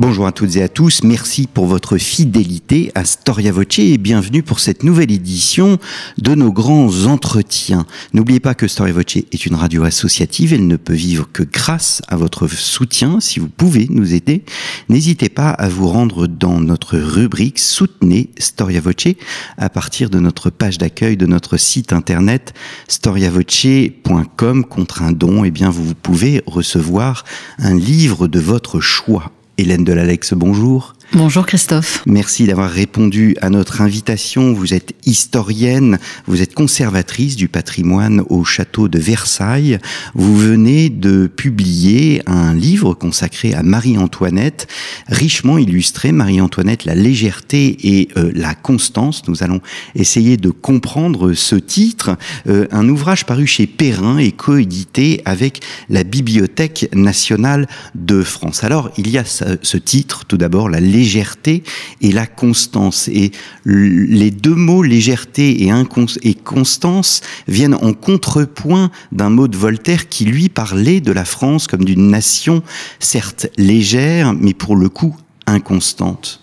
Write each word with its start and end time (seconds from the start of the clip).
Bonjour 0.00 0.28
à 0.28 0.32
toutes 0.32 0.54
et 0.54 0.62
à 0.62 0.68
tous, 0.68 1.02
merci 1.02 1.48
pour 1.52 1.66
votre 1.66 1.98
fidélité 1.98 2.92
à 2.94 3.04
Storia 3.04 3.50
Voce 3.50 3.80
et 3.80 3.98
bienvenue 3.98 4.44
pour 4.44 4.60
cette 4.60 4.84
nouvelle 4.84 5.10
édition 5.10 5.78
de 6.18 6.36
nos 6.36 6.52
grands 6.52 7.06
entretiens. 7.06 7.84
N'oubliez 8.12 8.38
pas 8.38 8.54
que 8.54 8.68
Storia 8.68 8.94
Voce 8.94 9.16
est 9.16 9.44
une 9.44 9.56
radio 9.56 9.82
associative, 9.82 10.52
elle 10.52 10.68
ne 10.68 10.76
peut 10.76 10.94
vivre 10.94 11.28
que 11.32 11.42
grâce 11.42 12.00
à 12.06 12.14
votre 12.14 12.46
soutien. 12.46 13.18
Si 13.18 13.40
vous 13.40 13.48
pouvez 13.48 13.88
nous 13.90 14.14
aider, 14.14 14.44
n'hésitez 14.88 15.28
pas 15.28 15.50
à 15.50 15.68
vous 15.68 15.88
rendre 15.88 16.28
dans 16.28 16.60
notre 16.60 16.96
rubrique 16.96 17.58
Soutenez 17.58 18.30
Storia 18.38 18.80
Voce 18.80 19.16
à 19.56 19.68
partir 19.68 20.10
de 20.10 20.20
notre 20.20 20.50
page 20.50 20.78
d'accueil 20.78 21.16
de 21.16 21.26
notre 21.26 21.56
site 21.56 21.92
internet 21.92 22.54
storiavoce.com 22.86 24.64
contre 24.64 25.02
un 25.02 25.10
don. 25.10 25.42
Et 25.42 25.48
eh 25.48 25.50
bien, 25.50 25.70
vous 25.70 25.96
pouvez 25.96 26.40
recevoir 26.46 27.24
un 27.58 27.74
livre 27.74 28.28
de 28.28 28.38
votre 28.38 28.78
choix 28.78 29.32
Hélène 29.60 29.82
Delalex, 29.82 30.34
bonjour. 30.34 30.94
Bonjour 31.14 31.46
Christophe. 31.46 32.02
Merci 32.04 32.46
d'avoir 32.46 32.70
répondu 32.70 33.34
à 33.40 33.48
notre 33.48 33.80
invitation. 33.80 34.52
Vous 34.52 34.74
êtes 34.74 34.92
historienne, 35.06 35.98
vous 36.26 36.42
êtes 36.42 36.52
conservatrice 36.52 37.34
du 37.34 37.48
patrimoine 37.48 38.22
au 38.28 38.44
château 38.44 38.88
de 38.88 38.98
Versailles. 38.98 39.78
Vous 40.14 40.36
venez 40.36 40.90
de 40.90 41.26
publier 41.26 42.20
un 42.26 42.52
livre 42.52 42.92
consacré 42.92 43.54
à 43.54 43.62
Marie-Antoinette, 43.62 44.66
richement 45.08 45.56
illustré, 45.56 46.12
Marie-Antoinette, 46.12 46.84
la 46.84 46.94
légèreté 46.94 47.78
et 47.84 48.08
euh, 48.18 48.30
la 48.34 48.54
constance. 48.54 49.26
Nous 49.28 49.42
allons 49.42 49.62
essayer 49.94 50.36
de 50.36 50.50
comprendre 50.50 51.32
ce 51.32 51.56
titre. 51.56 52.18
Euh, 52.48 52.66
un 52.70 52.86
ouvrage 52.86 53.24
paru 53.24 53.46
chez 53.46 53.66
Perrin 53.66 54.18
et 54.18 54.30
coédité 54.30 55.22
avec 55.24 55.62
la 55.88 56.04
Bibliothèque 56.04 56.90
nationale 56.92 57.66
de 57.94 58.22
France. 58.22 58.62
Alors, 58.62 58.90
il 58.98 59.08
y 59.08 59.16
a 59.16 59.24
ce, 59.24 59.56
ce 59.62 59.78
titre, 59.78 60.26
tout 60.26 60.36
d'abord, 60.36 60.68
la 60.68 60.80
légèreté 60.80 60.97
légèreté 60.98 61.62
et 62.00 62.12
la 62.12 62.26
constance. 62.26 63.08
Et 63.08 63.30
les 63.64 64.30
deux 64.30 64.54
mots 64.54 64.82
légèreté 64.82 65.62
et, 65.62 65.72
et 66.22 66.34
constance 66.34 67.20
viennent 67.46 67.74
en 67.74 67.92
contrepoint 67.92 68.90
d'un 69.12 69.30
mot 69.30 69.48
de 69.48 69.56
Voltaire 69.56 70.08
qui 70.08 70.24
lui 70.24 70.48
parlait 70.48 71.00
de 71.00 71.12
la 71.12 71.24
France 71.24 71.66
comme 71.66 71.84
d'une 71.84 72.08
nation 72.08 72.62
certes 72.98 73.48
légère, 73.56 74.34
mais 74.34 74.54
pour 74.54 74.76
le 74.76 74.88
coup 74.88 75.16
inconstante. 75.46 76.40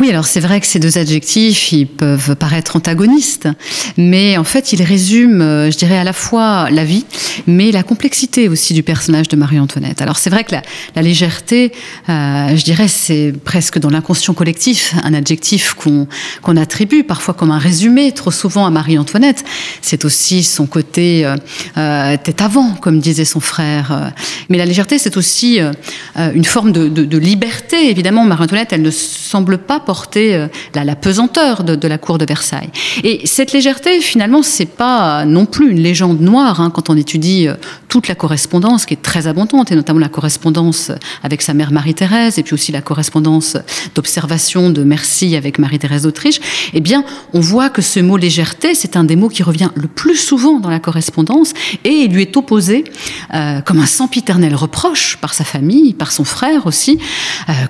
Oui, 0.00 0.08
alors 0.08 0.24
c'est 0.24 0.40
vrai 0.40 0.58
que 0.58 0.66
ces 0.66 0.78
deux 0.78 0.96
adjectifs, 0.96 1.70
ils 1.70 1.86
peuvent 1.86 2.34
paraître 2.36 2.76
antagonistes, 2.76 3.48
mais 3.98 4.38
en 4.38 4.44
fait, 4.44 4.72
ils 4.72 4.82
résument, 4.82 5.42
euh, 5.44 5.70
je 5.70 5.76
dirais, 5.76 5.98
à 5.98 6.04
la 6.04 6.14
fois 6.14 6.70
la 6.70 6.84
vie, 6.84 7.04
mais 7.46 7.70
la 7.70 7.82
complexité 7.82 8.48
aussi 8.48 8.72
du 8.72 8.82
personnage 8.82 9.28
de 9.28 9.36
Marie-Antoinette. 9.36 10.00
Alors 10.00 10.16
c'est 10.16 10.30
vrai 10.30 10.44
que 10.44 10.54
la, 10.54 11.02
légèreté, 11.02 11.72
euh, 12.08 12.56
je 12.56 12.64
dirais, 12.64 12.88
c'est 12.88 13.34
presque 13.44 13.78
dans 13.78 13.90
l'inconscient 13.90 14.32
collectif, 14.32 14.94
un 15.04 15.12
adjectif 15.12 15.74
qu'on 15.74 16.56
attribue 16.56 17.04
parfois 17.04 17.34
comme 17.34 17.50
un 17.50 17.58
résumé, 17.58 18.12
trop 18.12 18.30
souvent 18.30 18.64
à 18.64 18.70
Marie-Antoinette. 18.70 19.44
C'est 19.82 20.06
aussi 20.06 20.42
son 20.42 20.66
côté 20.66 21.26
euh, 21.26 21.36
euh, 21.76 22.16
tête 22.16 22.40
avant, 22.40 22.72
comme 22.72 22.98
disait 22.98 23.26
son 23.26 23.40
frère. 23.40 24.12
Mais 24.48 24.56
la 24.56 24.64
légèreté, 24.64 24.98
c'est 24.98 25.16
aussi 25.16 25.58
une 26.16 26.44
forme 26.44 26.72
de, 26.72 26.88
de, 26.88 27.04
de 27.04 27.18
liberté. 27.18 27.90
Évidemment, 27.90 28.24
Marie-Antoinette, 28.24 28.72
elle 28.72 28.82
ne 28.82 28.90
semble 28.90 29.58
pas 29.58 29.80
porter 29.82 30.34
euh, 30.34 30.48
la, 30.74 30.96
pesanteur 30.96 31.64
de, 31.64 31.88
la 31.88 31.98
cour 31.98 32.18
de 32.18 32.24
Versailles. 32.24 32.70
Et 33.04 33.26
cette 33.26 33.52
légèreté, 33.52 34.00
finalement, 34.00 34.42
c'est 34.42 34.66
pas 34.66 35.24
non 35.24 35.46
plus 35.46 35.70
une 35.70 35.80
légende 35.80 36.20
noire 36.20 36.60
hein, 36.60 36.70
quand 36.70 36.90
on 36.90 36.96
étudie 36.96 37.48
euh, 37.48 37.54
toute 37.88 38.08
la 38.08 38.14
correspondance 38.14 38.86
qui 38.86 38.94
est 38.94 39.02
très 39.02 39.26
abondante, 39.26 39.70
et 39.70 39.74
notamment 39.74 40.00
la 40.00 40.08
correspondance 40.08 40.90
avec 41.22 41.42
sa 41.42 41.54
mère 41.54 41.72
Marie-Thérèse, 41.72 42.38
et 42.38 42.42
puis 42.42 42.54
aussi 42.54 42.72
la 42.72 42.80
correspondance 42.80 43.56
d'observation 43.94 44.70
de 44.70 44.82
Merci 44.82 45.36
avec 45.36 45.58
Marie-Thérèse 45.58 46.02
d'Autriche. 46.02 46.40
Eh 46.72 46.80
bien, 46.80 47.04
on 47.34 47.40
voit 47.40 47.68
que 47.68 47.82
ce 47.82 48.00
mot 48.00 48.16
légèreté, 48.16 48.74
c'est 48.74 48.96
un 48.96 49.04
des 49.04 49.16
mots 49.16 49.28
qui 49.28 49.42
revient 49.42 49.68
le 49.74 49.88
plus 49.88 50.16
souvent 50.16 50.58
dans 50.58 50.70
la 50.70 50.80
correspondance, 50.80 51.52
et 51.84 51.90
il 51.90 52.12
lui 52.12 52.22
est 52.22 52.36
opposé 52.36 52.84
euh, 53.34 53.60
comme 53.60 53.78
un 53.78 53.86
sempiternel 53.86 54.54
reproche 54.54 55.18
par 55.20 55.34
sa 55.34 55.44
famille, 55.44 55.92
par 55.92 56.12
son 56.12 56.24
frère 56.24 56.66
aussi, 56.66 56.98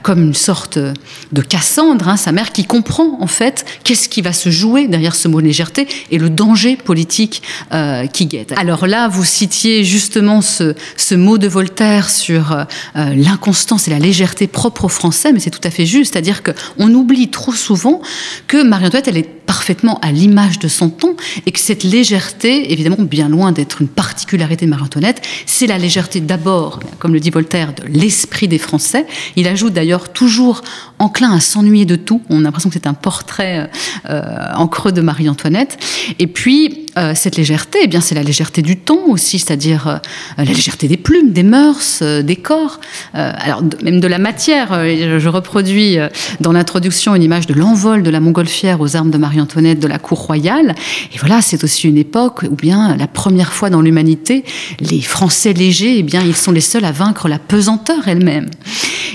comme 0.02 0.22
une 0.22 0.34
sorte 0.34 0.78
de 0.78 1.42
Cassandre 1.42 2.01
Hein, 2.08 2.16
sa 2.16 2.32
mère, 2.32 2.52
qui 2.52 2.64
comprend 2.64 3.18
en 3.20 3.26
fait 3.26 3.64
qu'est-ce 3.84 4.08
qui 4.08 4.22
va 4.22 4.32
se 4.32 4.50
jouer 4.50 4.86
derrière 4.86 5.14
ce 5.14 5.28
mot 5.28 5.40
légèreté 5.40 5.86
et 6.10 6.18
le 6.18 6.30
danger 6.30 6.76
politique 6.76 7.42
euh, 7.72 8.06
qui 8.06 8.26
guette. 8.26 8.52
Alors 8.56 8.86
là, 8.86 9.08
vous 9.08 9.24
citiez 9.24 9.84
justement 9.84 10.40
ce, 10.40 10.74
ce 10.96 11.14
mot 11.14 11.38
de 11.38 11.48
Voltaire 11.48 12.10
sur 12.10 12.52
euh, 12.52 12.64
l'inconstance 12.94 13.88
et 13.88 13.90
la 13.90 13.98
légèreté 13.98 14.46
propre 14.46 14.84
aux 14.84 14.88
Français, 14.88 15.32
mais 15.32 15.40
c'est 15.40 15.50
tout 15.50 15.60
à 15.64 15.70
fait 15.70 15.86
juste, 15.86 16.12
c'est-à-dire 16.12 16.42
qu'on 16.42 16.92
oublie 16.94 17.28
trop 17.28 17.52
souvent 17.52 18.00
que 18.46 18.62
Marie-Antoinette, 18.62 19.08
elle 19.08 19.18
est 19.18 19.41
parfaitement 19.52 19.98
à 20.00 20.12
l'image 20.12 20.58
de 20.60 20.66
son 20.66 20.88
temps 20.88 21.14
et 21.44 21.52
que 21.52 21.60
cette 21.60 21.84
légèreté, 21.84 22.72
évidemment, 22.72 22.96
bien 23.02 23.28
loin 23.28 23.52
d'être 23.52 23.82
une 23.82 23.86
particularité 23.86 24.64
de 24.64 24.70
Marie-Antoinette, 24.70 25.20
c'est 25.44 25.66
la 25.66 25.76
légèreté 25.76 26.20
d'abord, 26.20 26.80
comme 26.98 27.12
le 27.12 27.20
dit 27.20 27.28
Voltaire, 27.28 27.74
de 27.74 27.82
l'esprit 27.86 28.48
des 28.48 28.56
Français. 28.56 29.04
Il 29.36 29.46
ajoute 29.46 29.74
d'ailleurs 29.74 30.08
toujours 30.08 30.62
enclin 30.98 31.32
à 31.32 31.40
s'ennuyer 31.40 31.84
de 31.84 31.96
tout. 31.96 32.22
On 32.30 32.38
a 32.38 32.42
l'impression 32.44 32.70
que 32.70 32.74
c'est 32.74 32.86
un 32.86 32.94
portrait 32.94 33.68
euh, 34.08 34.22
en 34.54 34.68
creux 34.68 34.92
de 34.92 35.02
Marie-Antoinette. 35.02 35.76
Et 36.18 36.28
puis, 36.28 36.86
euh, 36.96 37.12
cette 37.14 37.36
légèreté, 37.36 37.80
eh 37.82 37.88
bien, 37.88 38.00
c'est 38.00 38.14
la 38.14 38.22
légèreté 38.22 38.62
du 38.62 38.78
temps 38.78 39.04
aussi, 39.08 39.38
c'est-à-dire 39.38 39.86
euh, 39.86 39.96
la 40.38 40.44
légèreté 40.44 40.88
des 40.88 40.96
plumes, 40.96 41.32
des 41.32 41.42
mœurs, 41.42 42.02
des 42.02 42.36
corps, 42.36 42.80
alors 43.12 43.62
même 43.82 44.00
de 44.00 44.06
la 44.06 44.18
matière. 44.18 44.68
je 44.72 45.28
reproduis 45.28 45.98
dans 46.40 46.52
l'introduction 46.52 47.14
une 47.14 47.22
image 47.22 47.46
de 47.46 47.54
l'envol 47.54 48.02
de 48.02 48.10
la 48.10 48.20
montgolfière 48.20 48.80
aux 48.80 48.96
armes 48.96 49.10
de 49.10 49.18
Marie-Antoinette 49.18 49.41
de 49.44 49.86
la 49.86 49.98
cour 49.98 50.18
royale. 50.18 50.74
Et 51.14 51.18
voilà, 51.18 51.42
c'est 51.42 51.62
aussi 51.64 51.88
une 51.88 51.98
époque 51.98 52.42
où 52.50 52.54
bien 52.54 52.96
la 52.96 53.06
première 53.06 53.52
fois 53.52 53.70
dans 53.70 53.80
l'humanité, 53.80 54.44
les 54.80 55.00
Français 55.00 55.52
légers, 55.52 55.98
eh 55.98 56.02
bien, 56.02 56.22
ils 56.22 56.36
sont 56.36 56.52
les 56.52 56.60
seuls 56.60 56.84
à 56.84 56.92
vaincre 56.92 57.28
la 57.28 57.38
pesanteur 57.38 58.08
elle-même. 58.08 58.48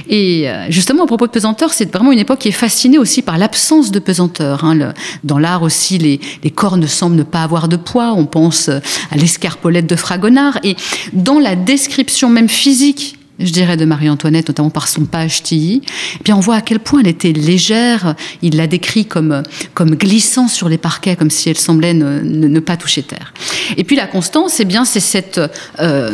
Et 0.10 0.48
justement, 0.70 1.04
à 1.04 1.08
propos 1.08 1.28
de 1.28 1.32
pesanteur, 1.32 1.74
c'est 1.74 1.92
vraiment 1.92 2.12
une 2.12 2.20
époque 2.20 2.40
qui 2.40 2.48
est 2.48 2.52
fascinée 2.52 2.98
aussi 2.98 3.22
par 3.22 3.38
l'absence 3.38 3.92
de 3.92 4.00
pesanteur. 4.00 4.64
Hein. 4.64 4.94
dans 5.24 5.40
l'art 5.40 5.64
aussi, 5.64 5.98
les, 5.98 6.20
les, 6.44 6.52
corps 6.52 6.78
ne 6.78 6.88
semblent 6.88 7.26
pas 7.26 7.44
avoir 7.44 7.68
de 7.68 7.76
poids. 7.76 8.14
On 8.14 8.26
pense 8.26 8.70
à 8.70 9.16
l'escarpolette 9.16 9.88
de 9.88 9.96
Fragonard. 9.96 10.60
Et 10.64 10.76
dans 11.14 11.40
la 11.40 11.56
description 11.56 12.30
même 12.30 12.50
physique 12.50 13.18
je 13.40 13.52
dirais, 13.52 13.78
de 13.78 13.86
Marie-Antoinette, 13.86 14.48
notamment 14.48 14.70
par 14.70 14.88
son 14.88 15.06
page 15.06 15.44
Tilly, 15.44 15.82
eh 16.20 16.24
bien, 16.24 16.36
on 16.36 16.40
voit 16.40 16.56
à 16.56 16.62
quel 16.62 16.80
point 16.80 17.02
elle 17.02 17.08
était 17.08 17.34
légère. 17.34 18.16
Il 18.42 18.56
la 18.56 18.68
décrit 18.68 19.06
comme, 19.06 19.44
comme 19.74 19.96
glissant 19.96 20.48
sur 20.48 20.70
les 20.70 20.78
parquets, 20.78 21.16
comme 21.16 21.30
si 21.30 21.50
elle 21.50 21.58
semblait 21.58 21.94
ne, 21.94 22.20
ne, 22.22 22.60
pas 22.60 22.78
toucher 22.78 23.04
terre. 23.04 23.34
Et 23.78 23.84
puis 23.84 23.96
la 23.96 24.08
constance, 24.08 24.60
eh 24.60 24.66
bien, 24.66 24.86
c'est 24.86 25.00
cette 25.00 25.40
euh, 25.80 26.12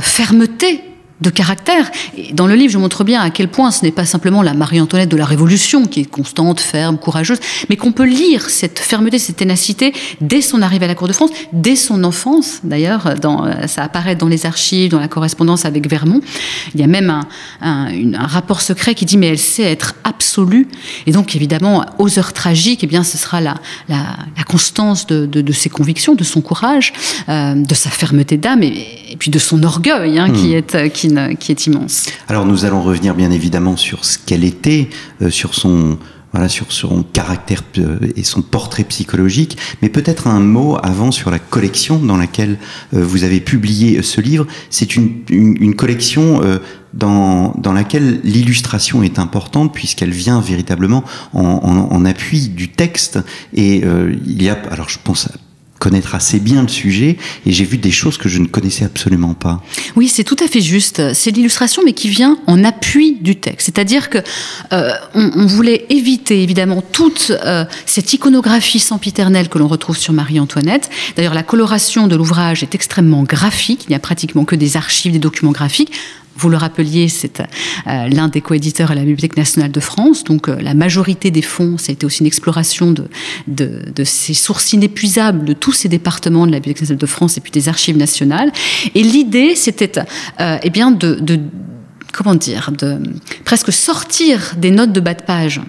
fermeté 0.00 0.82
de 1.20 1.30
caractère. 1.30 1.90
Et 2.16 2.32
dans 2.32 2.46
le 2.46 2.54
livre, 2.54 2.72
je 2.72 2.78
montre 2.78 3.04
bien 3.04 3.20
à 3.20 3.30
quel 3.30 3.48
point 3.48 3.70
ce 3.70 3.84
n'est 3.84 3.92
pas 3.92 4.04
simplement 4.04 4.42
la 4.42 4.54
Marie-Antoinette 4.54 5.08
de 5.08 5.16
la 5.16 5.24
Révolution 5.24 5.86
qui 5.86 6.00
est 6.00 6.04
constante, 6.04 6.60
ferme, 6.60 6.98
courageuse, 6.98 7.40
mais 7.68 7.76
qu'on 7.76 7.92
peut 7.92 8.06
lire 8.06 8.48
cette 8.50 8.78
fermeté, 8.78 9.18
cette 9.18 9.36
ténacité 9.36 9.92
dès 10.20 10.40
son 10.40 10.62
arrivée 10.62 10.84
à 10.84 10.88
la 10.88 10.94
Cour 10.94 11.08
de 11.08 11.12
France, 11.12 11.30
dès 11.52 11.76
son 11.76 12.04
enfance. 12.04 12.60
D'ailleurs, 12.62 13.14
ça 13.66 13.82
apparaît 13.82 14.16
dans 14.16 14.28
les 14.28 14.46
archives, 14.46 14.90
dans 14.90 15.00
la 15.00 15.08
correspondance 15.08 15.64
avec 15.64 15.88
Vermont. 15.88 16.20
Il 16.74 16.80
y 16.80 16.84
a 16.84 16.86
même 16.86 17.10
un, 17.10 17.26
un, 17.60 18.26
rapport 18.26 18.60
secret 18.60 18.94
qui 18.94 19.04
dit 19.04 19.16
mais 19.16 19.28
elle 19.28 19.38
sait 19.38 19.62
être 19.62 19.94
absolue. 20.04 20.68
Et 21.06 21.12
donc 21.12 21.34
évidemment, 21.34 21.84
aux 21.98 22.18
heures 22.18 22.32
tragiques, 22.32 22.84
eh 22.84 22.86
bien, 22.86 23.02
ce 23.02 23.18
sera 23.18 23.40
la, 23.40 23.54
la, 23.88 24.16
la 24.36 24.44
constance 24.44 25.06
de, 25.06 25.26
de, 25.26 25.40
de, 25.40 25.52
ses 25.52 25.68
convictions, 25.68 26.14
de 26.14 26.24
son 26.24 26.40
courage, 26.40 26.92
euh, 27.28 27.54
de 27.54 27.74
sa 27.74 27.90
fermeté 27.90 28.36
d'âme 28.36 28.62
et, 28.62 28.86
et, 29.10 29.16
puis 29.16 29.30
de 29.30 29.38
son 29.38 29.62
orgueil 29.62 30.18
hein, 30.18 30.30
qui 30.30 30.54
hmm. 30.54 30.62
est 30.74 30.90
qui 30.90 31.07
qui 31.38 31.52
est 31.52 31.66
immense. 31.66 32.06
Alors 32.28 32.46
nous 32.46 32.64
allons 32.64 32.82
revenir 32.82 33.14
bien 33.14 33.30
évidemment 33.30 33.76
sur 33.76 34.04
ce 34.04 34.18
qu'elle 34.18 34.44
était, 34.44 34.88
euh, 35.22 35.30
sur 35.30 35.54
son 35.54 35.98
voilà, 36.32 36.50
sur 36.50 36.72
son 36.72 37.04
caractère 37.04 37.62
euh, 37.78 37.98
et 38.14 38.22
son 38.22 38.42
portrait 38.42 38.84
psychologique, 38.84 39.56
mais 39.80 39.88
peut-être 39.88 40.26
un 40.26 40.40
mot 40.40 40.76
avant 40.82 41.10
sur 41.10 41.30
la 41.30 41.38
collection 41.38 41.98
dans 41.98 42.18
laquelle 42.18 42.58
euh, 42.92 43.02
vous 43.02 43.24
avez 43.24 43.40
publié 43.40 44.02
ce 44.02 44.20
livre. 44.20 44.46
C'est 44.68 44.94
une, 44.94 45.22
une, 45.30 45.74
collection 45.74 46.42
dans, 46.92 47.54
dans 47.56 47.72
laquelle 47.72 48.20
l'illustration 48.24 49.02
est 49.02 49.18
importante 49.18 49.72
puisqu'elle 49.72 50.10
vient 50.10 50.42
véritablement 50.42 51.02
en, 51.32 52.04
appui 52.04 52.48
du 52.48 52.68
texte 52.68 53.18
et 53.54 53.82
il 54.26 54.42
y 54.42 54.50
a, 54.50 54.58
alors 54.70 54.88
je 54.88 54.98
pense 55.02 55.28
connaître 55.78 56.14
assez 56.14 56.40
bien 56.40 56.62
le 56.62 56.68
sujet 56.68 57.16
et 57.46 57.52
j'ai 57.52 57.64
vu 57.64 57.78
des 57.78 57.90
choses 57.90 58.18
que 58.18 58.28
je 58.28 58.38
ne 58.38 58.46
connaissais 58.46 58.84
absolument 58.84 59.34
pas. 59.34 59.62
Oui, 59.96 60.08
c'est 60.08 60.24
tout 60.24 60.36
à 60.40 60.48
fait 60.48 60.60
juste. 60.60 61.14
C'est 61.14 61.30
l'illustration, 61.30 61.82
mais 61.84 61.92
qui 61.92 62.08
vient 62.08 62.38
en 62.46 62.64
appui 62.64 63.18
du 63.20 63.36
texte. 63.36 63.66
C'est-à-dire 63.66 64.10
que 64.10 64.18
euh, 64.72 64.92
on, 65.14 65.46
voulait 65.46 65.86
éviter 65.88 66.42
évidemment 66.42 66.82
toute 66.92 67.32
euh, 67.44 67.64
cette 67.86 68.12
iconographie 68.12 68.80
sempiternelle 68.80 69.48
que 69.48 69.58
l'on 69.58 69.68
retrouve 69.68 69.96
sur 69.96 70.12
Marie-Antoinette. 70.12 70.90
D'ailleurs, 71.16 71.34
la 71.34 71.42
coloration 71.42 72.06
de 72.06 72.16
l'ouvrage 72.16 72.62
est 72.62 72.74
extrêmement 72.74 73.22
graphique. 73.22 73.84
Il 73.86 73.90
n'y 73.90 73.96
a 73.96 74.00
pratiquement 74.00 74.44
que 74.44 74.56
des 74.56 74.76
archives, 74.76 75.12
des 75.12 75.18
documents 75.18 75.52
graphiques 75.52 75.92
vous 76.38 76.48
le 76.48 76.56
rappeliez, 76.56 77.08
c'est 77.08 77.40
euh, 77.40 78.08
l'un 78.08 78.28
des 78.28 78.40
coéditeurs 78.40 78.92
à 78.92 78.94
la 78.94 79.00
Bibliothèque 79.00 79.36
nationale 79.36 79.72
de 79.72 79.80
France. 79.80 80.22
Donc 80.22 80.48
euh, 80.48 80.56
la 80.60 80.72
majorité 80.72 81.30
des 81.32 81.42
fonds, 81.42 81.76
c'était 81.78 82.04
aussi 82.04 82.20
une 82.20 82.26
exploration 82.26 82.92
de, 82.92 83.08
de, 83.48 84.04
ces 84.04 84.34
sources 84.34 84.72
inépuisables 84.72 85.44
de 85.44 85.52
tous 85.52 85.72
ces 85.72 85.88
départements 85.88 86.46
de 86.46 86.52
la 86.52 86.58
Bibliothèque 86.58 86.82
nationale 86.82 87.00
de 87.00 87.06
France 87.06 87.36
et 87.36 87.40
puis 87.40 87.50
des 87.50 87.68
archives 87.68 87.96
nationales. 87.96 88.52
Et 88.94 89.02
l'idée, 89.02 89.56
c'était 89.56 89.98
euh, 90.40 90.58
eh 90.62 90.70
bien 90.70 90.92
de, 90.92 91.14
de 91.14 91.40
comment 92.12 92.36
dire, 92.36 92.70
de 92.70 92.98
presque 93.44 93.72
sortir 93.72 94.54
des 94.56 94.70
notes 94.70 94.92
de 94.92 95.00
bas 95.00 95.14
de 95.14 95.22
page 95.22 95.60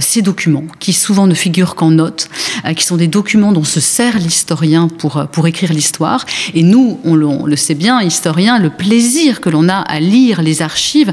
ces 0.00 0.22
documents, 0.22 0.64
qui 0.80 0.92
souvent 0.92 1.26
ne 1.26 1.34
figurent 1.34 1.74
qu'en 1.74 1.90
notes, 1.90 2.28
euh, 2.64 2.72
qui 2.72 2.84
sont 2.84 2.96
des 2.96 3.08
documents 3.08 3.52
dont 3.52 3.64
se 3.64 3.80
sert 3.80 4.18
l'historien 4.18 4.88
pour, 4.88 5.16
euh, 5.16 5.24
pour 5.24 5.46
écrire 5.46 5.72
l'histoire. 5.72 6.24
Et 6.54 6.62
nous, 6.62 7.00
on 7.04 7.14
le, 7.14 7.56
sait 7.56 7.74
bien, 7.74 8.02
historiens, 8.02 8.58
le 8.58 8.70
plaisir 8.70 9.40
que 9.40 9.48
l'on 9.48 9.68
a 9.68 9.76
à 9.76 10.00
lire 10.00 10.42
les 10.42 10.62
archives. 10.62 11.12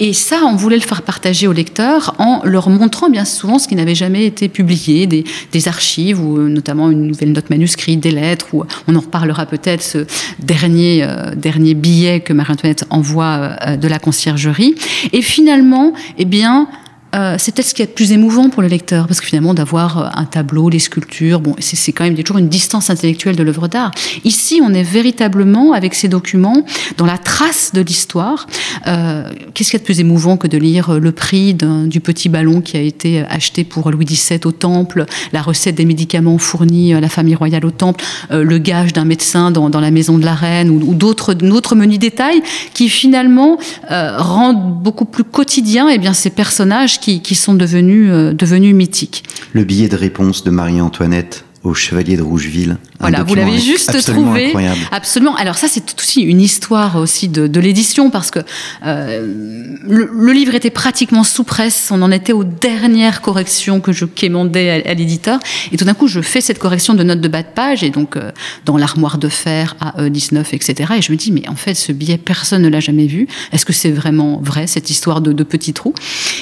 et 0.00 0.12
ça, 0.12 0.40
on 0.44 0.56
voulait 0.56 0.76
le 0.76 0.82
faire 0.82 1.02
partager 1.02 1.46
aux 1.46 1.52
lecteurs 1.52 2.14
en 2.18 2.42
leur 2.44 2.68
montrant 2.68 3.08
bien 3.08 3.24
souvent 3.24 3.58
ce 3.58 3.68
qui 3.68 3.74
n'avait 3.74 3.94
jamais 3.94 4.26
été 4.26 4.48
publié, 4.48 5.06
des, 5.06 5.24
des, 5.52 5.68
archives, 5.68 6.20
ou 6.20 6.38
notamment 6.48 6.90
une 6.90 7.06
nouvelle 7.06 7.32
note 7.32 7.50
manuscrite, 7.50 8.00
des 8.00 8.10
lettres, 8.10 8.46
ou 8.52 8.64
on 8.86 8.94
en 8.94 9.00
reparlera 9.00 9.46
peut-être, 9.46 9.82
ce 9.82 10.06
dernier, 10.38 11.06
dernier 11.36 11.74
billet 11.74 12.20
que 12.20 12.32
Marie-Antoinette 12.32 12.84
envoie 12.90 13.56
de 13.76 13.88
la 13.88 13.98
conciergerie. 13.98 14.74
Et 15.12 15.22
finalement, 15.22 15.92
eh 16.18 16.24
bien, 16.24 16.68
euh, 17.16 17.36
c'est 17.38 17.54
peut-être 17.54 17.68
ce 17.68 17.74
qui 17.74 17.82
est 17.82 17.86
le 17.86 17.92
plus 17.92 18.12
émouvant 18.12 18.50
pour 18.50 18.62
le 18.62 18.68
lecteur, 18.68 19.06
parce 19.06 19.20
que 19.20 19.26
finalement, 19.26 19.54
d'avoir 19.54 19.98
euh, 19.98 20.08
un 20.14 20.24
tableau, 20.24 20.70
des 20.70 20.78
sculptures, 20.78 21.40
bon, 21.40 21.54
c'est 21.58 21.92
quand 21.92 22.04
même 22.04 22.16
toujours 22.16 22.38
une 22.38 22.48
distance 22.48 22.90
intellectuelle 22.90 23.36
de 23.36 23.42
l'œuvre 23.42 23.68
d'art. 23.68 23.92
Ici, 24.24 24.60
on 24.62 24.74
est 24.74 24.82
véritablement, 24.82 25.72
avec 25.72 25.94
ces 25.94 26.08
documents, 26.08 26.64
dans 26.96 27.06
la 27.06 27.18
trace 27.18 27.72
de 27.72 27.80
l'histoire. 27.80 28.46
Euh, 28.86 29.30
Qu'est-ce 29.54 29.70
qu'il 29.70 29.78
y 29.78 29.80
a 29.80 29.82
de 29.82 29.84
plus 29.84 30.00
émouvant 30.00 30.36
que 30.36 30.46
de 30.46 30.58
lire 30.58 30.98
le 31.00 31.12
prix 31.12 31.54
du 31.54 32.00
petit 32.00 32.28
ballon 32.28 32.60
qui 32.60 32.76
a 32.76 32.80
été 32.80 33.20
acheté 33.28 33.64
pour 33.64 33.90
Louis 33.90 34.04
XVII 34.04 34.40
au 34.44 34.52
Temple, 34.52 35.06
la 35.32 35.42
recette 35.42 35.76
des 35.76 35.84
médicaments 35.84 36.38
fournis 36.38 36.94
à 36.94 37.00
la 37.00 37.08
famille 37.08 37.34
royale 37.34 37.64
au 37.64 37.70
Temple, 37.70 38.04
le 38.30 38.58
gage 38.58 38.92
d'un 38.92 39.04
médecin 39.04 39.50
dans, 39.50 39.80
la 39.80 39.90
maison 39.90 40.18
de 40.18 40.24
la 40.24 40.34
reine, 40.34 40.70
ou, 40.70 40.94
d'autres 40.94 41.74
menus 41.74 41.98
détails 41.98 42.42
qui 42.74 42.88
finalement 42.88 43.58
rendent 43.88 44.82
beaucoup 44.82 45.04
plus 45.04 45.24
quotidien 45.24 45.88
eh 45.88 45.98
bien, 45.98 46.12
ces 46.12 46.30
personnages 46.30 47.00
qui, 47.00 47.05
sont 47.34 47.54
devenus, 47.54 48.10
euh, 48.10 48.32
devenus 48.32 48.74
mythiques. 48.74 49.24
Le 49.52 49.64
billet 49.64 49.88
de 49.88 49.96
réponse 49.96 50.44
de 50.44 50.50
Marie-Antoinette 50.50 51.44
au 51.66 51.74
Chevalier 51.74 52.16
de 52.16 52.22
Rougeville. 52.22 52.78
Voilà, 53.00 53.22
vous 53.22 53.34
l'avez 53.34 53.58
juste 53.58 53.92
trouvé. 54.06 54.46
Incroyable. 54.46 54.80
Absolument. 54.90 55.36
Alors 55.36 55.56
ça, 55.56 55.68
c'est 55.68 55.84
aussi 55.98 56.22
une 56.22 56.40
histoire 56.40 56.96
aussi 56.96 57.28
de, 57.28 57.46
de 57.46 57.60
l'édition 57.60 58.10
parce 58.10 58.30
que 58.30 58.38
euh, 58.84 59.74
le, 59.86 60.32
livre 60.32 60.54
était 60.54 60.70
pratiquement 60.70 61.24
sous 61.24 61.44
presse. 61.44 61.90
On 61.90 62.00
en 62.02 62.10
était 62.10 62.32
aux 62.32 62.44
dernières 62.44 63.20
corrections 63.20 63.80
que 63.80 63.92
je 63.92 64.04
quémandais 64.04 64.86
à, 64.86 64.94
l'éditeur. 64.94 65.40
Et 65.72 65.76
tout 65.76 65.84
d'un 65.84 65.94
coup, 65.94 66.08
je 66.08 66.20
fais 66.20 66.40
cette 66.40 66.58
correction 66.58 66.94
de 66.94 67.02
notes 67.02 67.20
de 67.20 67.28
bas 67.28 67.42
de 67.42 67.48
page 67.54 67.82
et 67.82 67.90
donc 67.90 68.16
euh, 68.16 68.30
dans 68.64 68.76
l'armoire 68.76 69.18
de 69.18 69.28
fer 69.28 69.76
AE19, 69.98 70.46
etc. 70.52 70.94
Et 70.96 71.02
je 71.02 71.12
me 71.12 71.16
dis, 71.16 71.32
mais 71.32 71.48
en 71.48 71.56
fait, 71.56 71.74
ce 71.74 71.92
billet, 71.92 72.18
personne 72.18 72.62
ne 72.62 72.68
l'a 72.68 72.80
jamais 72.80 73.06
vu. 73.06 73.26
Est-ce 73.52 73.66
que 73.66 73.72
c'est 73.72 73.90
vraiment 73.90 74.40
vrai 74.42 74.66
cette 74.66 74.88
histoire 74.90 75.20
de, 75.20 75.32
de 75.32 75.44
petits 75.44 75.72
trous? 75.72 75.94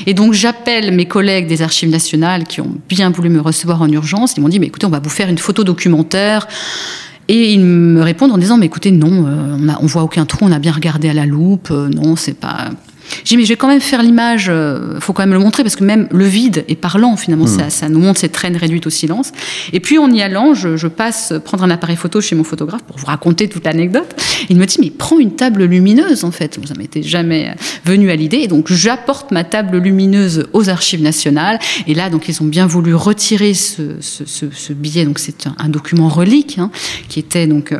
Et 0.06 0.15
donc 0.15 0.35
j'appelle 0.35 0.93
mes 0.93 1.06
collègues 1.06 1.47
des 1.47 1.62
Archives 1.62 1.91
nationales 1.91 2.44
qui 2.44 2.61
ont 2.61 2.76
bien 2.88 3.11
voulu 3.11 3.29
me 3.29 3.41
recevoir 3.41 3.82
en 3.82 3.88
urgence. 3.88 4.35
Ils 4.37 4.41
m'ont 4.41 4.49
dit, 4.49 4.61
mais 4.61 4.67
écoutez, 4.67 4.87
on 4.87 4.91
va 4.91 5.00
vous 5.00 5.13
faire 5.14 5.28
une 5.28 5.38
photo 5.38 5.64
documentaire. 5.64 6.46
Et 7.28 7.52
ils 7.52 7.61
me 7.61 8.02
répondent 8.02 8.32
en 8.32 8.38
disant, 8.38 8.58
mais 8.58 8.66
écoutez, 8.66 8.90
non, 8.90 9.26
euh, 9.26 9.72
on, 9.81 9.87
voit 9.87 10.02
aucun 10.02 10.26
trou, 10.26 10.44
on 10.44 10.52
a 10.52 10.58
bien 10.58 10.72
regardé 10.72 11.08
à 11.08 11.14
la 11.14 11.25
loupe, 11.25 11.70
euh, 11.70 11.88
non, 11.88 12.16
c'est 12.16 12.34
pas, 12.38 12.70
j'ai 13.25 13.31
dit, 13.31 13.37
mais 13.37 13.44
je 13.44 13.50
vais 13.50 13.56
quand 13.56 13.69
même 13.69 13.81
faire 13.81 14.02
l'image, 14.02 14.46
euh, 14.49 14.99
faut 15.00 15.12
quand 15.12 15.22
même 15.22 15.32
le 15.32 15.38
montrer, 15.38 15.62
parce 15.62 15.76
que 15.76 15.84
même 15.84 16.08
le 16.11 16.25
vide 16.25 16.64
est 16.69 16.75
parlant, 16.75 17.16
finalement, 17.16 17.44
hmm. 17.44 17.58
ça, 17.58 17.70
ça, 17.70 17.88
nous 17.88 18.00
montre 18.00 18.20
cette 18.20 18.32
traîne 18.32 18.56
réduite 18.56 18.87
au 18.87 18.90
silence. 18.90 19.32
Et 19.72 19.81
puis, 19.81 19.99
en 19.99 20.11
y 20.11 20.22
allant, 20.22 20.55
je, 20.55 20.76
je, 20.76 20.88
passe 20.88 21.32
prendre 21.44 21.64
un 21.64 21.70
appareil 21.70 21.96
photo 21.96 22.20
chez 22.20 22.34
mon 22.34 22.44
photographe 22.44 22.82
pour 22.82 22.96
vous 22.96 23.06
raconter 23.06 23.49
toute 23.49 23.64
l'anecdote. 23.64 24.14
Il 24.49 24.56
me 24.56 24.66
dit, 24.66 24.78
mais 24.81 24.90
prends 24.90 25.19
une 25.19 25.34
table 25.34 25.64
lumineuse, 25.64 26.25
en 26.25 26.31
fait. 26.31 26.58
Ça 26.66 26.75
m'était 26.75 27.02
jamais 27.02 27.55
venu 27.84 28.11
à 28.11 28.16
l'idée. 28.16 28.38
Et 28.38 28.49
donc, 28.49 28.72
j'apporte 28.72 29.31
ma 29.31 29.44
table 29.44 29.78
lumineuse 29.78 30.46
aux 30.52 30.69
archives 30.69 31.02
nationales. 31.02 31.58
Et 31.87 31.94
là, 31.94 32.11
donc, 32.11 32.28
ils 32.28 32.43
ont 32.43 32.46
bien 32.46 32.66
voulu 32.66 32.94
retirer 32.94 33.55
ce, 33.55 33.96
ce, 34.00 34.25
ce, 34.25 34.46
ce 34.52 34.72
billet. 34.72 35.05
Donc, 35.05 35.19
c'est 35.19 35.46
un, 35.46 35.55
un, 35.58 35.69
document 35.69 36.08
relique, 36.08 36.58
hein, 36.58 36.70
qui 37.08 37.19
était 37.19 37.46
donc... 37.46 37.72
Euh, 37.72 37.78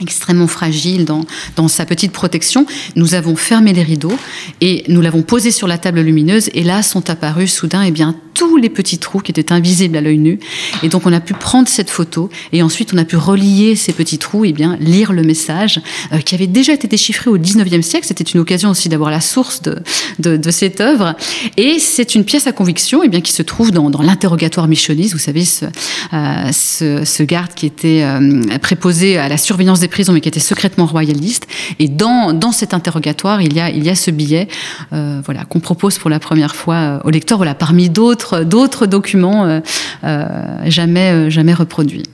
extrêmement 0.00 0.46
fragile 0.46 1.04
dans, 1.04 1.24
dans 1.56 1.68
sa 1.68 1.84
petite 1.84 2.12
protection, 2.12 2.66
nous 2.96 3.14
avons 3.14 3.36
fermé 3.36 3.72
les 3.72 3.82
rideaux 3.82 4.16
et 4.60 4.84
nous 4.88 5.00
l'avons 5.00 5.22
posé 5.22 5.50
sur 5.50 5.66
la 5.66 5.78
table 5.78 6.00
lumineuse 6.00 6.50
et 6.54 6.62
là 6.62 6.82
sont 6.82 7.10
apparus 7.10 7.52
soudain 7.52 7.82
eh 7.82 7.90
bien 7.90 8.14
tous 8.38 8.56
les 8.56 8.68
petits 8.68 8.98
trous 8.98 9.18
qui 9.18 9.32
étaient 9.32 9.52
invisibles 9.52 9.96
à 9.96 10.00
l'œil 10.00 10.18
nu. 10.18 10.38
Et 10.84 10.88
donc 10.88 11.06
on 11.06 11.12
a 11.12 11.18
pu 11.18 11.34
prendre 11.34 11.66
cette 11.66 11.90
photo 11.90 12.30
et 12.52 12.62
ensuite 12.62 12.94
on 12.94 12.98
a 12.98 13.04
pu 13.04 13.16
relier 13.16 13.74
ces 13.74 13.92
petits 13.92 14.18
trous 14.18 14.44
et 14.44 14.50
eh 14.50 14.52
bien 14.52 14.76
lire 14.80 15.12
le 15.12 15.22
message 15.22 15.80
euh, 16.12 16.18
qui 16.18 16.36
avait 16.36 16.46
déjà 16.46 16.72
été 16.72 16.86
déchiffré 16.86 17.30
au 17.30 17.36
19e 17.36 17.82
siècle. 17.82 18.06
C'était 18.06 18.22
une 18.22 18.38
occasion 18.38 18.70
aussi 18.70 18.88
d'avoir 18.88 19.10
la 19.10 19.20
source 19.20 19.62
de, 19.62 19.82
de, 20.20 20.36
de, 20.36 20.50
cette 20.52 20.80
œuvre. 20.80 21.16
Et 21.56 21.80
c'est 21.80 22.14
une 22.14 22.24
pièce 22.24 22.46
à 22.46 22.52
conviction 22.52 23.02
eh 23.02 23.08
bien 23.08 23.20
qui 23.20 23.32
se 23.32 23.42
trouve 23.42 23.72
dans, 23.72 23.90
dans 23.90 24.02
l'interrogatoire 24.02 24.68
michoniste 24.68 25.14
vous 25.14 25.18
savez 25.18 25.44
ce, 25.44 25.64
euh, 26.12 26.52
ce, 26.52 27.04
ce, 27.04 27.22
garde 27.24 27.52
qui 27.54 27.66
était 27.66 28.02
euh, 28.02 28.58
préposé 28.58 29.18
à 29.18 29.28
la 29.28 29.36
surveillance 29.36 29.80
des 29.80 29.87
prison 29.88 30.12
mais 30.12 30.20
qui 30.20 30.28
était 30.28 30.40
secrètement 30.40 30.86
royaliste. 30.86 31.46
Et 31.78 31.88
dans, 31.88 32.32
dans 32.32 32.52
cet 32.52 32.74
interrogatoire, 32.74 33.42
il 33.42 33.52
y 33.52 33.60
a, 33.60 33.70
il 33.70 33.84
y 33.84 33.90
a 33.90 33.94
ce 33.94 34.10
billet 34.10 34.48
euh, 34.92 35.20
voilà, 35.24 35.44
qu'on 35.44 35.60
propose 35.60 35.98
pour 35.98 36.10
la 36.10 36.18
première 36.18 36.54
fois 36.54 36.74
euh, 36.74 36.98
au 37.04 37.10
lecteur, 37.10 37.38
voilà, 37.38 37.54
parmi 37.54 37.90
d'autres, 37.90 38.42
d'autres 38.42 38.86
documents 38.86 39.60
euh, 40.04 40.58
jamais, 40.66 41.30
jamais 41.30 41.54
reproduits. 41.54 42.04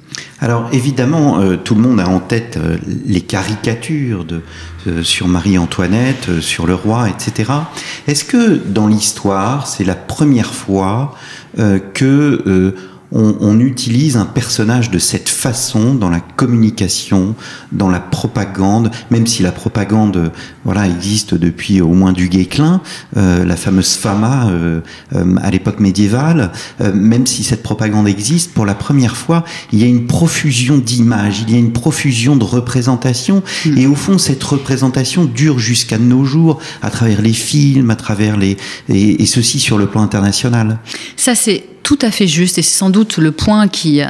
Alors 0.40 0.68
évidemment, 0.72 1.40
tout 1.64 1.74
le 1.74 1.80
monde 1.80 2.00
a 2.00 2.08
en 2.08 2.20
tête 2.20 2.58
les 3.06 3.20
caricatures 3.20 4.24
de, 4.24 4.42
sur 5.02 5.26
Marie-Antoinette, 5.26 6.40
sur 6.40 6.66
le 6.66 6.74
roi, 6.74 7.08
etc. 7.08 7.50
Est-ce 8.06 8.24
que 8.24 8.60
dans 8.66 8.86
l'histoire, 8.86 9.66
c'est 9.66 9.84
la 9.84 9.94
première 9.94 10.52
fois 10.52 11.16
que 11.94 12.74
on, 13.14 13.60
utilise 13.60 14.16
un 14.16 14.24
personnage 14.24 14.90
de 14.90 14.98
cette 14.98 15.28
façon 15.28 15.94
dans 15.94 16.10
la 16.10 16.20
communication, 16.20 17.36
dans 17.70 17.88
la 17.88 18.00
propagande, 18.00 18.90
même 19.10 19.26
si 19.26 19.42
la 19.42 19.52
propagande 19.52 20.32
voilà 20.64 20.86
existe 20.86 21.34
depuis 21.34 21.80
au 21.80 21.92
moins 21.92 22.12
du 22.12 22.28
Guesclin, 22.28 22.80
euh, 23.16 23.44
la 23.44 23.56
fameuse 23.56 23.94
fama 23.94 24.48
euh, 24.48 24.80
euh, 25.14 25.36
à 25.42 25.50
l'époque 25.50 25.80
médiévale, 25.80 26.52
même 26.94 27.26
si 27.26 27.44
cette 27.44 27.62
propagande 27.62 28.08
existe, 28.08 28.52
pour 28.52 28.66
la 28.66 28.74
première 28.74 29.16
fois, 29.16 29.44
il 29.72 29.80
y 29.80 29.84
a 29.84 29.86
une 29.86 30.06
profusion 30.06 30.78
d'images, 30.78 31.40
il 31.46 31.52
y 31.52 31.56
a 31.56 31.58
une 31.58 31.72
profusion 31.72 32.36
de 32.36 32.44
représentations, 32.44 33.42
hmm. 33.66 33.78
et 33.78 33.86
au 33.86 33.94
fond, 33.94 34.18
cette 34.18 34.42
représentation 34.42 35.24
dure 35.24 35.58
jusqu'à 35.58 35.98
nos 35.98 36.24
jours, 36.24 36.58
à 36.82 36.90
travers 36.90 37.22
les 37.22 37.32
films, 37.32 37.90
à 37.90 37.96
travers 37.96 38.36
les 38.36 38.56
et, 38.88 39.22
et 39.22 39.26
ceci 39.26 39.58
sur 39.58 39.78
le 39.78 39.86
plan 39.86 40.02
international. 40.02 40.78
Ça 41.16 41.34
c'est 41.34 41.64
tout 41.84 41.98
à 42.00 42.10
fait 42.10 42.26
juste 42.26 42.58
et 42.58 42.62
c'est 42.62 42.76
sans 42.76 42.90
doute 42.90 43.18
le 43.18 43.30
point 43.30 43.68
qui, 43.68 44.00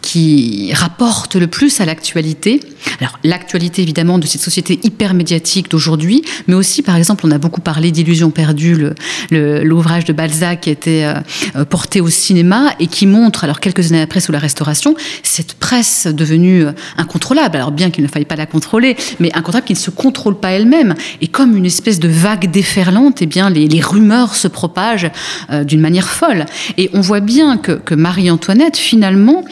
qui 0.00 0.72
rapporte 0.72 1.36
le 1.36 1.46
plus 1.46 1.80
à 1.80 1.84
l'actualité. 1.84 2.60
Alors 3.00 3.18
l'actualité 3.24 3.82
évidemment 3.82 4.18
de 4.18 4.26
cette 4.26 4.40
société 4.40 4.80
hyper 4.82 5.14
médiatique 5.14 5.70
d'aujourd'hui, 5.70 6.22
mais 6.46 6.54
aussi 6.54 6.82
par 6.82 6.96
exemple 6.96 7.26
on 7.26 7.30
a 7.30 7.38
beaucoup 7.38 7.60
parlé 7.60 7.90
d'Illusions 7.90 8.30
perdues, 8.30 8.90
l'ouvrage 9.30 10.04
de 10.04 10.12
Balzac 10.12 10.60
qui 10.60 10.70
été 10.70 11.04
euh, 11.04 11.64
porté 11.64 12.00
au 12.00 12.08
cinéma 12.08 12.74
et 12.78 12.86
qui 12.86 13.06
montre, 13.06 13.44
alors 13.44 13.60
quelques 13.60 13.90
années 13.90 14.02
après 14.02 14.20
sous 14.20 14.32
la 14.32 14.38
Restauration, 14.38 14.94
cette 15.22 15.54
presse 15.54 16.06
devenue 16.06 16.64
euh, 16.64 16.72
incontrôlable. 16.96 17.56
Alors 17.56 17.72
bien 17.72 17.90
qu'il 17.90 18.04
ne 18.04 18.08
faille 18.08 18.24
pas 18.24 18.36
la 18.36 18.46
contrôler, 18.46 18.96
mais 19.18 19.30
incontrôlable 19.32 19.66
qui 19.66 19.74
ne 19.74 19.78
se 19.78 19.90
contrôle 19.90 20.38
pas 20.38 20.50
elle-même. 20.50 20.94
Et 21.20 21.28
comme 21.28 21.56
une 21.56 21.66
espèce 21.66 22.00
de 22.00 22.08
vague 22.08 22.50
déferlante, 22.50 23.22
eh 23.22 23.26
bien 23.26 23.50
les, 23.50 23.80
rumeurs 23.80 24.34
se 24.34 24.48
propagent 24.48 25.10
euh, 25.50 25.64
d'une 25.64 25.80
manière 25.80 26.08
folle. 26.08 26.46
Et 26.76 26.90
on 26.92 27.00
voit 27.00 27.20
bien 27.20 27.56
que, 27.56 27.94
Marie-Antoinette 27.94 28.76
finalement, 28.76 29.44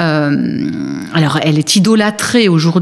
euh, 0.00 0.70
alors 1.14 1.38
elle 1.42 1.58
est 1.58 1.76
idolâtrée 1.76 2.48
au 2.48 2.58
jour 2.58 2.75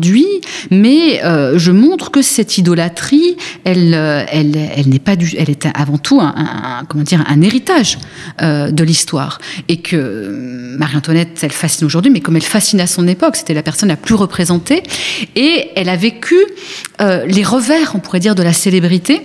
mais 0.71 1.23
euh, 1.25 1.59
je 1.59 1.71
montre 1.73 2.11
que 2.11 2.23
cette 2.23 2.59
idolâtrie, 2.59 3.37
elle, 3.65 3.95
euh, 3.95 4.25
elle, 4.29 4.57
elle 4.57 4.89
n'est 4.89 4.99
pas 4.99 5.17
du, 5.17 5.35
elle 5.39 5.51
est 5.51 5.67
avant 5.75 5.99
tout 5.99 6.21
un, 6.21 6.85
comment 6.89 7.05
dire, 7.05 7.25
un 7.27 7.41
héritage 7.43 7.99
euh, 8.43 8.71
de 8.71 8.85
l'histoire, 8.85 9.39
et 9.69 9.79
que 9.79 10.77
Marie-Antoinette, 10.79 11.39
elle 11.43 11.53
fascine 11.53 11.87
aujourd'hui, 11.87 12.11
mais 12.11 12.21
comme 12.21 12.37
elle 12.37 12.43
fascine 12.43 12.81
à 12.81 12.87
son 12.87 13.07
époque, 13.09 13.37
c'était 13.37 13.55
la 13.55 13.63
personne 13.63 13.89
la 13.89 13.97
plus 13.97 14.15
représentée, 14.15 14.83
et 15.37 15.71
elle 15.77 15.89
a 15.89 15.97
vécu 15.97 16.37
les 17.01 17.43
revers, 17.45 17.93
on 17.95 17.99
pourrait 17.99 18.21
dire, 18.21 18.35
de 18.35 18.43
la 18.43 18.53
célébrité. 18.53 19.23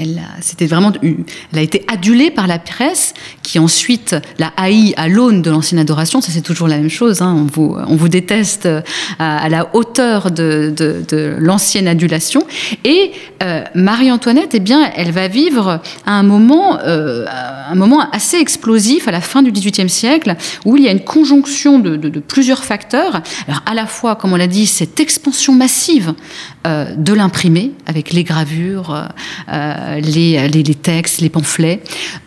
Euh, 0.00 0.02
elle 0.06 0.18
a, 0.18 0.40
c'était 0.40 0.66
vraiment, 0.66 0.92
elle 1.02 1.58
a 1.58 1.62
été 1.62 1.84
adulée 1.92 2.30
par 2.30 2.46
la 2.46 2.58
presse, 2.58 3.14
qui 3.42 3.58
ensuite 3.58 4.16
l'a 4.38 4.52
haï 4.56 4.94
à 4.96 5.08
l'aune 5.08 5.42
de 5.42 5.50
l'ancienne 5.50 5.80
adoration. 5.80 6.20
Ça, 6.20 6.32
c'est 6.32 6.42
toujours 6.42 6.68
la 6.68 6.76
même 6.76 6.90
chose. 6.90 7.22
Hein. 7.22 7.34
On, 7.36 7.46
vous, 7.46 7.76
on 7.88 7.96
vous 7.96 8.08
déteste 8.08 8.68
à, 9.18 9.38
à 9.38 9.48
la 9.48 9.74
hauteur 9.74 10.30
de, 10.30 10.72
de, 10.76 11.02
de 11.08 11.36
l'ancienne 11.38 11.88
adulation. 11.88 12.42
Et 12.84 13.12
euh, 13.42 13.64
Marie-Antoinette, 13.74 14.54
eh 14.54 14.60
bien, 14.60 14.90
elle 14.96 15.12
va 15.12 15.28
vivre 15.28 15.80
à 16.04 16.12
un 16.12 16.22
moment, 16.22 16.78
euh, 16.80 17.24
un 17.70 17.74
moment 17.74 18.08
assez 18.10 18.38
explosif 18.38 19.08
à 19.08 19.10
la 19.10 19.20
fin 19.20 19.42
du 19.42 19.50
XVIIIe 19.50 19.88
siècle, 19.88 20.36
où 20.64 20.76
il 20.76 20.84
y 20.84 20.88
a 20.88 20.92
une 20.92 21.04
conjonction 21.04 21.78
de, 21.78 21.96
de, 21.96 22.20
plusieurs 22.20 22.64
facteurs. 22.64 23.22
Alors, 23.48 23.62
à 23.66 23.74
la 23.74 23.86
fois, 23.86 24.16
comme 24.16 24.32
on 24.32 24.36
l'a 24.36 24.46
dit, 24.46 24.66
cette 24.66 25.00
expansion 25.00 25.54
massive 25.54 26.14
euh, 26.66 26.86
de 26.96 27.12
l'imprimé, 27.12 27.72
avec 27.86 28.12
les 28.12 28.24
gravures. 28.24 29.08
Euh, 29.52 29.85
les, 30.00 30.48
les, 30.48 30.62
les, 30.62 30.74
textes, 30.74 31.20
les 31.20 31.28
pamphlets, 31.28 31.80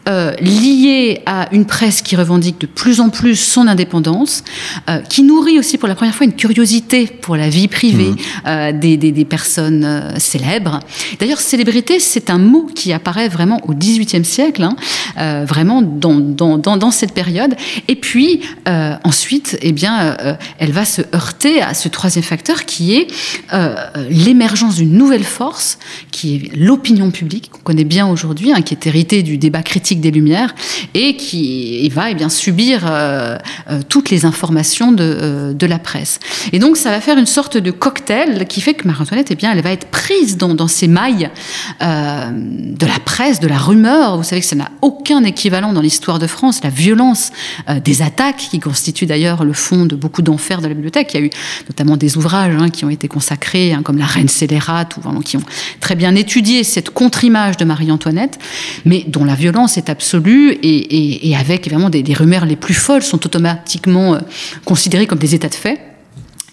euh, 0.08 0.34
liés 0.40 1.22
à 1.26 1.48
une 1.52 1.66
presse 1.66 2.02
qui 2.02 2.16
revendique 2.16 2.60
de 2.60 2.66
plus 2.66 3.00
en 3.00 3.10
plus 3.10 3.36
son 3.36 3.68
indépendance, 3.68 4.44
euh, 4.90 5.00
qui 5.02 5.24
nourrit 5.24 5.60
aussi 5.60 5.78
pour 5.78 5.88
la 5.88 5.96
première 5.96 6.16
fois 6.16 6.26
une 6.26 6.36
curiosité 6.36 7.06
pour 7.06 7.36
la 7.36 7.50
vie 7.50 7.68
privée 7.68 8.12
mmh. 8.46 8.80
des, 8.80 8.98
des, 8.98 9.12
des, 9.12 9.26
personnes 9.26 9.84
euh, 9.84 10.18
célèbres. 10.18 10.80
D'ailleurs, 11.20 11.40
célébrité, 11.40 12.00
c'est 12.00 12.30
un 12.30 12.38
mot 12.38 12.68
qui 12.74 12.94
apparaît 12.94 13.30
vraiment 13.30 13.60
au 13.68 13.74
XVIIIe 13.74 14.26
siècle, 14.26 14.64
hein, 14.64 14.76
euh, 15.18 15.46
vraiment 15.48 15.82
dans, 15.82 16.20
dans, 16.20 16.58
dans, 16.58 16.78
dans, 16.78 16.92
cette 16.92 17.14
période. 17.14 17.56
Et 17.88 17.96
puis, 17.96 18.42
ensuite, 19.04 19.58
eh 19.62 19.72
bien, 19.72 20.18
elle 20.58 20.72
va 20.72 20.86
se 20.86 21.02
heurter 21.14 21.62
à 21.62 21.74
ce 21.74 21.88
troisième 21.88 22.24
facteur 22.24 22.66
qui 22.66 22.96
est 22.96 23.08
l'émergence 24.10 24.76
d'une 24.76 24.94
nouvelle 24.94 25.24
force, 25.24 25.78
qui 26.12 26.36
est 26.36 26.56
l'opinion 26.56 27.12
publique 27.12 27.49
qu'on 27.52 27.62
connaît 27.62 27.84
bien 27.84 28.08
aujourd'hui, 28.08 28.52
hein, 28.52 28.62
qui 28.62 28.74
est 28.74 28.88
hérité 28.88 29.24
du 29.24 29.38
débat 29.38 29.64
critique 29.64 30.02
des 30.02 30.12
Lumières 30.12 30.54
et 30.94 31.16
qui 31.16 31.88
va 31.90 32.12
eh 32.12 32.16
bien 32.16 32.30
subir 32.30 32.86
euh, 32.86 33.38
euh, 33.70 33.82
toutes 33.88 34.10
les 34.10 34.26
informations 34.26 34.92
de, 34.92 35.04
euh, 35.04 35.54
de, 35.54 35.66
la 35.66 35.80
presse. 35.80 36.20
Et 36.52 36.60
donc 36.60 36.78
ça 36.78 36.90
va 36.90 37.02
faire 37.02 37.18
une 37.18 37.26
sorte 37.26 37.58
de 37.58 37.72
cocktail 37.72 38.48
qui 38.48 38.62
fait 38.62 38.74
que 38.74 38.88
Marie-Antoinette, 38.88 39.32
eh 39.32 39.46
elle 39.46 39.62
va 39.62 39.72
être 39.72 39.88
prise 39.88 40.38
dans, 40.38 40.54
dans 40.54 40.68
ces 40.68 40.88
mailles 40.88 41.30
de 41.80 42.86
la 42.86 43.00
presse, 43.04 43.40
de 43.40 43.48
la 43.48 43.58
rumeur. 43.58 44.18
Vous 44.18 44.24
savez 44.24 44.42
que 44.42 44.48
ça 44.48 44.56
n'a 44.56 44.72
aucun 44.82 45.24
équivalent 45.24 45.74
dans 45.74 45.82
l'histoire 45.82 46.20
de 46.20 46.28
France. 46.28 46.62
La 46.64 46.70
violence 46.70 47.32
des 47.84 48.02
attaques, 48.02 48.48
qui 48.50 48.60
constitue 48.60 49.06
d'ailleurs 49.06 49.44
le 49.44 49.54
fond 49.54 49.86
de 49.86 49.96
beaucoup 49.96 50.22
d'enfers 50.22 50.62
de 50.62 50.68
la 50.68 50.74
bibliothèque. 50.74 51.14
Il 51.14 51.20
y 51.20 51.24
a 51.24 51.26
eu 51.26 51.30
notamment 51.68 51.98
des 51.98 52.18
ouvrages 52.18 52.56
hein, 52.60 52.70
qui 52.70 52.86
ont 52.86 52.90
été 52.90 53.08
consacrés, 53.08 53.74
hein, 53.74 53.82
comme 53.84 53.98
La 53.98 54.06
Reine 54.06 54.28
scélérate, 54.28 54.98
ou 54.98 55.20
qui 55.22 55.38
ont 55.38 55.44
très 55.80 55.96
bien 55.96 56.16
étudié 56.16 56.64
cette 56.64 56.90
de 57.48 57.66
Marie-Antoinette, 57.66 58.40
mais 58.86 59.06
dont 59.08 59.26
la 59.26 59.36
violence 59.36 59.78
est 59.78 59.90
absolue 59.90 60.58
et, 60.62 61.36
avec 61.36 61.68
évidemment 61.68 61.90
des, 61.90 62.04
des, 62.04 62.14
rumeurs 62.14 62.46
les 62.46 62.56
plus 62.56 62.74
folles 62.74 63.04
sont 63.04 63.26
automatiquement 63.26 64.16
euh, 64.16 64.20
considérées 64.66 65.08
comme 65.08 65.20
des 65.20 65.36
états 65.36 65.50
de 65.50 65.56
fait. 65.56 65.80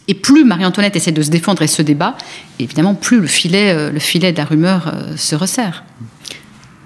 Et 0.09 0.15
plus 0.15 0.45
Marie-Antoinette 0.45 0.97
essaie 0.97 1.13
de 1.13 1.23
se 1.23 1.31
défendre 1.31 1.63
et 1.63 1.67
se 1.67 1.83
débat, 1.83 2.17
évidemment, 2.59 2.95
plus 2.95 3.21
le 3.21 3.27
filet, 3.27 3.73
euh, 3.73 3.91
le 3.91 3.99
filet 3.99 4.33
de 4.33 4.39
la 4.39 4.45
rumeur 4.45 4.93
euh, 4.95 5.17
se 5.17 5.35
resserre. 5.35 5.85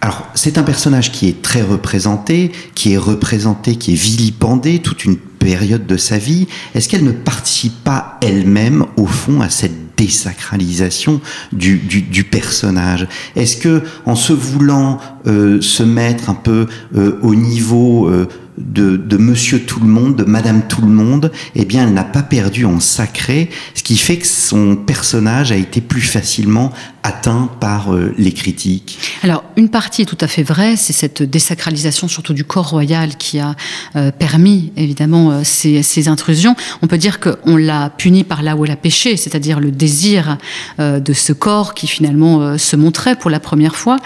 Alors, 0.01 0.27
c'est 0.35 0.57
un 0.57 0.63
personnage 0.63 1.13
qui 1.13 1.29
est 1.29 1.43
très 1.43 1.61
représenté, 1.61 2.53
qui 2.75 2.95
est 2.95 2.99
représenté, 2.99 3.77
qui 3.77 3.93
est 3.93 4.01
vilipendé 4.03 4.79
toute 4.79 5.05
une 5.05 5.19
période 5.19 5.87
de 5.87 5.99
sa 5.99 6.17
vie. 6.17 6.49
Est-ce 6.75 6.89
qu'elle 6.89 7.05
ne 7.05 7.13
participe 7.13 7.85
pas 7.85 8.19
elle-même, 8.23 8.87
au 8.97 9.07
fond, 9.07 9.43
à 9.43 9.51
cette 9.51 9.90
désacralisation 10.01 11.21
du, 11.53 12.25
personnage. 12.31 13.07
Est-ce 13.37 13.57
que, 13.59 13.83
en 14.07 14.15
se 14.15 14.33
voulant 14.33 14.99
euh, 15.27 15.61
se 15.61 15.83
mettre 15.83 16.31
un 16.31 16.35
peu 16.35 16.67
euh, 16.97 17.19
au 17.23 17.35
niveau 17.35 18.09
euh, 18.09 18.27
de, 18.61 19.17
Monsieur 19.17 19.61
Tout 19.61 19.81
le 19.81 19.87
Monde, 19.87 20.17
de 20.17 20.25
Madame 20.25 20.63
Tout 20.69 20.81
le 20.81 20.89
Monde, 20.89 21.31
eh 21.55 21.65
bien, 21.65 21.87
elle 21.87 21.95
n'a 21.95 22.05
pas 22.05 22.23
perdu 22.23 22.65
en 22.65 22.81
sacré, 22.81 23.51
ce 23.75 23.83
qui 23.83 23.97
fait 23.97 24.17
que 24.17 24.27
son 24.27 24.77
personnage 24.77 25.53
a 25.53 25.57
été 25.57 25.81
plus 25.81 26.01
facilement 26.01 26.73
atteint 27.03 27.49
par 27.61 27.95
euh, 27.95 28.15
les 28.19 28.33
critiques. 28.33 28.99
Alors, 29.23 29.43
une 29.57 29.71
partie 29.71 30.03
est 30.03 30.07
tout 30.07 30.19
à 30.21 30.27
fait 30.27 30.43
vraie, 30.43 30.77
c'est 30.77 30.93
cette 30.93 31.23
désacralisation 31.23 32.09
surtout 32.09 32.35
du 32.35 32.45
corps 32.45 32.69
royal 32.69 33.17
qui 33.17 33.39
a 33.39 33.55
euh, 33.97 34.11
permis 34.11 34.73
évidemment 34.77 35.31
euh, 35.31 35.41
ces, 35.43 35.83
ces, 35.83 36.09
intrusions. 36.09 36.55
On 36.83 36.87
peut 36.87 36.99
dire 36.99 37.19
qu'on 37.21 37.57
l'a 37.57 37.91
puni 37.91 38.25
par 38.25 38.43
là 38.43 38.57
où 38.57 38.65
elle 38.65 38.71
a 38.71 38.77
péché, 38.77 39.17
c'est-à-dire 39.17 39.61
le 39.61 39.71
désir 39.71 40.39
de 40.79 41.13
ce 41.13 41.33
corps 41.33 41.75
qui 41.75 41.87
finalement 41.87 42.59
se 42.59 42.75
montrait 42.75 43.17
pour 43.17 43.31
la 43.31 43.39
première 43.39 43.77
fois, 43.77 43.99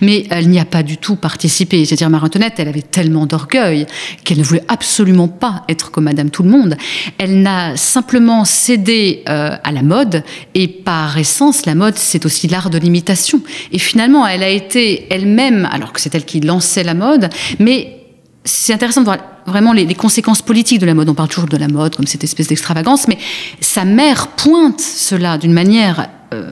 mais 0.00 0.26
elle 0.30 0.48
n'y 0.48 0.58
a 0.58 0.64
pas 0.64 0.82
du 0.82 0.96
tout 0.96 1.16
participé. 1.16 1.84
C'est-à-dire 1.84 2.10
Marie-Antoinette, 2.10 2.54
elle 2.58 2.68
avait 2.68 2.82
tellement 2.82 3.26
d'orgueil 3.26 3.86
qu'elle 4.24 4.38
ne 4.38 4.42
voulait 4.42 4.64
absolument 4.68 5.28
pas 5.28 5.64
être 5.68 5.90
comme 5.90 6.04
Madame 6.04 6.30
Tout 6.30 6.42
le 6.42 6.50
Monde. 6.50 6.76
Elle 7.18 7.42
n'a 7.42 7.76
simplement 7.76 8.44
cédé 8.44 9.22
euh, 9.28 9.56
à 9.62 9.72
la 9.72 9.82
mode, 9.82 10.24
et 10.54 10.68
par 10.68 11.18
essence, 11.18 11.66
la 11.66 11.74
mode, 11.74 11.96
c'est 11.96 12.26
aussi 12.26 12.48
l'art 12.48 12.70
de 12.70 12.78
l'imitation. 12.78 13.40
Et 13.72 13.78
finalement, 13.78 14.26
elle 14.26 14.42
a 14.42 14.48
été 14.48 15.06
elle-même, 15.10 15.68
alors 15.70 15.92
que 15.92 16.00
c'est 16.00 16.14
elle 16.14 16.24
qui 16.24 16.40
lançait 16.40 16.84
la 16.84 16.94
mode, 16.94 17.28
mais 17.58 17.98
c'est 18.44 18.72
intéressant 18.72 19.00
de 19.00 19.06
voir 19.06 19.18
vraiment 19.46 19.72
les, 19.72 19.84
les, 19.84 19.94
conséquences 19.94 20.42
politiques 20.42 20.80
de 20.80 20.86
la 20.86 20.94
mode. 20.94 21.08
On 21.08 21.14
parle 21.14 21.28
toujours 21.28 21.48
de 21.48 21.56
la 21.56 21.68
mode 21.68 21.96
comme 21.96 22.06
cette 22.06 22.24
espèce 22.24 22.48
d'extravagance, 22.48 23.08
mais 23.08 23.18
sa 23.60 23.84
mère 23.84 24.28
pointe 24.28 24.80
cela 24.80 25.38
d'une 25.38 25.52
manière 25.52 26.08
euh, 26.32 26.50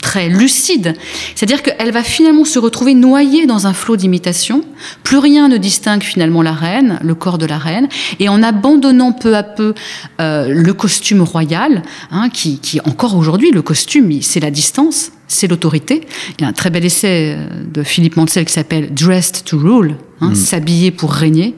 très 0.00 0.28
lucide. 0.28 0.94
C'est-à-dire 1.34 1.62
qu'elle 1.62 1.92
va 1.92 2.02
finalement 2.02 2.44
se 2.44 2.58
retrouver 2.58 2.94
noyée 2.94 3.46
dans 3.46 3.66
un 3.66 3.72
flot 3.72 3.96
d'imitation. 3.96 4.62
Plus 5.02 5.18
rien 5.18 5.48
ne 5.48 5.56
distingue 5.56 6.02
finalement 6.02 6.42
la 6.42 6.52
reine, 6.52 6.98
le 7.02 7.14
corps 7.14 7.38
de 7.38 7.46
la 7.46 7.58
reine, 7.58 7.88
et 8.20 8.28
en 8.28 8.42
abandonnant 8.42 9.12
peu 9.12 9.36
à 9.36 9.42
peu 9.42 9.74
euh, 10.20 10.48
le 10.48 10.72
costume 10.74 11.22
royal, 11.22 11.82
hein, 12.10 12.28
qui, 12.28 12.58
qui 12.58 12.80
encore 12.80 13.16
aujourd'hui, 13.16 13.50
le 13.50 13.62
costume, 13.62 14.20
c'est 14.22 14.40
la 14.40 14.50
distance, 14.50 15.12
c'est 15.28 15.46
l'autorité. 15.46 16.06
Il 16.38 16.42
y 16.42 16.44
a 16.44 16.48
un 16.48 16.52
très 16.52 16.70
bel 16.70 16.84
essai 16.84 17.36
euh, 17.36 17.46
de 17.72 17.82
Philippe 17.82 18.16
Mansell 18.16 18.44
qui 18.44 18.52
s'appelle 18.52 18.92
Dressed 18.92 19.44
to 19.44 19.58
Rule, 19.58 19.96
hein, 20.20 20.30
mmh. 20.30 20.34
s'habiller 20.34 20.90
pour 20.90 21.12
régner. 21.12 21.54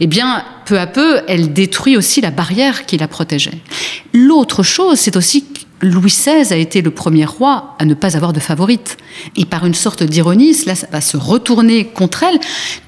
Eh 0.00 0.06
bien, 0.06 0.44
peu 0.64 0.78
à 0.78 0.86
peu, 0.86 1.20
elle 1.28 1.52
détruit 1.52 1.96
aussi 1.96 2.20
la 2.20 2.30
barrière 2.30 2.86
qui 2.86 2.96
la 2.96 3.08
protégeait. 3.08 3.60
L'autre 4.14 4.62
chose, 4.62 4.98
c'est 4.98 5.16
aussi 5.16 5.44
Louis 5.82 6.10
XVI 6.10 6.52
a 6.52 6.56
été 6.56 6.80
le 6.80 6.92
premier 6.92 7.24
roi 7.24 7.74
à 7.80 7.84
ne 7.84 7.94
pas 7.94 8.16
avoir 8.16 8.32
de 8.32 8.38
favorite. 8.38 8.96
Et 9.36 9.44
par 9.44 9.66
une 9.66 9.74
sorte 9.74 10.04
d'ironie, 10.04 10.54
cela 10.54 10.74
va 10.92 11.00
se 11.00 11.16
retourner 11.16 11.86
contre 11.86 12.22
elle, 12.22 12.38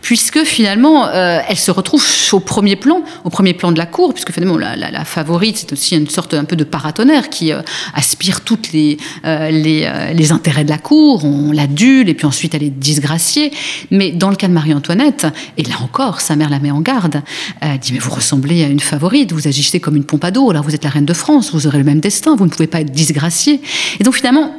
puisque 0.00 0.44
finalement, 0.44 1.08
euh, 1.08 1.40
elle 1.48 1.58
se 1.58 1.72
retrouve 1.72 2.04
au 2.32 2.38
premier 2.38 2.76
plan, 2.76 3.02
au 3.24 3.30
premier 3.30 3.52
plan 3.52 3.72
de 3.72 3.78
la 3.78 3.86
cour, 3.86 4.14
puisque 4.14 4.32
finalement, 4.32 4.56
la, 4.56 5.04
favorite, 5.04 5.58
c'est 5.58 5.72
aussi 5.72 5.96
une 5.96 6.08
sorte 6.08 6.34
un 6.34 6.44
peu 6.44 6.54
de 6.54 6.62
paratonnerre 6.62 7.30
qui 7.30 7.52
euh, 7.52 7.62
aspire 7.94 8.42
toutes 8.42 8.72
les, 8.72 8.96
euh, 9.24 9.50
les, 9.50 10.32
intérêts 10.32 10.64
de 10.64 10.70
la 10.70 10.78
cour, 10.78 11.24
on 11.24 11.50
l'adule, 11.50 12.08
et 12.08 12.14
puis 12.14 12.26
ensuite 12.26 12.54
elle 12.54 12.62
est 12.62 12.70
disgraciée. 12.70 13.52
Mais 13.90 14.12
dans 14.12 14.30
le 14.30 14.36
cas 14.36 14.46
de 14.46 14.52
Marie-Antoinette, 14.52 15.26
et 15.58 15.64
là 15.64 15.74
encore, 15.82 16.20
sa 16.20 16.36
mère 16.36 16.48
la 16.48 16.60
met 16.60 16.70
en 16.70 16.80
garde, 16.80 17.22
elle 17.60 17.78
dit, 17.78 17.92
mais 17.92 17.98
vous 17.98 18.10
ressemblez 18.10 18.62
à 18.62 18.68
une 18.68 18.80
favorite, 18.80 19.32
vous 19.32 19.48
agissez 19.48 19.80
comme 19.80 19.96
une 19.96 20.04
Pompadour, 20.04 20.50
alors 20.50 20.62
vous 20.62 20.74
êtes 20.74 20.84
la 20.84 20.90
reine 20.90 21.04
de 21.04 21.12
France, 21.12 21.52
vous 21.52 21.66
aurez 21.66 21.78
le 21.78 21.84
même 21.84 22.00
destin, 22.00 22.36
vous 22.36 22.44
ne 22.44 22.50
pouvez 22.50 22.66
pas 22.66 22.83
être 22.84 22.92
disgraciée. 22.92 23.60
Et 23.98 24.04
donc 24.04 24.14
finalement, 24.14 24.54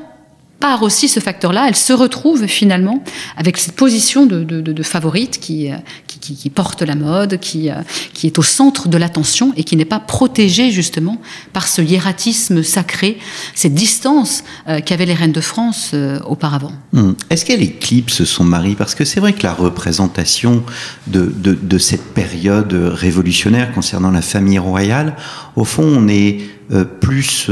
par 0.60 0.84
aussi 0.84 1.08
ce 1.08 1.20
facteur-là, 1.20 1.66
elle 1.68 1.76
se 1.76 1.94
retrouve 1.94 2.48
finalement 2.48 3.04
avec 3.38 3.58
cette 3.58 3.76
position 3.76 4.26
de, 4.26 4.84
favorite 4.84 5.40
qui, 5.40 5.70
qui, 6.08 6.36
qui, 6.36 6.50
porte 6.50 6.82
la 6.82 6.96
mode, 6.96 7.40
qui, 7.40 7.70
qui 8.14 8.28
est 8.28 8.40
au 8.40 8.44
centre 8.44 8.88
de 8.88 8.98
l'attention 8.98 9.54
et 9.58 9.64
qui 9.64 9.76
n'est 9.76 9.86
pas 9.86 10.00
protégée 10.00 10.72
justement 10.72 11.22
par 11.54 11.68
ce 11.68 11.82
hiératisme 11.82 12.64
sacré, 12.64 13.18
cette 13.54 13.74
distance 13.74 14.44
euh, 14.68 14.80
qu'avaient 14.80 15.06
les 15.06 15.14
reines 15.14 15.32
de 15.32 15.42
France 15.42 15.92
euh, 15.94 16.20
auparavant. 16.26 16.72
Mmh. 16.94 17.12
Est-ce 17.30 17.46
qu'elle 17.46 17.62
éclipse 17.62 18.24
son 18.24 18.44
mari? 18.44 18.76
Parce 18.76 18.96
que 18.96 19.06
c'est 19.06 19.20
vrai 19.20 19.34
que 19.34 19.44
la 19.44 19.54
représentation 19.54 20.64
de, 21.08 21.34
de, 21.38 21.78
cette 21.78 22.14
période 22.14 22.74
révolutionnaire 22.74 23.74
concernant 23.74 24.12
la 24.12 24.22
famille 24.22 24.60
royale, 24.60 25.16
au 25.56 25.66
fond, 25.66 25.84
on 25.84 26.08
est 26.08 26.40
euh, 26.72 26.86
plus 26.86 27.52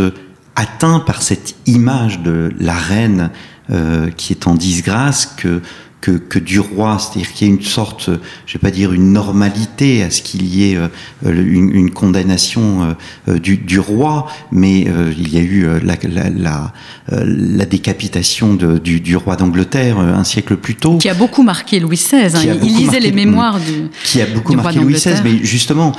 atteint 0.56 1.00
par 1.00 1.22
cette 1.22 1.56
image 1.66 2.20
de 2.20 2.52
la 2.60 2.76
reine 2.76 3.32
euh, 3.72 4.10
qui 4.12 4.34
est 4.34 4.48
en 4.48 4.56
disgrâce 4.56 5.26
que 5.26 5.62
que, 6.04 6.12
que 6.12 6.38
du 6.38 6.60
roi, 6.60 6.98
c'est-à-dire 7.00 7.32
qu'il 7.32 7.48
y 7.48 7.50
a 7.50 7.54
une 7.54 7.62
sorte, 7.62 8.10
je 8.46 8.54
vais 8.54 8.60
pas 8.60 8.72
dire 8.72 8.92
une 8.92 9.14
normalité 9.14 10.04
à 10.04 10.12
ce 10.12 10.22
qu'il 10.22 10.46
y 10.46 10.70
ait 10.70 10.78
une, 11.26 11.74
une, 11.74 11.92
condamnation 11.92 12.94
du, 13.26 13.56
du, 13.56 13.80
roi, 13.80 14.28
mais 14.52 14.82
il 14.82 15.34
y 15.34 15.38
a 15.38 15.42
eu 15.42 15.66
la, 15.82 15.96
la, 16.04 16.30
la, 16.30 16.74
la 17.08 17.66
décapitation 17.66 18.54
de, 18.54 18.80
du, 18.80 19.00
du, 19.00 19.16
roi 19.16 19.38
d'Angleterre 19.38 19.98
un 19.98 20.26
siècle 20.26 20.58
plus 20.58 20.76
tôt. 20.76 20.98
Qui 20.98 21.08
a 21.08 21.14
beaucoup 21.14 21.42
marqué 21.42 21.80
Louis 21.80 21.96
XVI. 21.96 22.36
Hein. 22.36 22.58
Il 22.62 22.76
lisait 22.76 23.00
les 23.00 23.14
mémoires 23.14 23.62
du. 23.62 23.90
Qui 24.04 24.22
a 24.22 24.26
beaucoup 24.26 24.56
marqué 24.56 24.80
Louis 24.80 24.96
XVI, 24.96 25.22
mais 25.24 25.38
justement. 25.42 25.94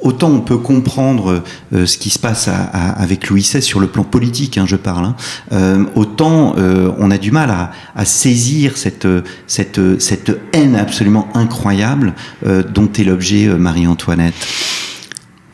Autant 0.00 0.30
on 0.30 0.40
peut 0.40 0.58
comprendre 0.58 1.42
euh, 1.72 1.86
ce 1.86 1.98
qui 1.98 2.10
se 2.10 2.18
passe 2.18 2.48
avec 2.48 3.28
Louis 3.28 3.40
XVI 3.40 3.60
sur 3.60 3.80
le 3.80 3.88
plan 3.88 4.04
politique, 4.04 4.56
hein, 4.56 4.64
je 4.66 4.76
parle, 4.76 5.04
hein, 5.04 5.16
euh, 5.52 5.84
autant 5.96 6.54
euh, 6.56 6.92
on 6.98 7.10
a 7.10 7.18
du 7.18 7.32
mal 7.32 7.50
à, 7.50 7.72
à 7.96 8.04
saisir 8.04 8.76
cette, 8.76 9.08
cette, 9.48 9.80
cette, 10.00 10.38
haine 10.52 10.76
absolument 10.76 11.28
incroyable 11.34 12.14
dont 12.44 12.90
est 12.98 13.04
l'objet 13.04 13.48
Marie-Antoinette. 13.48 14.34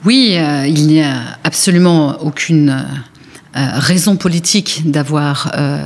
Oui, 0.05 0.37
il 0.67 0.87
n'y 0.87 1.03
a 1.03 1.39
absolument 1.43 2.23
aucune 2.23 2.85
euh, 3.57 3.69
raison 3.75 4.17
politique 4.17 4.83
d'avoir 4.85 5.53
euh, 5.57 5.81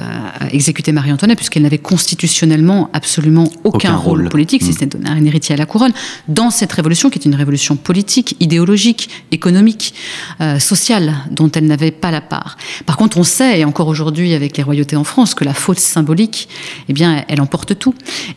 exécuté 0.50 0.92
Marie-Antoinette, 0.92 1.36
puisqu'elle 1.36 1.64
n'avait 1.64 1.78
constitutionnellement 1.78 2.88
absolument 2.92 3.44
aucun, 3.64 3.90
aucun 3.90 3.96
rôle, 3.96 4.20
rôle, 4.20 4.28
politique, 4.30 4.62
si 4.62 4.70
mmh. 4.70 4.72
c'était 4.72 4.98
donner 4.98 5.10
un 5.10 5.24
héritier 5.24 5.54
à 5.54 5.58
la 5.58 5.66
couronne, 5.66 5.92
dans 6.28 6.50
cette 6.50 6.72
révolution 6.72 7.10
qui 7.10 7.18
est 7.18 7.24
une 7.24 7.34
révolution 7.34 7.76
politique, 7.76 8.36
idéologique, 8.40 9.10
économique, 9.32 9.94
euh, 10.40 10.58
sociale, 10.58 11.14
dont 11.30 11.50
elle 11.52 11.66
n'avait 11.66 11.90
pas 11.90 12.10
la 12.10 12.20
part. 12.20 12.56
Par 12.86 12.96
contre, 12.96 13.18
on 13.18 13.24
sait, 13.24 13.60
et 13.60 13.64
encore 13.64 13.88
aujourd'hui 13.88 14.34
avec 14.34 14.56
les 14.56 14.62
royautés 14.62 14.96
en 14.96 15.04
France, 15.04 15.34
que 15.34 15.44
la 15.44 15.54
faute 15.54 15.78
symbolique, 15.78 16.48
eh 16.88 16.92
bien, 16.92 17.24
elle 17.28 17.40
emporte 17.40 17.78
tout. 17.78 17.94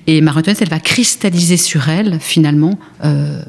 Et 0.07 0.21
Marie-Antoinette, 0.21 0.61
elle 0.61 0.69
va 0.69 0.79
cristalliser 0.79 1.57
sur 1.57 1.89
elle, 1.89 2.19
finalement, 2.19 2.77
euh, 3.05 3.41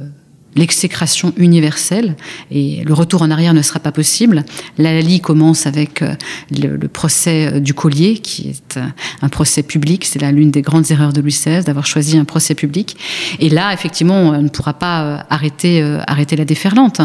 l'exécration 0.54 1.32
universelle 1.36 2.16
et 2.50 2.82
le 2.84 2.94
retour 2.94 3.22
en 3.22 3.30
arrière 3.30 3.54
ne 3.54 3.62
sera 3.62 3.80
pas 3.80 3.92
possible. 3.92 4.44
Lali 4.78 5.20
commence 5.20 5.66
avec 5.66 6.02
euh, 6.02 6.14
le, 6.50 6.76
le, 6.76 6.88
procès 6.88 7.54
euh, 7.54 7.60
du 7.60 7.74
collier 7.74 8.18
qui 8.18 8.50
est 8.50 8.76
euh, 8.76 8.86
un 9.22 9.28
procès 9.28 9.62
public. 9.62 10.04
C'est 10.04 10.20
l'une 10.32 10.50
des 10.50 10.62
grandes 10.62 10.90
erreurs 10.90 11.12
de 11.12 11.20
Louis 11.20 11.32
XVI 11.32 11.64
d'avoir 11.64 11.86
choisi 11.86 12.16
un 12.16 12.24
procès 12.24 12.54
public. 12.54 12.96
Et 13.40 13.48
là, 13.48 13.72
effectivement, 13.72 14.14
on 14.14 14.42
ne 14.42 14.48
pourra 14.48 14.74
pas 14.74 15.26
arrêter, 15.30 15.82
arrêter 16.06 16.36
la 16.36 16.44
déferlante. 16.44 17.00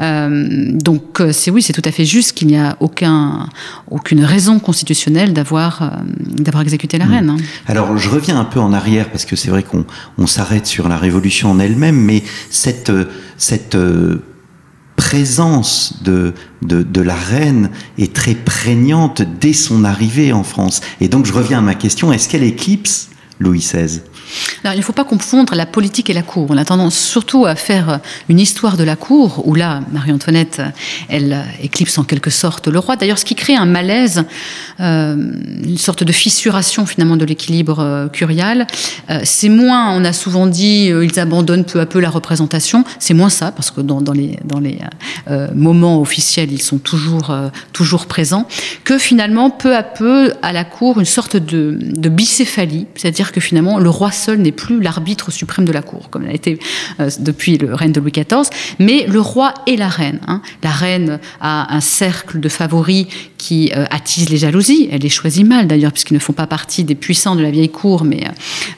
Euh, 0.00 0.70
donc, 0.72 1.22
c'est 1.32 1.50
oui, 1.50 1.62
c'est 1.62 1.72
tout 1.72 1.82
à 1.84 1.90
fait 1.90 2.04
juste 2.04 2.32
qu'il 2.32 2.48
n'y 2.48 2.56
a 2.56 2.76
aucun, 2.80 3.48
aucune 3.90 4.24
raison 4.24 4.58
constitutionnelle 4.58 5.32
d'avoir, 5.32 6.00
d'avoir 6.26 6.62
exécuté 6.62 6.98
la 6.98 7.06
mmh. 7.06 7.10
reine. 7.10 7.36
Alors, 7.66 7.98
je 7.98 8.08
reviens 8.08 8.38
un 8.38 8.44
peu 8.44 8.60
en 8.60 8.72
arrière 8.72 9.10
parce 9.10 9.24
que 9.24 9.36
c'est 9.36 9.50
vrai 9.50 9.62
qu'on 9.62 9.84
on, 10.18 10.26
s'arrête 10.26 10.66
sur 10.66 10.88
la 10.88 10.96
révolution 10.96 11.50
en 11.50 11.58
elle-même, 11.58 11.96
mais 11.96 12.22
cette 12.50 12.89
cette, 13.36 13.74
euh, 13.74 14.22
présence 15.00 16.02
de, 16.04 16.34
de, 16.60 16.82
de, 16.82 17.00
la 17.00 17.14
reine 17.14 17.70
est 17.96 18.12
très 18.12 18.34
prégnante 18.34 19.22
dès 19.22 19.54
son 19.54 19.82
arrivée 19.84 20.32
en 20.32 20.44
France. 20.44 20.82
Et 21.00 21.08
donc 21.08 21.24
je 21.24 21.32
reviens 21.32 21.58
à 21.58 21.62
ma 21.62 21.74
question, 21.74 22.12
est-ce 22.12 22.28
qu'elle 22.28 22.42
éclipse 22.42 23.08
Louis 23.38 23.60
XVI 23.60 24.02
il 24.64 24.76
ne 24.76 24.82
faut 24.82 24.92
pas 24.92 25.04
confondre 25.04 25.54
la 25.54 25.66
politique 25.66 26.10
et 26.10 26.12
la 26.12 26.22
cour. 26.22 26.46
On 26.50 26.56
a 26.56 26.64
tendance 26.64 26.96
surtout 26.96 27.46
à 27.46 27.54
faire 27.54 28.00
une 28.28 28.40
histoire 28.40 28.76
de 28.76 28.84
la 28.84 28.96
cour, 28.96 29.42
où 29.46 29.54
là, 29.54 29.80
Marie-Antoinette, 29.92 30.62
elle 31.08 31.44
éclipse 31.62 31.98
en 31.98 32.04
quelque 32.04 32.30
sorte 32.30 32.68
le 32.68 32.78
roi. 32.78 32.96
D'ailleurs, 32.96 33.18
ce 33.18 33.24
qui 33.24 33.34
crée 33.34 33.56
un 33.56 33.66
malaise, 33.66 34.24
euh, 34.80 35.16
une 35.64 35.78
sorte 35.78 36.04
de 36.04 36.12
fissuration 36.12 36.86
finalement 36.86 37.16
de 37.16 37.24
l'équilibre 37.24 37.80
euh, 37.80 38.08
curial, 38.08 38.66
euh, 39.10 39.20
c'est 39.24 39.48
moins, 39.48 39.92
on 39.94 40.04
a 40.04 40.12
souvent 40.12 40.46
dit, 40.46 40.90
euh, 40.90 41.04
ils 41.04 41.18
abandonnent 41.18 41.64
peu 41.64 41.80
à 41.80 41.86
peu 41.86 42.00
la 42.00 42.10
représentation. 42.10 42.84
C'est 42.98 43.14
moins 43.14 43.30
ça, 43.30 43.52
parce 43.52 43.70
que 43.70 43.80
dans, 43.80 44.00
les, 44.12 44.38
euh, 45.28 45.48
moments 45.54 46.00
officiels, 46.00 46.52
ils 46.52 46.62
sont 46.62 46.78
toujours, 46.78 47.30
euh, 47.30 47.48
toujours 47.72 48.06
présents, 48.06 48.46
que 48.84 48.98
finalement, 48.98 49.50
peu 49.50 49.76
à 49.76 49.82
peu, 49.82 50.32
à 50.42 50.52
la 50.52 50.64
cour, 50.64 50.98
une 50.98 51.04
sorte 51.06 51.36
de, 51.36 51.78
de 51.80 52.08
bicéphalie, 52.08 52.86
c'est-à-dire 52.94 53.32
que 53.32 53.40
finalement, 53.40 53.78
le 53.78 53.90
roi 53.90 54.10
seul 54.20 54.38
n'est 54.38 54.52
plus 54.52 54.80
l'arbitre 54.80 55.30
suprême 55.30 55.64
de 55.64 55.72
la 55.72 55.82
cour, 55.82 56.10
comme 56.10 56.24
elle 56.24 56.30
a 56.30 56.34
été 56.34 56.58
euh, 57.00 57.10
depuis 57.18 57.58
le 57.58 57.74
règne 57.74 57.92
de 57.92 58.00
Louis 58.00 58.12
XIV, 58.12 58.48
mais 58.78 59.06
le 59.06 59.20
roi 59.20 59.54
et 59.66 59.76
la 59.76 59.88
reine. 59.88 60.20
Hein. 60.28 60.42
La 60.62 60.70
reine 60.70 61.18
a 61.40 61.74
un 61.74 61.80
cercle 61.80 62.40
de 62.40 62.48
favoris 62.48 63.06
qui 63.38 63.72
euh, 63.74 63.84
attise 63.90 64.28
les 64.28 64.36
jalousies. 64.36 64.88
Elle 64.92 65.00
les 65.00 65.08
choisit 65.08 65.46
mal 65.46 65.66
d'ailleurs, 65.66 65.92
puisqu'ils 65.92 66.14
ne 66.14 66.18
font 66.18 66.32
pas 66.32 66.46
partie 66.46 66.84
des 66.84 66.94
puissants 66.94 67.36
de 67.36 67.42
la 67.42 67.50
vieille 67.50 67.70
cour, 67.70 68.04
mais 68.04 68.24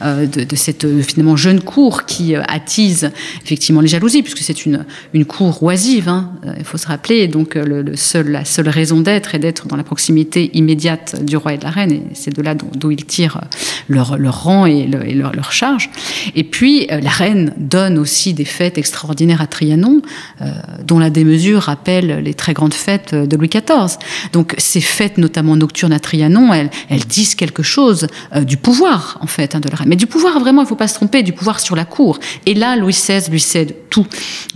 euh, 0.02 0.26
de, 0.26 0.56
cette 0.56 0.86
finalement 1.02 1.36
jeune 1.36 1.60
cour 1.60 2.06
qui 2.06 2.36
attise 2.36 3.10
effectivement 3.44 3.80
les 3.80 3.88
jalousies, 3.88 4.22
puisque 4.22 4.38
c'est 4.38 4.64
une, 4.64 4.84
une 5.12 5.24
cour 5.24 5.62
oisive. 5.62 6.08
Hein, 6.08 6.32
il 6.58 6.64
faut 6.64 6.78
se 6.78 6.86
rappeler. 6.86 7.26
Donc 7.28 7.56
la 7.56 8.44
seule 8.44 8.68
raison 8.68 9.00
d'être 9.00 9.34
est 9.34 9.38
d'être 9.38 9.66
dans 9.66 9.76
la 9.76 9.84
proximité 9.84 10.50
immédiate 10.54 11.22
du 11.24 11.36
roi 11.36 11.54
et 11.54 11.58
de 11.58 11.64
la 11.64 11.70
reine, 11.70 11.92
et 11.92 12.02
c'est 12.14 12.34
de 12.34 12.42
là 12.42 12.54
d'où 12.54 12.90
ils 12.90 13.04
tirent 13.04 13.40
leur, 13.88 14.16
leur 14.18 14.44
rang 14.44 14.66
et 14.66 14.86
leur, 14.86 15.31
leur, 15.34 15.52
charge. 15.52 15.90
Et 16.34 16.44
puis 16.44 16.86
euh, 16.90 17.00
la 17.00 17.10
reine 17.10 17.52
donne 17.56 17.98
aussi 17.98 18.32
des 18.32 18.44
fêtes 18.44 18.78
extraordinaires 18.78 19.42
à 19.42 19.46
Trianon, 19.46 20.00
euh, 20.40 20.50
dont 20.84 20.98
la 20.98 21.10
démesure 21.10 21.62
rappelle 21.62 22.20
les 22.20 22.34
très 22.34 22.54
grandes 22.54 22.74
fêtes 22.74 23.14
de 23.14 23.36
Louis 23.36 23.48
XIV. 23.48 23.98
Donc 24.32 24.54
ces 24.58 24.80
fêtes, 24.80 25.18
notamment 25.18 25.56
nocturnes 25.56 25.92
à 25.92 26.00
Trianon, 26.00 26.52
elles, 26.54 26.70
disent 27.06 27.34
quelque 27.34 27.62
chose 27.62 28.06
euh, 28.34 28.44
du 28.44 28.56
pouvoir 28.56 29.18
en 29.20 29.26
fait 29.26 29.54
hein, 29.54 29.60
de 29.60 29.68
la 29.68 29.76
reine. 29.76 29.88
Mais 29.88 29.96
du 29.96 30.06
pouvoir 30.06 30.38
vraiment, 30.40 30.62
il 30.62 30.64
ne 30.64 30.68
faut 30.68 30.76
pas 30.76 30.88
se 30.88 30.94
tromper, 30.94 31.22
du 31.22 31.32
pouvoir 31.32 31.60
sur 31.60 31.76
la 31.76 31.84
cour. 31.84 32.18
Et 32.46 32.54
là, 32.54 32.76
Louis 32.76 32.92
XVI 32.92 33.30
lui 33.30 33.40
cède 33.40 33.74
tout. 33.90 34.06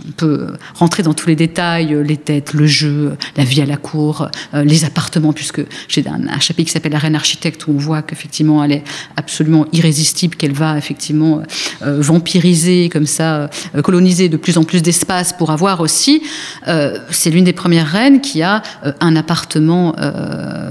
On 0.07 0.11
peut 0.11 0.53
rentrer 0.73 1.03
dans 1.03 1.13
tous 1.13 1.27
les 1.27 1.35
détails, 1.35 1.95
les 2.03 2.17
têtes, 2.17 2.53
le 2.53 2.65
jeu, 2.65 3.15
la 3.35 3.43
vie 3.43 3.61
à 3.61 3.65
la 3.65 3.77
cour, 3.77 4.29
les 4.53 4.85
appartements, 4.85 5.33
puisque 5.33 5.61
j'ai 5.87 6.07
un, 6.07 6.27
un 6.27 6.39
chapitre 6.39 6.67
qui 6.67 6.73
s'appelle 6.73 6.93
La 6.93 6.99
reine 6.99 7.15
architecte 7.15 7.67
où 7.67 7.71
on 7.71 7.77
voit 7.77 8.01
qu'effectivement 8.01 8.63
elle 8.63 8.71
est 8.71 8.83
absolument 9.15 9.65
irrésistible, 9.73 10.35
qu'elle 10.35 10.53
va 10.53 10.66
effectivement 10.75 11.43
euh, 11.83 12.01
vampiriser 12.01 12.89
comme 12.89 13.05
ça, 13.05 13.49
euh, 13.75 13.81
coloniser 13.83 14.29
de 14.29 14.37
plus 14.37 14.57
en 14.57 14.63
plus 14.63 14.81
d'espace 14.81 15.33
pour 15.33 15.51
avoir 15.51 15.79
aussi. 15.79 16.23
Euh, 16.67 16.97
c'est 17.11 17.29
l'une 17.29 17.43
des 17.43 17.53
premières 17.53 17.87
reines 17.87 18.19
qui 18.19 18.41
a 18.41 18.63
un 18.99 19.15
appartement 19.15 19.95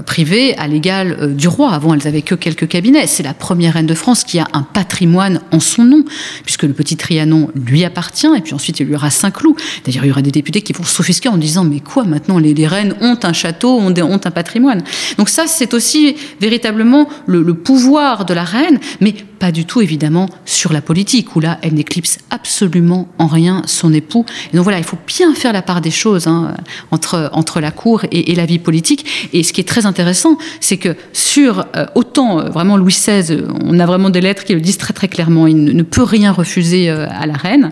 privé 0.05 0.57
à 0.57 0.67
l'égal 0.67 1.35
du 1.35 1.47
roi. 1.47 1.71
Avant, 1.71 1.93
elles 1.93 2.07
avaient 2.07 2.21
que 2.21 2.35
quelques 2.35 2.67
cabinets. 2.67 3.07
C'est 3.07 3.23
la 3.23 3.33
première 3.33 3.73
reine 3.73 3.85
de 3.85 3.93
France 3.93 4.23
qui 4.23 4.39
a 4.39 4.47
un 4.53 4.63
patrimoine 4.63 5.41
en 5.51 5.59
son 5.59 5.83
nom, 5.83 6.03
puisque 6.43 6.63
le 6.63 6.73
petit 6.73 6.97
Trianon 6.97 7.49
lui 7.55 7.83
appartient, 7.85 8.27
et 8.35 8.41
puis 8.41 8.53
ensuite 8.53 8.79
il 8.79 8.89
y 8.89 8.95
aura 8.95 9.09
Saint-Cloud. 9.09 9.55
D'ailleurs, 9.85 10.05
il 10.05 10.09
y 10.09 10.11
aura 10.11 10.21
des 10.21 10.31
députés 10.31 10.61
qui 10.61 10.73
vont 10.73 10.83
s'offusquer 10.83 11.29
en 11.29 11.37
disant 11.37 11.63
mais 11.63 11.79
quoi 11.79 12.03
maintenant 12.03 12.39
les, 12.39 12.53
les 12.53 12.67
reines 12.67 12.95
ont 13.01 13.17
un 13.23 13.33
château, 13.33 13.77
ont, 13.77 13.93
ont 13.93 14.21
un 14.23 14.31
patrimoine. 14.31 14.83
Donc 15.17 15.29
ça, 15.29 15.47
c'est 15.47 15.73
aussi 15.73 16.15
véritablement 16.41 17.07
le, 17.25 17.41
le 17.41 17.53
pouvoir 17.53 18.25
de 18.25 18.33
la 18.33 18.43
reine, 18.43 18.79
mais 19.01 19.13
pas 19.39 19.51
du 19.51 19.65
tout 19.65 19.81
évidemment 19.81 20.29
sur 20.45 20.73
la 20.73 20.81
politique 20.81 21.35
où 21.35 21.39
là 21.39 21.59
elle 21.61 21.73
n'éclipse 21.73 22.19
absolument 22.29 23.07
en 23.17 23.27
rien 23.27 23.61
son 23.65 23.93
époux. 23.93 24.25
Et 24.51 24.55
donc 24.55 24.63
voilà 24.63 24.79
il 24.79 24.83
faut 24.83 24.97
bien 25.05 25.33
faire 25.35 25.53
la 25.53 25.61
part 25.61 25.81
des 25.81 25.91
choses 25.91 26.27
hein, 26.27 26.55
entre 26.91 27.29
entre 27.33 27.59
la 27.59 27.71
cour 27.71 28.03
et, 28.11 28.35
la 28.35 28.45
vie 28.45 28.59
politique. 28.59 29.29
Et 29.33 29.43
ce 29.43 29.53
qui 29.53 29.61
est 29.61 29.67
très 29.67 29.85
intéressant 29.85 30.37
c'est 30.59 30.77
que 30.77 30.95
sur 31.13 31.65
euh, 31.75 31.85
autant 31.95 32.39
euh, 32.39 32.49
vraiment 32.49 32.77
Louis 32.77 32.93
XVI 32.93 33.43
on 33.63 33.79
a 33.79 33.85
vraiment 33.85 34.09
des 34.09 34.21
lettres 34.21 34.43
qui 34.43 34.53
le 34.53 34.61
disent 34.61 34.77
très 34.77 34.93
très 34.93 35.07
clairement 35.07 35.47
il 35.47 35.63
ne, 35.63 35.83
peut 35.83 36.03
rien 36.03 36.31
refuser 36.31 36.89
euh, 36.89 37.07
à 37.09 37.25
la 37.25 37.35
reine 37.35 37.71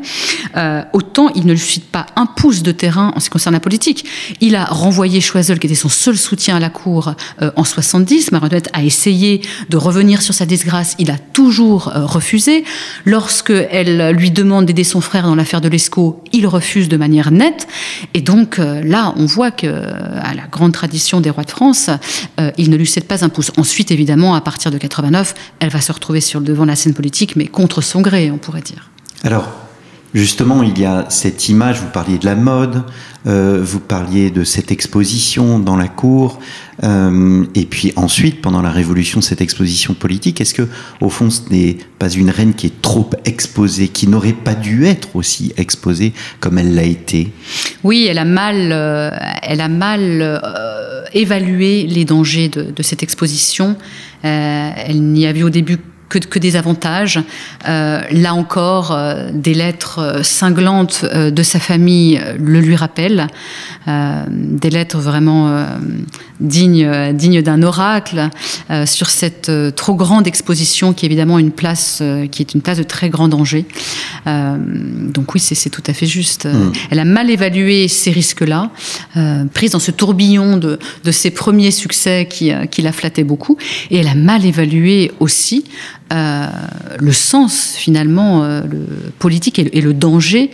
autant 0.93 1.29
il 1.35 1.45
ne 1.45 1.51
lui 1.51 1.59
suit 1.59 1.79
pas 1.79 2.05
un 2.15 2.25
pouce 2.25 2.63
de 2.63 2.71
terrain 2.71 3.11
en 3.15 3.19
ce 3.19 3.25
qui 3.25 3.31
concerne 3.31 3.53
la 3.53 3.59
politique. 3.59 4.05
Il 4.41 4.55
a 4.55 4.65
renvoyé 4.65 5.21
Choiseul 5.21 5.59
qui 5.59 5.67
était 5.67 5.75
son 5.75 5.89
seul 5.89 6.17
soutien 6.17 6.55
à 6.55 6.59
la 6.59 6.69
cour 6.69 7.13
en 7.55 7.63
70 7.63 8.31
Marie-Antoinette 8.31 8.69
a 8.73 8.83
essayé 8.83 9.41
de 9.69 9.77
revenir 9.77 10.21
sur 10.21 10.33
sa 10.33 10.45
disgrâce. 10.45 10.95
Il 10.99 11.11
a 11.11 11.17
toujours 11.17 11.54
toujours 11.55 11.87
euh, 11.87 12.05
refusé. 12.05 12.65
Lorsque 13.05 13.51
elle 13.51 14.11
lui 14.11 14.29
demande 14.29 14.65
d'aider 14.65 14.83
son 14.83 14.99
frère 14.99 15.23
dans 15.23 15.35
l'affaire 15.35 15.61
de 15.61 15.69
l'Escaut, 15.69 16.21
il 16.33 16.47
refuse 16.47 16.89
de 16.89 16.97
manière 16.97 17.31
nette. 17.31 17.65
Et 18.13 18.19
donc 18.19 18.59
euh, 18.59 18.83
là, 18.83 19.13
on 19.15 19.25
voit 19.25 19.51
que 19.51 19.67
à 19.67 20.33
la 20.33 20.47
grande 20.51 20.73
tradition 20.73 21.21
des 21.21 21.29
rois 21.29 21.45
de 21.45 21.51
France, 21.51 21.89
euh, 22.41 22.51
il 22.57 22.69
ne 22.69 22.75
lui 22.75 22.85
cède 22.85 23.05
pas 23.05 23.23
un 23.23 23.29
pouce. 23.29 23.51
Ensuite, 23.55 23.91
évidemment, 23.91 24.35
à 24.35 24.41
partir 24.41 24.69
de 24.69 24.77
89, 24.77 25.33
elle 25.59 25.69
va 25.69 25.79
se 25.79 25.93
retrouver 25.93 26.19
sur 26.19 26.41
le 26.41 26.45
devant 26.45 26.63
de 26.63 26.69
la 26.69 26.75
scène 26.75 26.93
politique, 26.93 27.37
mais 27.37 27.47
contre 27.47 27.79
son 27.81 28.01
gré, 28.01 28.31
on 28.31 28.37
pourrait 28.37 28.61
dire. 28.61 28.89
Alors, 29.23 29.47
Justement, 30.15 30.63
il 30.63 30.79
y 30.79 30.85
a 30.85 31.07
cette 31.09 31.49
image, 31.49 31.81
vous 31.81 31.89
parliez 31.89 32.17
de 32.17 32.25
la 32.25 32.35
mode, 32.35 32.83
euh, 33.27 33.59
vous 33.61 33.81
parliez 33.81 34.31
de 34.31 34.45
cette 34.45 34.71
exposition 34.71 35.59
dans 35.59 35.75
la 35.75 35.89
cour, 35.89 36.39
euh, 36.85 37.43
et 37.53 37.65
puis 37.65 37.91
ensuite, 37.97 38.39
pendant 38.41 38.61
la 38.61 38.71
Révolution, 38.71 39.19
cette 39.19 39.41
exposition 39.41 39.93
politique. 39.93 40.39
Est-ce 40.39 40.53
que, 40.53 40.69
au 41.01 41.09
fond, 41.09 41.29
ce 41.29 41.41
n'est 41.51 41.75
pas 41.99 42.09
une 42.09 42.29
reine 42.29 42.53
qui 42.53 42.67
est 42.67 42.81
trop 42.81 43.09
exposée, 43.25 43.89
qui 43.89 44.07
n'aurait 44.07 44.31
pas 44.31 44.55
dû 44.55 44.85
être 44.85 45.17
aussi 45.17 45.51
exposée 45.57 46.13
comme 46.39 46.59
elle 46.59 46.75
l'a 46.75 46.83
été? 46.83 47.33
Oui, 47.83 48.07
elle 48.09 48.19
a 48.19 48.23
mal, 48.23 48.69
euh, 48.71 49.11
elle 49.41 49.59
a 49.59 49.67
mal 49.67 50.19
euh, 50.21 51.03
évalué 51.11 51.87
les 51.87 52.05
dangers 52.05 52.47
de, 52.47 52.71
de 52.71 52.83
cette 52.83 53.03
exposition. 53.03 53.75
Euh, 54.23 54.71
elle 54.77 55.01
n'y 55.01 55.25
a 55.25 55.33
vu 55.33 55.43
au 55.43 55.49
début 55.49 55.77
que, 56.09 56.19
que, 56.19 56.39
des 56.39 56.55
avantages. 56.55 57.19
Euh, 57.67 58.01
là 58.11 58.33
encore, 58.33 58.91
euh, 58.91 59.29
des 59.33 59.53
lettres 59.53 60.21
cinglantes 60.23 61.05
de 61.05 61.43
sa 61.43 61.59
famille 61.59 62.21
le 62.39 62.59
lui 62.59 62.75
rappellent, 62.75 63.27
des 63.87 64.69
lettres 64.69 64.97
vraiment 64.97 65.65
dignes, 66.39 67.13
dignes 67.13 67.41
d'un 67.41 67.61
oracle 67.61 68.29
sur 68.85 69.09
cette 69.09 69.51
trop 69.75 69.95
grande 69.95 70.27
exposition 70.27 70.93
qui 70.93 71.05
est 71.05 71.07
évidemment 71.07 71.39
une 71.39 71.51
place 71.51 72.01
qui 72.31 72.41
est 72.41 72.53
une 72.53 72.61
place 72.61 72.77
de 72.77 72.83
très 72.83 73.09
grand 73.09 73.27
danger. 73.27 73.65
donc 74.25 75.33
oui, 75.33 75.39
c'est 75.39 75.69
tout 75.69 75.83
à 75.87 75.93
fait 75.93 76.05
juste. 76.05 76.45
Mm. 76.45 76.71
Elle 76.91 76.99
a 76.99 77.05
mal 77.05 77.29
évalué 77.29 77.87
ces 77.87 78.11
risques-là, 78.11 78.71
prise 79.53 79.71
dans 79.71 79.79
ce 79.79 79.91
tourbillon 79.91 80.57
de, 80.57 80.79
de 81.03 81.11
ses 81.11 81.31
premiers 81.31 81.71
succès 81.71 82.27
qui, 82.29 82.51
qui 82.71 82.81
la 82.81 82.91
flattait 82.91 83.23
beaucoup, 83.23 83.57
et 83.91 83.97
elle 83.97 84.07
a 84.07 84.15
mal 84.15 84.45
évalué 84.45 85.11
aussi 85.19 85.65
euh, 86.13 86.45
le 86.99 87.11
sens 87.11 87.73
finalement 87.75 88.43
euh, 88.43 88.61
le 88.61 88.85
politique 89.17 89.57
et, 89.57 89.81
le 89.81 89.93
danger 89.93 90.51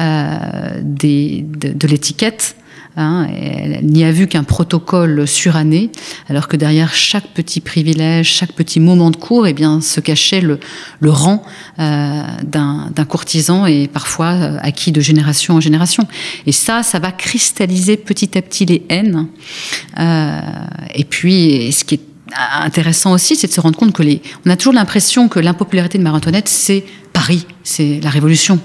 euh, 0.00 0.80
des, 0.82 1.44
de, 1.46 1.86
l'étiquette. 1.86 2.56
Hein, 2.96 3.26
elle 3.36 3.84
n'y 3.84 4.04
a 4.04 4.12
vu 4.12 4.28
qu'un 4.28 4.44
protocole 4.44 5.26
suranné, 5.26 5.90
alors 6.28 6.46
que 6.48 6.56
derrière 6.56 6.94
chaque 6.94 7.26
petit 7.34 7.60
privilège, 7.60 8.28
chaque 8.28 8.52
petit 8.52 8.78
moment 8.78 9.10
de 9.10 9.16
cours, 9.16 9.48
eh 9.48 9.52
bien, 9.52 9.80
se 9.80 10.00
cachait 10.00 10.40
le, 10.40 10.60
le 11.00 11.10
rang 11.10 11.42
d'un 11.76 13.04
courtisan 13.08 13.66
et 13.66 13.88
parfois 13.88 14.30
acquis 14.62 14.92
de 14.92 15.00
génération 15.00 15.56
en 15.56 15.60
génération. 15.60 16.06
Et 16.46 16.52
ça, 16.52 16.84
ça 16.84 17.00
va 17.00 17.10
cristalliser 17.10 17.96
petit 17.96 18.38
à 18.38 18.42
petit 18.42 18.64
les 18.64 18.86
haines. 18.88 19.26
et 19.98 21.04
puis, 21.04 21.72
ce 21.72 21.82
qui 21.82 21.96
est 21.96 22.13
intéressant 22.36 23.12
aussi, 23.12 23.36
c'est 23.36 23.46
de 23.46 23.52
se 23.52 23.60
rendre 23.60 23.78
compte 23.78 23.92
que 23.92 24.02
les, 24.02 24.22
on 24.46 24.50
a 24.50 24.56
toujours 24.56 24.72
l'impression 24.72 25.28
que 25.28 25.38
l'impopularité 25.38 25.98
de 25.98 26.02
Marie-Antoinette, 26.02 26.48
c'est 26.48 26.84
Paris, 27.12 27.46
c'est 27.62 28.00
la 28.02 28.10
Révolution. 28.10 28.58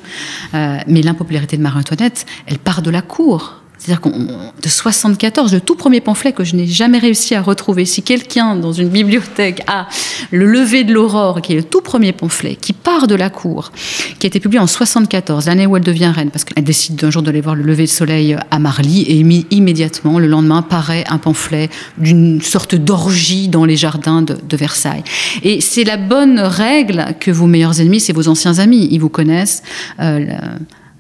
Euh, 0.53 0.77
mais 0.87 1.01
l'impopularité 1.01 1.57
de 1.57 1.61
Marie-Antoinette, 1.61 2.25
elle 2.47 2.59
part 2.59 2.81
de 2.81 2.89
la 2.89 3.01
cour. 3.01 3.58
C'est-à-dire 3.79 4.01
qu'on, 4.01 4.11
de 4.11 4.67
74, 4.69 5.53
le 5.53 5.61
tout 5.61 5.75
premier 5.75 6.01
pamphlet 6.01 6.33
que 6.33 6.43
je 6.43 6.55
n'ai 6.55 6.67
jamais 6.67 6.99
réussi 6.99 7.33
à 7.33 7.41
retrouver. 7.41 7.85
Si 7.85 8.03
quelqu'un 8.03 8.55
dans 8.55 8.73
une 8.73 8.89
bibliothèque 8.89 9.63
a 9.67 9.87
le 10.31 10.45
lever 10.45 10.83
de 10.83 10.93
l'aurore, 10.93 11.41
qui 11.41 11.53
est 11.53 11.55
le 11.55 11.63
tout 11.63 11.79
premier 11.79 12.11
pamphlet, 12.11 12.55
qui 12.55 12.73
part 12.73 13.07
de 13.07 13.15
la 13.15 13.29
cour, 13.29 13.71
qui 14.19 14.25
a 14.25 14.27
été 14.27 14.41
publié 14.41 14.59
en 14.59 14.67
74, 14.67 15.47
l'année 15.47 15.65
où 15.65 15.77
elle 15.77 15.83
devient 15.83 16.11
reine, 16.13 16.29
parce 16.29 16.43
qu'elle 16.43 16.63
décide 16.63 16.97
d'un 16.97 17.09
jour 17.09 17.21
d'aller 17.21 17.39
voir 17.39 17.55
le 17.55 17.63
lever 17.63 17.83
de 17.83 17.89
soleil 17.89 18.35
à 18.51 18.59
Marly, 18.59 19.03
et 19.03 19.15
immédiatement, 19.55 20.19
le 20.19 20.27
lendemain, 20.27 20.61
paraît 20.61 21.05
un 21.07 21.17
pamphlet 21.17 21.69
d'une 21.97 22.41
sorte 22.41 22.75
d'orgie 22.75 23.47
dans 23.47 23.63
les 23.63 23.77
jardins 23.77 24.21
de, 24.21 24.57
Versailles. 24.57 25.05
Et 25.41 25.61
c'est 25.61 25.85
la 25.85 25.95
bonne 25.95 26.37
règle 26.37 27.15
que 27.17 27.31
vos 27.31 27.47
meilleurs 27.47 27.79
ennemis, 27.79 28.01
c'est 28.01 28.11
vos 28.11 28.27
anciens 28.27 28.59
amis. 28.59 28.89
Ils 28.91 28.99
vous 28.99 29.07
connaissent. 29.07 29.63
Euh, 30.01 30.25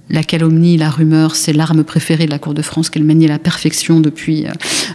la 0.09 0.23
calomnie, 0.23 0.77
la 0.77 0.89
rumeur, 0.89 1.35
c'est 1.35 1.53
l'arme 1.53 1.83
préférée 1.83 2.25
de 2.25 2.31
la 2.31 2.39
Cour 2.39 2.53
de 2.53 2.61
France 2.61 2.89
qu'elle 2.89 3.03
maniait 3.03 3.27
à 3.27 3.33
la 3.33 3.39
perfection 3.39 3.99
depuis 3.99 4.45
euh, 4.45 4.51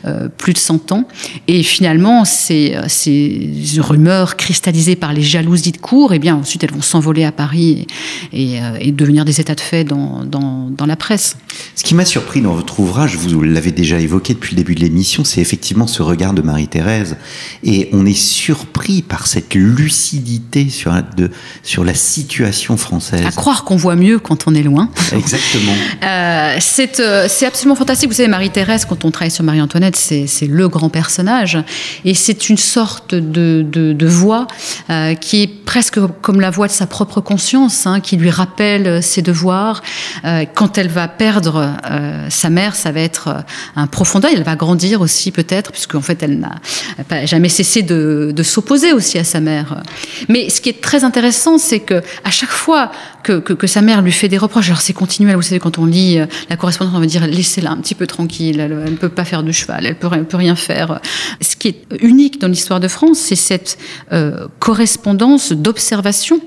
euh, 0.07 0.29
plus 0.29 0.53
de 0.53 0.59
100 0.59 0.92
ans. 0.92 1.07
Et 1.46 1.62
finalement, 1.62 2.24
ces, 2.24 2.74
euh, 2.74 2.85
ces, 2.88 3.50
rumeurs 3.79 4.37
cristallisées 4.37 4.96
par 4.96 5.12
les 5.12 5.22
jalousies 5.22 5.72
de 5.72 5.79
cour, 5.79 6.12
eh 6.12 6.18
bien, 6.18 6.37
ensuite, 6.37 6.64
elles 6.64 6.72
vont 6.72 6.83
s'envoler 6.83 7.24
à 7.24 7.33
Paris 7.33 7.87
et, 8.33 8.59
et, 8.81 8.92
devenir 8.92 9.24
des 9.24 9.40
états 9.40 9.55
de 9.55 9.61
fait 9.61 9.85
dans, 9.85 10.24
dans, 10.24 10.70
dans 10.70 10.87
la 10.87 10.96
presse. 10.96 11.37
Ce 11.74 11.85
qui 11.85 11.94
m'a 11.94 12.05
surpris 12.05 12.40
dans 12.40 12.55
votre 12.55 12.81
ouvrage, 12.81 13.16
vous 13.16 13.42
l'avez 13.42 13.72
déjà 13.72 14.00
évoqué 14.00 14.35
depuis 14.35 14.55
le 14.55 14.57
début 14.57 14.74
de 14.74 14.81
l'émission, 14.81 15.24
c'est 15.24 15.40
effectivement 15.40 15.87
ce 15.87 16.03
regard 16.03 16.33
de 16.33 16.42
Marie-Thérèse. 16.42 17.16
Et 17.62 17.88
on 17.92 18.07
est 18.07 18.18
surpris 18.18 19.03
par 19.03 19.27
cette 19.27 19.55
lucidité 19.55 20.68
sur, 20.70 20.92
de, 21.16 21.31
sur 21.62 21.85
la 21.85 21.94
situation 21.94 22.77
française. 22.77 23.27
À 23.27 23.31
croire 23.31 23.64
qu'on 23.64 23.77
voit 23.77 23.96
mieux 23.96 24.18
quand 24.18 24.44
on 24.46 24.55
est 24.55 24.62
loin. 24.62 24.88
Exactement. 25.12 25.73
Euh, 26.03 26.59
euh, 27.01 27.27
c'est 27.29 27.47
absolument 27.47 27.75
fantastique. 27.75 28.09
Vous 28.09 28.14
savez, 28.14 28.29
Marie-Thérèse, 28.29 28.85
quand 28.85 29.05
on 29.05 29.11
travaille 29.11 29.31
sur 29.31 29.45
Marie-Antoinette, 29.45 29.97
c'est 29.97 30.47
le 30.47 30.69
grand 30.69 30.88
personnage. 30.88 31.59
Et 32.05 32.14
c'est 32.14 32.49
une 32.49 32.57
sorte 32.57 33.14
de, 33.14 33.64
de, 33.67 33.93
de 33.93 34.07
voix 34.07 34.47
euh, 34.90 35.14
qui 35.14 35.43
est 35.43 35.47
presque 35.47 35.99
comme 36.23 36.40
la 36.40 36.51
voix 36.51 36.67
de 36.67 36.73
sa 36.73 36.87
propre 36.87 37.21
conscience, 37.21 37.87
hein, 37.87 38.01
qui 38.01 38.17
lui 38.17 38.31
rappelle 38.31 39.03
ses 39.03 39.23
devoirs. 39.23 39.83
Euh, 40.25 40.45
quand 40.55 40.79
elle 40.79 40.88
va 40.88 41.09
perdre 41.09 41.75
euh, 41.90 42.27
sa 42.31 42.51
mère, 42.51 42.75
ça 42.75 42.93
va 42.93 43.01
être 43.01 43.45
un 43.77 43.87
profond. 43.87 44.21
Elle 44.21 44.43
va 44.43 44.57
grandir 44.57 45.01
aussi, 45.01 45.31
peut-être, 45.33 45.73
puisqu'en 45.73 46.01
fait, 46.01 46.23
elle 46.23 46.38
n'a 46.38 47.27
jamais 47.27 47.49
cessé 47.49 47.83
de, 47.83 48.33
de 48.35 48.43
s'opposer 48.43 48.93
aussi 48.93 49.19
à 49.19 49.25
sa 49.25 49.40
mère. 49.40 49.83
Mais 50.29 50.49
ce 50.49 50.61
qui 50.61 50.69
est 50.69 50.81
très 50.81 51.05
intéressant, 51.05 51.59
c'est 51.59 51.81
que 51.81 52.03
à 52.25 52.31
chaque 52.31 52.51
fois 52.51 52.90
que, 53.23 53.38
que, 53.38 53.53
que, 53.53 53.67
sa 53.67 53.81
mère 53.81 54.03
lui 54.03 54.12
fait 54.12 54.29
des 54.29 54.38
reproches, 54.38 54.67
alors 54.67 54.83
c'est 54.95 54.99
continuel, 54.99 55.35
vous 55.35 55.43
savez, 55.43 55.59
quand 55.59 55.79
on 55.79 55.87
lit 55.87 56.19
euh, 56.19 56.27
la 56.49 56.57
correspondance, 56.57 56.95
on 56.95 57.01
va 57.01 57.07
dire 57.07 57.27
laissez-la 57.27 57.73
un 57.73 57.79
petit 57.79 57.97
peu 57.97 58.07
tranquille, 58.07 58.61
elle 58.61 58.85
ne 58.85 58.97
peut 58.97 59.09
pas 59.09 59.25
faire 59.25 59.43
de 59.43 59.51
cheval, 59.51 59.87
elle 59.87 59.99
peut, 59.99 60.09
peut 60.25 60.37
rien 60.37 60.55
faire. 60.55 61.01
Ce 61.41 61.57
qui 61.57 61.69
est 61.69 61.85
unique 62.01 62.41
dans 62.41 62.47
l'histoire 62.47 62.79
de 62.79 62.87
France, 62.87 63.19
c'est 63.19 63.35
cette 63.35 63.77
euh, 64.13 64.47
correspondance 64.61 65.53
d'observation 65.53 66.41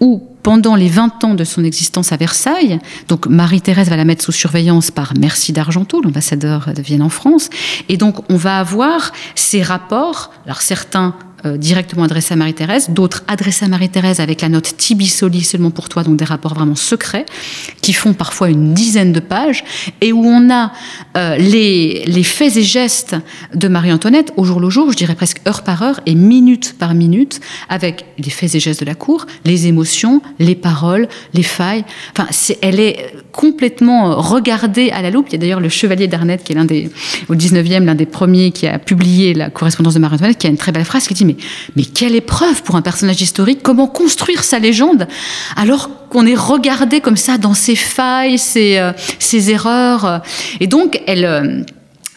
où 0.00 0.22
pendant 0.42 0.76
les 0.76 0.88
20 0.88 1.24
ans 1.24 1.34
de 1.34 1.44
son 1.44 1.64
existence 1.64 2.12
à 2.12 2.16
Versailles, 2.16 2.78
donc 3.08 3.26
Marie-Thérèse 3.26 3.88
va 3.88 3.96
la 3.96 4.04
mettre 4.04 4.24
sous 4.24 4.32
surveillance 4.32 4.90
par 4.90 5.14
Merci 5.18 5.52
d'Argenteau, 5.52 6.02
l'ambassadeur 6.02 6.72
de 6.74 6.82
Vienne 6.82 7.02
en 7.02 7.08
France, 7.08 7.50
et 7.88 7.96
donc 7.96 8.30
on 8.30 8.36
va 8.36 8.58
avoir 8.58 9.12
ces 9.34 9.62
rapports, 9.62 10.32
alors 10.44 10.62
certains 10.62 11.14
euh, 11.44 11.56
directement 11.56 12.04
adressés 12.04 12.34
à 12.34 12.36
Marie-Thérèse, 12.36 12.90
d'autres 12.90 13.24
adressés 13.26 13.64
à 13.64 13.68
Marie-Thérèse 13.68 14.20
avec 14.20 14.42
la 14.42 14.48
note 14.48 14.76
Tibisoli 14.76 15.42
seulement 15.42 15.72
pour 15.72 15.88
toi, 15.88 16.04
donc 16.04 16.16
des 16.16 16.24
rapports 16.24 16.54
vraiment 16.54 16.76
secrets, 16.76 17.26
qui 17.80 17.92
font 17.92 18.14
parfois 18.14 18.48
une 18.48 18.74
dizaine 18.74 19.12
de 19.12 19.18
pages, 19.18 19.64
et 20.00 20.12
où 20.12 20.24
on 20.24 20.50
a 20.50 20.72
euh, 21.16 21.36
les, 21.36 22.22
faits 22.22 22.56
et 22.56 22.62
gestes 22.62 23.16
de 23.54 23.66
Marie-Antoinette 23.66 24.32
au 24.36 24.44
jour 24.44 24.60
le 24.60 24.70
jour, 24.70 24.92
je 24.92 24.96
dirais 24.96 25.16
presque 25.16 25.40
heure 25.48 25.62
par 25.62 25.82
heure 25.82 26.00
et 26.06 26.14
minute 26.14 26.76
par 26.78 26.94
minute, 26.94 27.40
avec 27.68 28.04
les 28.18 28.30
faits 28.30 28.54
et 28.54 28.60
gestes 28.60 28.80
de 28.80 28.86
la 28.86 28.94
cour, 28.94 29.26
les 29.44 29.66
émotions, 29.66 30.22
les 30.38 30.54
paroles, 30.54 31.08
les 31.34 31.42
failles. 31.42 31.84
Enfin, 32.12 32.28
elle 32.60 32.78
est 32.78 33.14
complètement 33.32 34.20
regardée 34.20 34.90
à 34.90 35.02
la 35.02 35.10
loupe. 35.10 35.26
Il 35.30 35.32
y 35.32 35.36
a 35.36 35.38
d'ailleurs 35.38 35.60
le 35.60 35.68
Chevalier 35.68 36.06
d'Arnette, 36.06 36.44
qui 36.44 36.52
est 36.52 36.54
l'un 36.54 36.64
des, 36.64 36.90
au 37.28 37.34
19e, 37.34 37.84
l'un 37.84 37.96
des 37.96 38.06
premiers 38.06 38.52
qui 38.52 38.68
a 38.68 38.78
publié 38.78 39.34
la 39.34 39.50
correspondance 39.50 39.94
de 39.94 39.98
Marie-Antoinette, 39.98 40.38
qui 40.38 40.46
a 40.46 40.50
une 40.50 40.56
très 40.56 40.70
belle 40.70 40.84
phrase 40.84 41.08
qui 41.08 41.14
dit 41.14 41.31
mais, 41.76 41.84
quelle 41.84 42.14
épreuve 42.14 42.62
pour 42.62 42.76
un 42.76 42.82
personnage 42.82 43.20
historique, 43.20 43.60
comment 43.62 43.86
construire 43.86 44.44
sa 44.44 44.58
légende 44.58 45.06
alors 45.56 45.90
qu'on 46.08 46.26
est 46.26 46.34
regardé 46.34 47.00
comme 47.00 47.16
ça 47.16 47.38
dans 47.38 47.54
ses 47.54 47.76
failles, 47.76 48.38
ses, 48.38 48.78
euh, 48.78 48.92
ses 49.18 49.50
erreurs. 49.50 50.22
Et 50.60 50.66
donc, 50.66 51.00
elle 51.06 51.24
euh, 51.24 51.62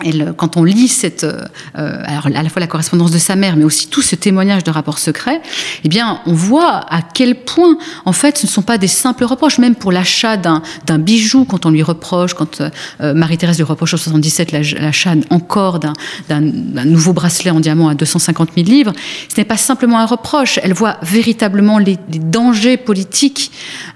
elle, 0.03 0.33
quand 0.35 0.57
on 0.57 0.63
lit 0.63 0.89
cette, 0.89 1.23
euh, 1.23 1.43
alors 1.73 2.25
à 2.25 2.43
la 2.43 2.49
fois 2.49 2.59
la 2.59 2.67
correspondance 2.67 3.11
de 3.11 3.17
sa 3.17 3.37
mère, 3.37 3.55
mais 3.55 3.63
aussi 3.63 3.87
tout 3.87 4.01
ce 4.01 4.15
témoignage 4.15 4.63
de 4.63 4.71
rapport 4.71 4.99
secret, 4.99 5.41
eh 5.85 5.89
bien, 5.89 6.19
on 6.25 6.33
voit 6.33 6.85
à 6.89 7.01
quel 7.01 7.43
point, 7.43 7.77
en 8.03 8.11
fait, 8.11 8.37
ce 8.37 8.45
ne 8.45 8.51
sont 8.51 8.61
pas 8.61 8.77
des 8.77 8.89
simples 8.89 9.23
reproches, 9.23 9.57
même 9.57 9.75
pour 9.75 9.93
l'achat 9.93 10.35
d'un, 10.35 10.61
bijou, 10.99 11.45
quand 11.45 11.65
on 11.65 11.69
lui 11.69 11.81
reproche, 11.81 12.33
quand 12.33 12.61
euh, 12.61 13.13
Marie-Thérèse 13.13 13.57
lui 13.57 13.63
reproche 13.63 13.93
en 13.93 13.97
77 13.97 14.51
l'achat 14.51 15.13
encore 15.29 15.79
d'un, 15.79 15.93
nouveau 16.41 17.13
bracelet 17.13 17.51
en 17.51 17.61
diamant 17.61 17.87
à 17.87 17.95
250 17.95 18.49
000 18.55 18.67
livres, 18.67 18.91
ce 19.33 19.39
n'est 19.39 19.45
pas 19.45 19.57
simplement 19.57 19.99
un 19.99 20.05
reproche, 20.05 20.59
elle 20.61 20.73
voit 20.73 20.97
véritablement 21.03 21.77
les, 21.79 21.97
dangers 22.09 22.77
politiques 22.77 23.51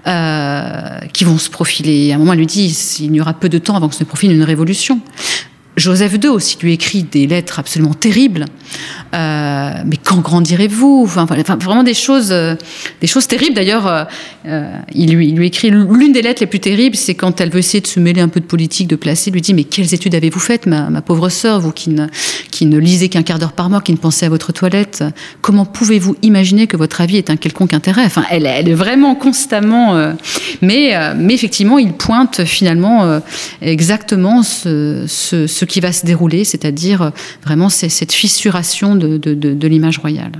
euh, 0.07 0.99
qui 1.11 1.25
vont 1.25 1.37
se 1.37 1.49
profiler. 1.49 2.11
À 2.11 2.15
un 2.15 2.17
moment, 2.19 2.33
elle 2.33 2.39
lui 2.39 2.45
dit, 2.45 2.97
il 3.01 3.11
n'y 3.11 3.19
aura 3.19 3.33
peu 3.33 3.49
de 3.49 3.57
temps 3.57 3.75
avant 3.75 3.89
que 3.89 3.95
se 3.95 4.03
profile 4.05 4.31
une 4.31 4.43
révolution. 4.43 5.01
Joseph 5.77 6.17
II 6.21 6.29
aussi 6.29 6.57
lui 6.61 6.73
écrit 6.73 7.03
des 7.03 7.25
lettres 7.27 7.59
absolument 7.59 7.93
terribles. 7.93 8.45
Euh, 9.13 9.71
mais 9.85 9.97
quand 9.97 10.17
grandirez-vous? 10.17 11.05
Enfin, 11.07 11.25
vraiment 11.25 11.83
des 11.83 11.93
choses, 11.93 12.31
euh, 12.31 12.55
des 13.01 13.07
choses 13.07 13.27
terribles. 13.27 13.55
D'ailleurs, 13.55 14.07
euh, 14.45 14.71
il, 14.93 15.13
lui, 15.13 15.29
il, 15.29 15.35
lui, 15.35 15.47
écrit 15.47 15.71
l'une 15.71 16.11
des 16.11 16.21
lettres 16.21 16.41
les 16.41 16.47
plus 16.47 16.59
terribles, 16.59 16.95
c'est 16.95 17.15
quand 17.15 17.41
elle 17.41 17.49
veut 17.49 17.59
essayer 17.59 17.81
de 17.81 17.87
se 17.87 17.99
mêler 17.99 18.21
un 18.21 18.27
peu 18.27 18.39
de 18.39 18.45
politique, 18.45 18.87
de 18.87 18.95
placer. 18.95 19.29
Il 19.29 19.33
lui 19.33 19.41
dit 19.41 19.53
mais 19.53 19.63
quelles 19.63 19.93
études 19.93 20.13
avez-vous 20.15 20.39
faites, 20.39 20.65
ma, 20.65 20.89
ma, 20.89 21.01
pauvre 21.01 21.29
sœur, 21.29 21.59
vous 21.59 21.71
qui 21.71 21.89
ne, 21.89 22.07
qui 22.51 22.65
ne 22.65 22.77
lisez 22.77 23.09
qu'un 23.09 23.23
quart 23.23 23.39
d'heure 23.39 23.53
par 23.53 23.69
mois, 23.69 23.81
qui 23.81 23.93
ne 23.93 23.97
pensez 23.97 24.25
à 24.25 24.29
votre 24.29 24.51
toilette? 24.51 25.03
Comment 25.41 25.65
pouvez-vous 25.65 26.15
imaginer 26.21 26.67
que 26.67 26.77
votre 26.77 27.01
avis 27.01 27.17
est 27.17 27.29
un 27.29 27.37
quelconque 27.37 27.73
intérêt? 27.73 28.05
Enfin, 28.05 28.25
elle, 28.29 28.45
elle, 28.45 28.69
est 28.69 28.73
vraiment 28.73 29.15
constamment. 29.15 30.13
mais, 30.61 30.93
mais 31.15 31.33
effectivement, 31.33 31.77
il 31.79 31.93
pointe 31.93 32.43
finalement 32.43 33.21
exactement 33.61 34.43
ce, 34.43 35.05
ce, 35.07 35.47
ce 35.47 35.58
qui 35.65 35.79
va 35.79 35.91
se 35.91 36.05
dérouler, 36.05 36.43
c'est-à-dire 36.43 37.01
euh, 37.01 37.09
vraiment 37.43 37.69
cette 37.69 38.11
fissuration 38.11 38.95
de, 38.95 39.67
l'image 39.67 39.99
royale. 39.99 40.31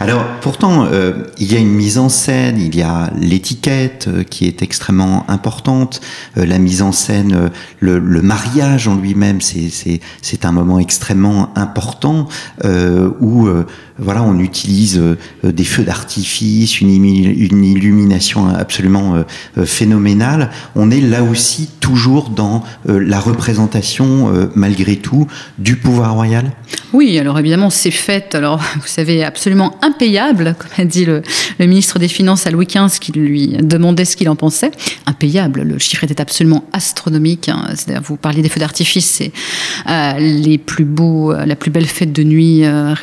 Alors 0.00 0.24
pourtant, 0.40 0.86
euh, 0.86 1.12
il 1.38 1.52
y 1.52 1.56
a 1.56 1.58
une 1.58 1.72
mise 1.72 1.98
en 1.98 2.08
scène, 2.08 2.60
il 2.60 2.76
y 2.76 2.82
a 2.82 3.10
l'étiquette 3.18 4.06
euh, 4.08 4.22
qui 4.22 4.46
est 4.46 4.62
extrêmement 4.62 5.24
importante, 5.28 6.00
la 6.36 6.58
mise 6.58 6.82
en 6.82 6.92
scène, 6.92 7.50
le, 7.80 8.00
mariage 8.22 8.88
en 8.88 8.96
lui-même, 8.96 9.40
c'est 9.40 10.44
un 10.44 10.52
moment 10.52 10.78
extrêmement 10.78 11.52
important 11.56 12.28
où 13.20 13.48
voilà, 13.98 14.22
on 14.22 14.38
utilise 14.38 15.00
des 15.42 15.64
feux 15.64 15.84
d'artifice, 15.84 16.80
une, 16.80 16.90
illumination 16.90 18.48
absolument 18.48 19.24
phénoménale. 19.64 20.50
On 20.74 20.90
est 20.90 21.00
là 21.00 21.22
aussi 21.22 21.70
toujours 21.80 22.30
dans 22.30 22.64
la 22.86 23.20
représentation, 23.20 24.48
malgré 24.54 24.96
tout, 24.96 25.26
du 25.58 25.76
pouvoir 25.76 26.14
royal. 26.14 26.52
Oui, 26.94 27.18
alors 27.18 27.36
évidemment, 27.40 27.70
ces 27.70 27.90
fêtes, 27.90 28.36
alors 28.36 28.62
vous 28.76 28.86
savez, 28.86 29.24
absolument 29.24 29.76
impayables, 29.82 30.54
comme 30.56 30.70
a 30.78 30.84
dit 30.84 31.04
le, 31.04 31.22
ministre 31.58 31.98
des 31.98 32.06
Finances 32.06 32.46
à 32.46 32.50
Louis 32.50 32.66
XV, 32.66 33.00
qui 33.00 33.10
lui 33.10 33.56
demandait 33.60 34.04
ce 34.04 34.16
qu'il 34.16 34.28
en 34.28 34.36
pensait. 34.36 34.70
Impayable, 35.06 35.62
le 35.62 35.78
chiffre 35.78 36.04
était 36.04 36.20
absolument 36.20 36.64
astronomique. 36.72 37.48
Hein. 37.48 37.66
Vous 38.04 38.16
parliez 38.16 38.42
des 38.42 38.48
feux 38.48 38.60
d'artifice, 38.60 39.06
c'est 39.06 39.32
euh, 39.88 40.12
les 40.18 40.58
plus 40.58 40.84
beaux, 40.84 41.32
euh, 41.32 41.44
la 41.46 41.56
plus 41.56 41.72
belle 41.72 41.86
fête 41.86 42.12
de 42.12 42.22
nuit 42.22 42.64
euh, 42.64 42.94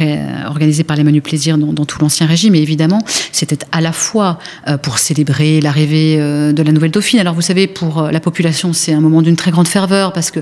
organisée 0.46 0.81
par 0.84 0.98
les 0.98 1.04
Menus 1.04 1.24
Plaisirs 1.24 1.58
dans, 1.58 1.86
tout 1.86 2.00
l'Ancien 2.00 2.26
Régime. 2.26 2.56
Et 2.56 2.62
évidemment, 2.62 3.00
c'était 3.32 3.60
à 3.72 3.82
la 3.82 3.92
fois 3.92 4.40
pour 4.82 4.98
célébrer 4.98 5.62
l'arrivée 5.62 6.18
de 6.18 6.64
la 6.64 6.72
nouvelle 6.72 6.92
Dauphine. 6.92 7.20
Alors 7.20 7.34
vous 7.34 7.42
savez, 7.42 7.68
pour 7.68 8.04
la 8.04 8.20
population, 8.20 8.74
c'est 8.74 8.94
un 8.94 9.02
moment 9.02 9.22
d'une 9.22 9.36
très 9.36 9.52
grande 9.52 9.68
ferveur 9.68 10.14
parce 10.14 10.32
que, 10.32 10.40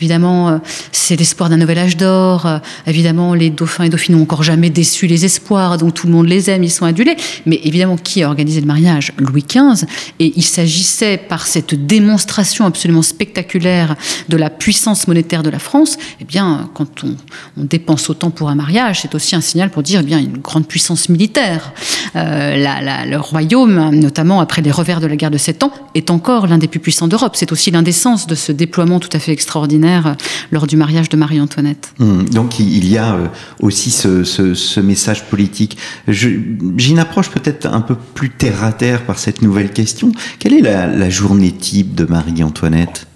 évidemment, 0.00 0.60
c'est 0.92 1.16
l'espoir 1.16 1.50
d'un 1.50 1.56
nouvel 1.56 1.78
âge 1.78 1.96
d'or. 1.96 2.48
Évidemment, 2.86 3.34
les 3.34 3.50
dauphins 3.50 3.84
et 3.84 3.88
dauphines 3.88 4.16
n'ont 4.16 4.22
encore 4.22 4.42
jamais 4.42 4.70
déçu 4.70 5.06
les 5.06 5.24
espoirs, 5.24 5.78
donc 5.78 5.94
tout 5.94 6.06
le 6.06 6.12
monde 6.12 6.28
les 6.28 6.50
aime, 6.50 6.64
ils 6.64 6.70
sont 6.70 6.84
adulés. 6.84 7.16
Mais 7.46 7.60
évidemment, 7.64 7.96
qui 7.96 8.22
a 8.22 8.28
organisé 8.28 8.60
le 8.60 8.66
mariage? 8.66 9.12
Louis 9.18 9.44
XV. 9.46 9.86
Et 10.18 10.32
il 10.36 10.42
s'agissait, 10.44 11.16
par 11.16 11.46
cette 11.46 11.86
démonstration 11.86 12.66
absolument 12.66 13.02
spectaculaire 13.02 13.96
de 14.28 14.36
la 14.36 14.50
puissance 14.50 15.08
monétaire 15.08 15.42
de 15.42 15.50
la 15.50 15.58
France, 15.58 15.98
eh 16.20 16.24
bien, 16.24 16.70
quand 16.74 17.04
on, 17.04 17.16
dépense 17.56 18.08
autant 18.10 18.30
pour 18.30 18.48
un 18.48 18.54
mariage, 18.54 19.00
c'est 19.02 19.14
aussi 19.14 19.34
un 19.34 19.40
signal 19.40 19.70
pour 19.76 19.82
dire, 19.82 20.00
eh 20.02 20.06
bien, 20.06 20.18
une 20.18 20.38
grande 20.38 20.66
puissance 20.66 21.10
militaire. 21.10 21.74
Euh, 22.16 23.04
le 23.04 23.18
royaume, 23.18 23.90
notamment 23.90 24.40
après 24.40 24.62
les 24.62 24.70
revers 24.70 25.02
de 25.02 25.06
la 25.06 25.16
guerre 25.16 25.30
de 25.30 25.36
Sept 25.36 25.62
Ans, 25.62 25.70
est 25.94 26.10
encore 26.10 26.46
l'un 26.46 26.56
des 26.56 26.66
plus 26.66 26.80
puissants 26.80 27.08
d'Europe. 27.08 27.36
C'est 27.36 27.52
aussi 27.52 27.70
l'indécence 27.70 28.26
de 28.26 28.34
ce 28.34 28.52
déploiement 28.52 29.00
tout 29.00 29.10
à 29.12 29.18
fait 29.18 29.32
extraordinaire 29.32 30.06
euh, 30.06 30.12
lors 30.50 30.66
du 30.66 30.78
mariage 30.78 31.10
de 31.10 31.18
Marie-Antoinette. 31.18 31.92
Hum, 32.00 32.26
donc 32.26 32.58
il 32.58 32.88
y 32.88 32.96
a 32.96 33.16
euh, 33.16 33.26
aussi 33.60 33.90
ce, 33.90 34.80
message 34.80 35.24
politique. 35.24 35.76
J'ai 36.08 36.40
une 36.88 36.98
approche 36.98 37.28
peut-être 37.28 37.66
un 37.66 37.82
peu 37.82 37.96
plus 38.14 38.30
terre 38.30 38.64
à 38.64 38.72
terre 38.72 39.04
par 39.04 39.18
cette 39.18 39.42
nouvelle 39.42 39.72
question. 39.74 40.10
Quelle 40.38 40.54
est 40.54 40.62
la, 40.62 41.10
journée 41.10 41.52
type 41.52 41.94
de 41.94 42.06
Marie-Antoinette? 42.06 43.06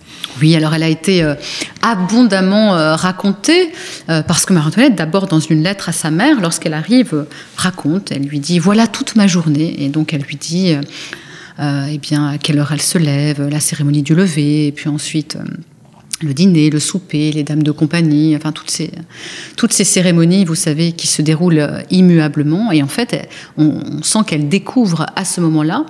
Oui, 0.40 0.57
alors 0.57 0.74
elle 0.74 0.83
a 0.83 0.88
été 0.88 1.22
euh, 1.22 1.35
abondamment 1.83 2.76
euh, 2.76 2.96
racontée 2.96 3.70
euh, 4.09 4.22
parce 4.22 4.46
que 4.46 4.53
Marie-Antoinette, 4.53 4.96
d'abord 4.96 5.26
dans 5.26 5.40
une 5.40 5.62
lettre 5.62 5.88
à 5.88 5.92
sa 5.92 6.11
mère, 6.11 6.40
lorsqu'elle 6.40 6.74
arrive, 6.74 7.26
raconte, 7.57 8.12
elle 8.12 8.22
lui 8.22 8.40
dit 8.40 8.59
voilà 8.59 8.87
toute 8.87 9.16
ma 9.16 9.26
journée, 9.26 9.83
et 9.83 9.88
donc 9.88 10.12
elle 10.12 10.22
lui 10.22 10.37
dit 10.37 10.74
eh 11.62 11.98
bien 11.98 12.26
à 12.26 12.38
quelle 12.38 12.59
heure 12.59 12.72
elle 12.72 12.81
se 12.81 12.96
lève, 12.96 13.46
la 13.46 13.61
cérémonie 13.61 14.03
du 14.03 14.14
lever, 14.14 14.68
et 14.68 14.72
puis 14.72 14.88
ensuite 14.88 15.37
le 16.22 16.33
dîner, 16.33 16.70
le 16.70 16.79
souper, 16.79 17.33
les 17.33 17.42
dames 17.42 17.62
de 17.62 17.70
compagnie, 17.70 18.35
enfin 18.35 18.53
toutes 18.53 18.70
ces, 18.70 18.90
toutes 19.57 19.72
ces 19.72 19.85
cérémonies, 19.85 20.44
vous 20.46 20.55
savez, 20.55 20.92
qui 20.92 21.07
se 21.07 21.20
déroulent 21.20 21.85
immuablement. 21.90 22.72
Et 22.72 22.83
en 22.83 22.88
fait, 22.88 23.29
on, 23.59 24.03
sent 24.03 24.20
qu'elle 24.26 24.48
découvre 24.48 25.07
à 25.16 25.24
ce 25.24 25.40
moment-là, 25.42 25.85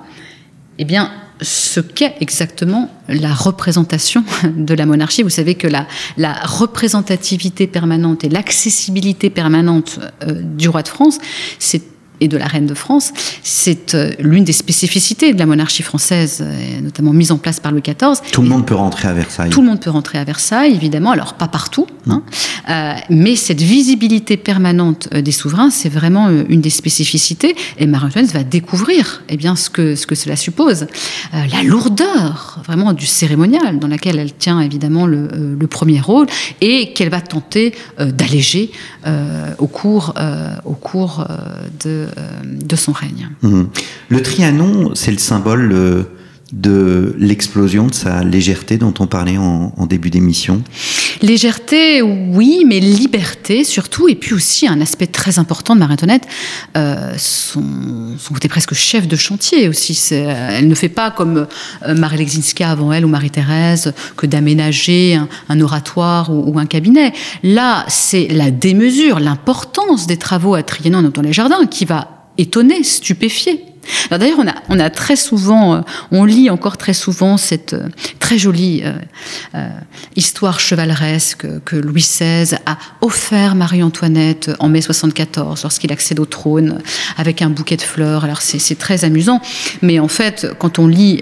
eh 0.79 0.85
bien, 0.85 1.11
ce 1.43 1.81
qu'est 1.81 2.15
exactement 2.21 2.91
la 3.09 3.33
représentation 3.33 4.25
de 4.45 4.75
la 4.75 4.87
monarchie. 4.87 5.23
Vous 5.23 5.31
savez 5.31 5.55
que 5.55 5.67
la, 5.67 5.87
la 6.17 6.35
représentativité 6.35 7.67
permanente 7.67 8.25
et 8.25 8.29
l'accessibilité 8.29 9.31
permanente 9.31 9.99
euh, 10.23 10.43
du 10.43 10.69
roi 10.69 10.83
de 10.83 10.89
France, 10.89 11.19
c'est 11.59 11.90
et 12.21 12.29
de 12.29 12.37
la 12.37 12.47
reine 12.47 12.67
de 12.67 12.75
France, 12.75 13.13
c'est 13.43 13.95
euh, 13.95 14.13
l'une 14.19 14.45
des 14.45 14.53
spécificités 14.53 15.33
de 15.33 15.39
la 15.39 15.47
monarchie 15.47 15.83
française, 15.83 16.43
euh, 16.43 16.81
notamment 16.81 17.13
mise 17.13 17.33
en 17.33 17.39
place 17.39 17.61
par 17.61 17.73
Louis 17.73 17.83
XIV. 17.83 18.21
Tout 18.31 18.43
le 18.43 18.49
monde 18.49 18.67
peut 18.67 18.75
rentrer 18.75 19.09
à 19.09 19.15
Versailles. 19.15 19.51
Tout 19.51 19.63
le 19.63 19.69
monde 19.69 19.81
peut 19.81 19.91
rentrer 19.91 20.19
à 20.19 20.25
Versailles, 20.25 20.75
évidemment, 20.75 21.13
alors 21.13 21.35
pas 21.35 21.49
partout, 21.49 21.87
hein. 22.09 22.23
euh, 22.69 22.95
mais 23.09 23.37
cette 23.37 23.61
visibilité 23.61 24.37
permanente 24.37 25.09
des 25.15 25.33
souverains, 25.33 25.71
c'est 25.71 25.89
vraiment 25.89 26.29
une 26.49 26.61
des 26.61 26.71
spécificités. 26.71 27.57
Et 27.79 27.87
Marie-Antoinette 27.87 28.33
va 28.33 28.45
découvrir 28.45 29.23
eh 29.29 29.37
bien, 29.37 29.57
ce, 29.57 29.71
que, 29.71 29.95
ce 29.95 30.07
que 30.07 30.15
cela 30.15 30.37
suppose. 30.37 30.87
la 31.33 31.63
lourdeur, 31.63 32.61
vraiment, 32.67 32.93
du 32.93 33.07
cérémonial, 33.07 33.79
dans 33.79 33.89
laquelle 33.89 34.19
elle 34.19 34.35
tient 34.35 34.61
évidemment 34.61 35.07
le, 35.07 35.57
le 35.59 35.67
premier 35.67 36.01
rôle, 36.01 36.27
et 36.61 36.93
qu'elle 36.93 37.11
va 37.11 37.21
tenter 37.21 37.75
d'alléger 37.99 38.71
au 39.59 39.67
cours, 39.67 40.15
au 40.65 40.75
cours 40.75 41.25
de 41.83 42.07
de 42.45 42.77
son 42.77 42.93
règne. 42.93 43.31
Mhm. 43.43 43.69
Le 44.09 44.23
Trianon, 44.23 44.95
c'est 44.95 45.13
le 45.13 45.19
symbole 45.19 45.73
euh, 45.73 46.03
de 46.53 47.15
l'explosion 47.19 47.87
de 47.87 47.95
sa 47.95 48.25
légèreté 48.25 48.77
dont 48.77 48.95
on 48.99 49.07
parlait 49.07 49.39
en, 49.39 49.87
début 49.87 50.11
d'émission 50.11 50.63
Légèreté, 51.21 52.01
oui, 52.01 52.65
mais 52.67 52.79
liberté 52.79 53.65
surtout, 53.65 54.09
et 54.09 54.15
puis 54.15 54.35
aussi 54.35 54.69
un 54.69 54.81
aspect 54.81 55.09
très 55.09 55.39
important 55.39 55.75
de 55.75 55.81
Marie-Antoinette, 55.81 56.27
euh, 56.77 57.13
son, 57.17 57.63
côté 58.33 58.49
presque 58.49 58.75
chef 58.75 59.09
de 59.09 59.17
chantier 59.17 59.69
aussi. 59.69 59.99
Elle 60.13 60.69
ne 60.69 60.75
fait 60.75 60.89
pas 60.89 61.11
comme 61.11 61.47
Marie 61.87 62.19
Lexinska 62.19 62.71
avant 62.71 62.93
elle 62.93 63.05
ou 63.05 63.09
Marie-Thérèse, 63.09 63.93
que 64.17 64.27
d'aménager 64.27 65.19
un, 65.49 65.61
oratoire 65.61 66.31
ou, 66.31 66.59
un 66.59 66.67
cabinet. 66.67 67.13
Là, 67.43 67.85
c'est 67.89 68.29
la 68.29 68.51
démesure, 68.51 69.19
l'importance 69.19 70.07
des 70.07 70.17
travaux 70.17 70.55
à 70.55 70.63
Trianon 70.63 71.11
dans 71.13 71.23
les 71.23 71.33
jardins 71.33 71.67
qui 71.67 71.85
va 71.85 72.29
étonné, 72.39 72.83
stupéfié. 72.83 73.70
D'ailleurs, 74.11 74.41
on 74.69 74.79
a, 74.81 74.91
très 74.91 75.17
souvent, 75.17 75.75
euh, 75.75 75.81
on 76.11 76.25
lit 76.25 76.51
encore 76.51 76.77
très 76.77 76.93
souvent 76.93 77.37
cette 77.37 77.75
euh, 77.75 77.89
très 78.19 78.39
jolie 78.39 78.83
euh, 79.55 79.69
histoire 80.17 80.61
chevaleresque 80.61 81.47
que 81.65 81.77
Louis 81.77 82.03
XVI 82.03 82.57
a 82.67 82.79
offert 83.01 83.55
Marie-Antoinette 83.55 84.51
en 84.59 84.69
mai 84.69 84.81
74 84.81 85.63
lorsqu'il 85.63 85.93
accède 85.93 86.19
au 86.21 86.25
trône 86.25 86.81
avec 87.17 87.43
un 87.43 87.51
bouquet 87.51 87.77
de 87.77 87.83
fleurs. 87.83 88.25
Alors 88.25 88.43
c'est 88.43 88.79
très 88.79 89.05
amusant, 89.05 89.41
mais 89.83 89.99
en 89.99 90.09
fait, 90.09 90.49
quand 90.59 90.79
on 90.79 90.87
lit 90.87 91.21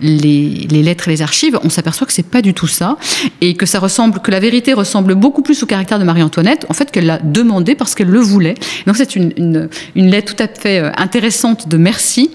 les, 0.00 0.66
lettres 0.70 1.08
et 1.08 1.10
les 1.10 1.22
archives, 1.22 1.58
on 1.62 1.70
s'aperçoit 1.70 2.06
que 2.06 2.12
c'est 2.12 2.22
pas 2.22 2.42
du 2.42 2.54
tout 2.54 2.66
ça 2.66 2.96
et 3.40 3.54
que 3.54 4.30
la 4.30 4.40
vérité 4.40 4.72
ressemble 4.72 5.14
beaucoup 5.14 5.42
plus 5.42 5.62
au 5.62 5.66
caractère 5.66 5.98
de 5.98 6.04
Marie-Antoinette, 6.04 6.66
en 6.68 6.74
fait, 6.74 6.90
qu'elle 6.90 7.06
l'a 7.06 7.18
demandé 7.18 7.74
parce 7.74 7.94
qu'elle 7.94 8.08
le 8.08 8.20
voulait. 8.20 8.54
Donc 8.86 8.96
c'est 8.96 9.16
une, 9.16 9.68
une 9.94 10.10
lettre 10.10 10.34
tout 10.34 10.42
à 10.42 10.48
fait 10.48 10.80
intéressante 10.96 11.68
de 11.68 11.76
merci 11.86 12.32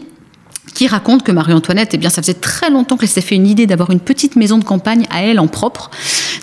qui 0.73 0.87
raconte 0.87 1.23
que 1.23 1.31
Marie-Antoinette, 1.33 1.93
eh 1.93 1.97
bien, 1.97 2.09
ça 2.09 2.21
faisait 2.21 2.35
très 2.35 2.69
longtemps 2.69 2.95
qu'elle 2.95 3.09
s'était 3.09 3.27
fait 3.27 3.35
une 3.35 3.47
idée 3.47 3.67
d'avoir 3.67 3.91
une 3.91 3.99
petite 3.99 4.37
maison 4.37 4.57
de 4.57 4.63
campagne 4.63 5.05
à 5.09 5.23
elle 5.23 5.41
en 5.41 5.47
propre, 5.47 5.91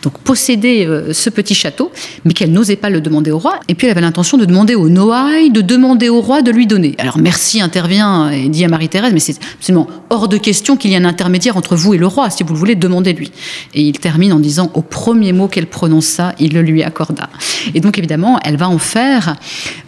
donc 0.03 0.19
posséder 0.19 0.87
euh, 0.87 1.13
ce 1.13 1.29
petit 1.31 1.55
château, 1.55 1.91
mais 2.25 2.33
qu'elle 2.33 2.53
n'osait 2.53 2.77
pas 2.77 2.91
le 2.91 3.01
demander 3.01 3.31
au 3.31 3.39
roi. 3.39 3.59
Et 3.69 3.75
puis 3.75 3.87
elle 3.87 3.91
avait 3.91 4.01
l'intention 4.01 4.39
de 4.39 4.45
demander 4.45 4.75
au 4.75 4.89
Noailles, 4.89 5.51
de 5.51 5.61
demander 5.61 6.09
au 6.09 6.21
roi 6.21 6.43
de 6.43 6.51
lui 6.51 6.67
donner. 6.67 6.95
Alors 6.99 7.19
Merci 7.19 7.61
intervient 7.61 8.31
et 8.31 8.49
dit 8.49 8.65
à 8.65 8.69
Marie-Thérèse, 8.69 9.13
mais 9.13 9.21
c'est 9.21 9.39
absolument 9.57 9.89
hors 10.11 10.29
de 10.29 10.37
question 10.37 10.77
qu'il 10.77 10.93
y 10.93 10.95
ait 10.95 10.99
un 10.99 11.05
intermédiaire 11.05 11.57
entre 11.57 11.75
vous 11.75 11.95
et 11.95 11.99
le 11.99 12.07
roi. 12.07 12.31
Si 12.31 12.43
vous 12.45 12.53
le 12.53 12.59
voulez, 12.59 12.75
demandez-lui. 12.77 13.33
Et 13.75 13.83
il 13.83 13.99
termine 13.99 14.33
en 14.33 14.39
disant, 14.39 14.71
au 14.75 14.83
premier 14.83 15.33
mot 15.33 15.49
qu'elle 15.49 15.67
prononça, 15.67 16.33
il 16.39 16.55
le 16.55 16.63
lui 16.63 16.83
accorda. 16.83 17.29
Et 17.75 17.81
donc 17.81 17.99
évidemment, 17.99 18.39
elle 18.45 18.57
va 18.57 18.69
en 18.69 18.79
faire 18.79 19.37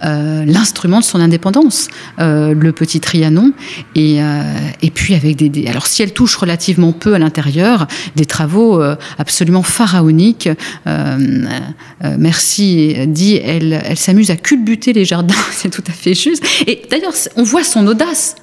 euh, 0.05 0.44
l'instrument 0.44 0.99
de 0.99 1.05
son 1.05 1.20
indépendance, 1.20 1.88
euh, 2.18 2.53
le 2.53 2.73
petit 2.73 3.01
Trianon. 3.01 3.53
Et 3.94 4.20
puis 4.92 5.14
avec 5.14 5.37
des, 5.37 5.68
alors 5.68 5.87
si 5.87 6.03
elle 6.03 6.12
touche 6.12 6.35
relativement 6.37 6.92
peu 6.92 7.14
à 7.14 7.18
l'intérieur, 7.18 7.87
des 8.16 8.27
travaux 8.27 8.83
absolument 9.18 9.62
pharaoniques. 9.62 9.99
Euh, 10.86 11.18
merci 12.18 12.94
dit, 13.06 13.36
elle, 13.36 13.80
elle 13.84 13.98
s'amuse 13.98 14.30
à 14.30 14.36
culbuter 14.36 14.92
les 14.92 15.04
jardins, 15.04 15.34
c'est 15.52 15.70
tout 15.70 15.84
à 15.86 15.92
fait 15.92 16.14
juste. 16.14 16.44
Et 16.66 16.82
d'ailleurs, 16.90 17.14
on 17.36 17.42
voit 17.42 17.64
son 17.64 17.86
audace 17.86 18.36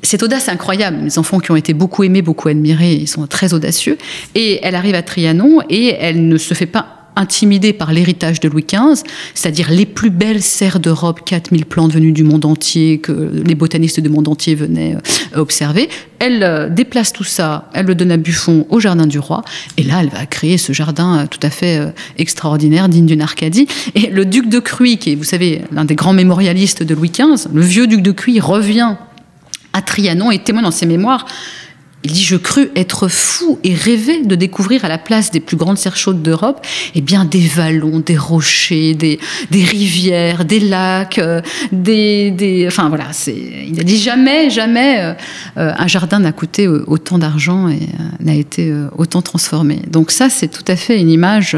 cette 0.00 0.22
audace 0.22 0.48
incroyable. 0.48 0.98
Les 1.02 1.18
enfants 1.18 1.40
qui 1.40 1.50
ont 1.50 1.56
été 1.56 1.74
beaucoup 1.74 2.04
aimés, 2.04 2.22
beaucoup 2.22 2.48
admirés, 2.48 2.94
ils 2.94 3.08
sont 3.08 3.26
très 3.26 3.52
audacieux. 3.52 3.98
Et 4.34 4.60
elle 4.62 4.74
arrive 4.74 4.94
à 4.94 5.02
Trianon 5.02 5.60
et 5.68 5.88
elle 5.98 6.28
ne 6.28 6.38
se 6.38 6.54
fait 6.54 6.66
pas 6.66 6.97
intimidée 7.18 7.72
par 7.72 7.92
l'héritage 7.92 8.40
de 8.40 8.48
Louis 8.48 8.64
XV, 8.64 9.02
c'est-à-dire 9.34 9.70
les 9.70 9.86
plus 9.86 10.10
belles 10.10 10.42
serres 10.42 10.78
d'Europe, 10.78 11.20
4000 11.24 11.66
plantes 11.66 11.92
venues 11.92 12.12
du 12.12 12.22
monde 12.22 12.44
entier, 12.44 12.98
que 12.98 13.42
les 13.44 13.54
botanistes 13.56 14.00
du 14.00 14.08
monde 14.08 14.28
entier 14.28 14.54
venaient 14.54 14.94
euh, 14.94 15.40
observer. 15.40 15.88
Elle 16.20 16.42
euh, 16.42 16.68
déplace 16.68 17.12
tout 17.12 17.24
ça, 17.24 17.68
elle 17.74 17.86
le 17.86 17.94
donne 17.94 18.12
à 18.12 18.16
Buffon 18.16 18.66
au 18.70 18.78
Jardin 18.78 19.06
du 19.06 19.18
Roi, 19.18 19.42
et 19.76 19.82
là, 19.82 20.00
elle 20.00 20.10
va 20.10 20.26
créer 20.26 20.58
ce 20.58 20.72
jardin 20.72 21.18
euh, 21.18 21.26
tout 21.28 21.40
à 21.42 21.50
fait 21.50 21.92
extraordinaire, 22.16 22.88
digne 22.88 23.06
d'une 23.06 23.20
Arcadie. 23.20 23.66
Et 23.96 24.10
le 24.10 24.24
duc 24.24 24.48
de 24.48 24.60
Cruy, 24.60 24.98
qui 24.98 25.12
est, 25.12 25.14
vous 25.16 25.24
savez, 25.24 25.62
l'un 25.72 25.84
des 25.84 25.96
grands 25.96 26.12
mémorialistes 26.12 26.84
de 26.84 26.94
Louis 26.94 27.10
XV, 27.10 27.48
le 27.52 27.62
vieux 27.62 27.88
duc 27.88 28.00
de 28.00 28.12
Cruy 28.12 28.38
revient 28.38 28.94
à 29.72 29.82
Trianon 29.82 30.30
et 30.30 30.38
témoigne 30.38 30.64
dans 30.64 30.70
ses 30.70 30.86
mémoires 30.86 31.26
il 32.04 32.12
dit 32.12 32.22
Je 32.22 32.36
crus 32.36 32.68
être 32.76 33.08
fou 33.08 33.58
et 33.64 33.74
rêver 33.74 34.22
de 34.24 34.34
découvrir 34.34 34.84
à 34.84 34.88
la 34.88 34.98
place 34.98 35.30
des 35.30 35.40
plus 35.40 35.56
grandes 35.56 35.78
serres 35.78 35.96
chaudes 35.96 36.22
d'Europe 36.22 36.64
eh 36.94 37.00
bien, 37.00 37.24
des 37.24 37.46
vallons, 37.46 38.00
des 38.00 38.16
rochers, 38.16 38.94
des, 38.94 39.18
des 39.50 39.64
rivières, 39.64 40.44
des 40.44 40.60
lacs, 40.60 41.18
euh, 41.18 41.40
des, 41.72 42.30
des, 42.30 42.66
Enfin 42.68 42.88
voilà, 42.88 43.06
il 43.26 43.80
a 43.80 43.82
dit 43.82 43.98
jamais, 43.98 44.50
jamais 44.50 45.00
euh, 45.00 45.14
euh, 45.56 45.72
un 45.76 45.86
jardin 45.86 46.20
n'a 46.20 46.32
coûté 46.32 46.68
autant 46.68 47.18
d'argent 47.18 47.68
et 47.68 47.80
n'a 48.20 48.34
été 48.34 48.72
autant 48.96 49.22
transformé. 49.22 49.82
Donc, 49.90 50.10
ça, 50.10 50.30
c'est 50.30 50.48
tout 50.48 50.64
à 50.68 50.76
fait 50.76 51.00
une 51.00 51.10
image 51.10 51.56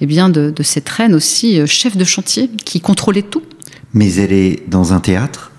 eh 0.00 0.06
bien, 0.06 0.28
de, 0.28 0.50
de 0.50 0.62
cette 0.62 0.88
reine 0.88 1.14
aussi, 1.14 1.66
chef 1.66 1.96
de 1.96 2.04
chantier, 2.04 2.50
qui 2.64 2.80
contrôlait 2.80 3.22
tout. 3.22 3.42
Mais 3.92 4.14
elle 4.14 4.32
est 4.32 4.68
dans 4.68 4.92
un 4.92 5.00
théâtre 5.00 5.50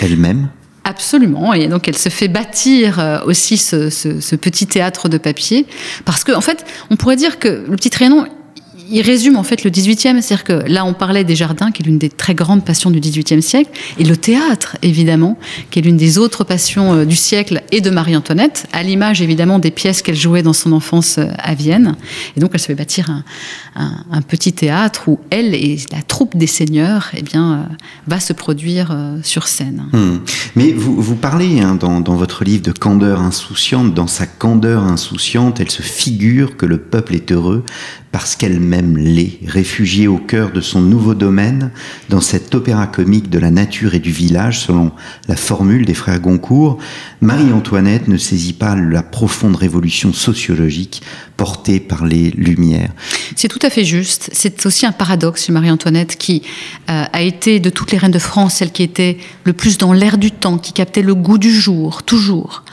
elle-même? 0.00 0.48
Absolument, 0.88 1.52
et 1.52 1.66
donc 1.66 1.88
elle 1.88 1.98
se 1.98 2.10
fait 2.10 2.28
bâtir 2.28 3.00
euh, 3.00 3.18
aussi 3.24 3.56
ce, 3.56 4.36
petit 4.36 4.68
théâtre 4.68 5.08
de 5.08 5.18
papier, 5.18 5.66
parce 6.04 6.22
qu'en 6.22 6.38
en 6.38 6.40
fait, 6.40 6.64
on 6.90 6.96
pourrait 6.96 7.16
dire 7.16 7.40
que 7.40 7.64
le 7.68 7.74
petit 7.74 7.90
Trianon, 7.90 8.24
il 8.90 9.02
résume 9.02 9.36
en 9.36 9.42
fait 9.42 9.64
le 9.64 9.70
18e, 9.70 10.20
c'est-à-dire 10.20 10.44
que 10.44 10.52
là 10.68 10.84
on 10.84 10.94
parlait 10.94 11.24
des 11.24 11.36
jardins, 11.36 11.70
qui 11.70 11.82
est 11.82 11.86
l'une 11.86 11.98
des 11.98 12.08
très 12.08 12.34
grandes 12.34 12.64
passions 12.64 12.90
du 12.90 13.00
18e 13.00 13.40
siècle, 13.40 13.70
et 13.98 14.04
le 14.04 14.16
théâtre 14.16 14.76
évidemment, 14.82 15.38
qui 15.70 15.78
est 15.78 15.82
l'une 15.82 15.96
des 15.96 16.18
autres 16.18 16.44
passions 16.44 16.94
euh, 16.94 17.04
du 17.04 17.16
siècle 17.16 17.62
et 17.72 17.80
de 17.80 17.90
Marie-Antoinette, 17.90 18.66
à 18.72 18.82
l'image 18.82 19.22
évidemment 19.22 19.58
des 19.58 19.70
pièces 19.70 20.02
qu'elle 20.02 20.16
jouait 20.16 20.42
dans 20.42 20.52
son 20.52 20.72
enfance 20.72 21.18
euh, 21.18 21.26
à 21.38 21.54
Vienne. 21.54 21.96
Et 22.36 22.40
donc 22.40 22.50
elle 22.54 22.60
se 22.60 22.66
fait 22.66 22.74
bâtir 22.74 23.10
un, 23.74 24.22
petit 24.22 24.52
théâtre 24.52 25.08
où 25.08 25.20
elle 25.30 25.54
et 25.54 25.78
la 25.92 26.02
troupe 26.02 26.36
des 26.36 26.46
seigneurs 26.46 27.10
eh 27.16 27.22
bien, 27.22 27.52
euh, 27.52 27.74
va 28.06 28.20
se 28.20 28.32
produire 28.32 28.96
sur 29.22 29.46
scène. 29.46 29.84
Hmm. 29.92 30.18
Mais 30.56 30.72
vous, 30.72 31.14
parlez 31.14 31.60
hein, 31.60 31.74
dans 31.76 32.16
votre 32.16 32.44
livre 32.44 32.62
de 32.62 32.72
candeur 32.72 33.20
insouciante, 33.20 33.94
dans 33.94 34.06
sa 34.06 34.26
candeur 34.26 34.82
insouciante, 34.84 35.60
elle 35.60 35.70
se 35.70 35.82
figure 35.82 36.56
que 36.56 36.66
le 36.66 36.78
peuple 36.78 37.14
est 37.14 37.32
heureux 37.32 37.64
parce 38.16 38.34
qu'elle-même 38.34 38.96
l'est, 38.96 39.40
réfugiée 39.46 40.08
au 40.08 40.16
cœur 40.16 40.50
de 40.50 40.62
son 40.62 40.80
nouveau 40.80 41.12
domaine, 41.12 41.70
dans 42.08 42.22
cet 42.22 42.54
opéra 42.54 42.86
comique 42.86 43.28
de 43.28 43.38
la 43.38 43.50
nature 43.50 43.92
et 43.92 43.98
du 43.98 44.10
village, 44.10 44.60
selon 44.60 44.90
la 45.28 45.36
formule 45.36 45.84
des 45.84 45.92
frères 45.92 46.18
Goncourt, 46.18 46.78
Marie-Antoinette 47.20 48.08
ne 48.08 48.16
saisit 48.16 48.54
pas 48.54 48.74
la 48.74 49.02
profonde 49.02 49.56
révolution 49.56 50.14
sociologique 50.14 51.02
portée 51.36 51.78
par 51.78 52.06
les 52.06 52.30
Lumières. 52.30 52.90
C'est 53.36 53.48
tout 53.48 53.58
à 53.60 53.68
fait 53.68 53.84
juste. 53.84 54.30
C'est 54.32 54.64
aussi 54.64 54.86
un 54.86 54.92
paradoxe 54.92 55.50
Marie-Antoinette 55.50 56.16
qui 56.16 56.40
euh, 56.88 57.04
a 57.12 57.20
été 57.20 57.60
de 57.60 57.68
toutes 57.68 57.92
les 57.92 57.98
reines 57.98 58.12
de 58.12 58.18
France 58.18 58.54
celle 58.54 58.72
qui 58.72 58.82
était 58.82 59.18
le 59.44 59.52
plus 59.52 59.76
dans 59.76 59.92
l'air 59.92 60.16
du 60.16 60.30
temps, 60.30 60.56
qui 60.56 60.72
captait 60.72 61.02
le 61.02 61.14
goût 61.14 61.36
du 61.36 61.52
jour, 61.52 62.02
toujours 62.02 62.64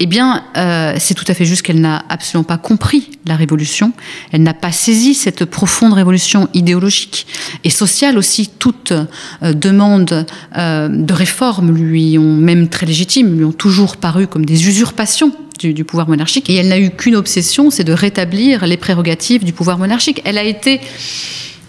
eh 0.00 0.06
bien, 0.06 0.42
euh, 0.56 0.96
c'est 0.98 1.14
tout 1.14 1.24
à 1.28 1.34
fait 1.34 1.44
juste 1.44 1.62
qu'elle 1.62 1.80
n'a 1.80 2.04
absolument 2.08 2.44
pas 2.44 2.58
compris 2.58 3.10
la 3.26 3.36
révolution. 3.36 3.92
Elle 4.32 4.42
n'a 4.42 4.52
pas 4.52 4.72
saisi 4.72 5.14
cette 5.14 5.44
profonde 5.44 5.92
révolution 5.92 6.48
idéologique 6.52 7.28
et 7.62 7.70
sociale 7.70 8.18
aussi. 8.18 8.50
Toute 8.58 8.92
euh, 8.92 9.52
demande 9.52 10.26
euh, 10.58 10.88
de 10.88 11.12
réforme 11.12 11.72
lui 11.72 12.18
ont, 12.18 12.34
même 12.34 12.68
très 12.68 12.86
légitime, 12.86 13.36
lui 13.36 13.44
ont 13.44 13.52
toujours 13.52 13.96
paru 13.96 14.26
comme 14.26 14.44
des 14.44 14.66
usurpations 14.66 15.32
du, 15.60 15.72
du 15.72 15.84
pouvoir 15.84 16.08
monarchique. 16.08 16.50
Et 16.50 16.56
elle 16.56 16.68
n'a 16.68 16.80
eu 16.80 16.90
qu'une 16.90 17.14
obsession, 17.14 17.70
c'est 17.70 17.84
de 17.84 17.92
rétablir 17.92 18.66
les 18.66 18.76
prérogatives 18.76 19.44
du 19.44 19.52
pouvoir 19.52 19.78
monarchique. 19.78 20.20
Elle 20.24 20.38
a 20.38 20.44
été 20.44 20.80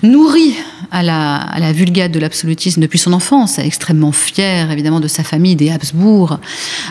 nourrie 0.02 0.56
à 0.92 1.04
la, 1.04 1.36
à 1.36 1.60
la 1.60 1.74
vulgate 1.74 2.12
de 2.12 2.20
l'absolutisme 2.20 2.82
depuis 2.82 3.00
son 3.00 3.14
enfance, 3.14 3.60
extrêmement 3.60 4.12
fière 4.12 4.72
évidemment 4.72 5.00
de 5.00 5.08
sa 5.08 5.24
famille, 5.24 5.56
des 5.56 5.72
Habsbourg, 5.72 6.40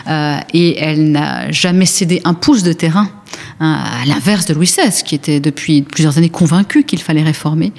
euh, 0.07 0.37
et 0.53 0.79
elle 0.79 1.11
n'a 1.11 1.51
jamais 1.51 1.85
cédé 1.85 2.21
un 2.23 2.33
pouce 2.33 2.63
de 2.63 2.73
terrain 2.73 3.09
Hein, 3.59 3.83
à 4.01 4.05
l'inverse 4.05 4.45
de 4.45 4.53
Louis 4.53 4.65
XVI, 4.65 4.91
qui 5.03 5.15
était 5.15 5.39
depuis 5.39 5.81
plusieurs 5.81 6.17
années 6.17 6.29
convaincu 6.29 6.83
qu'il 6.83 7.01
fallait 7.01 7.23
réformer. 7.23 7.71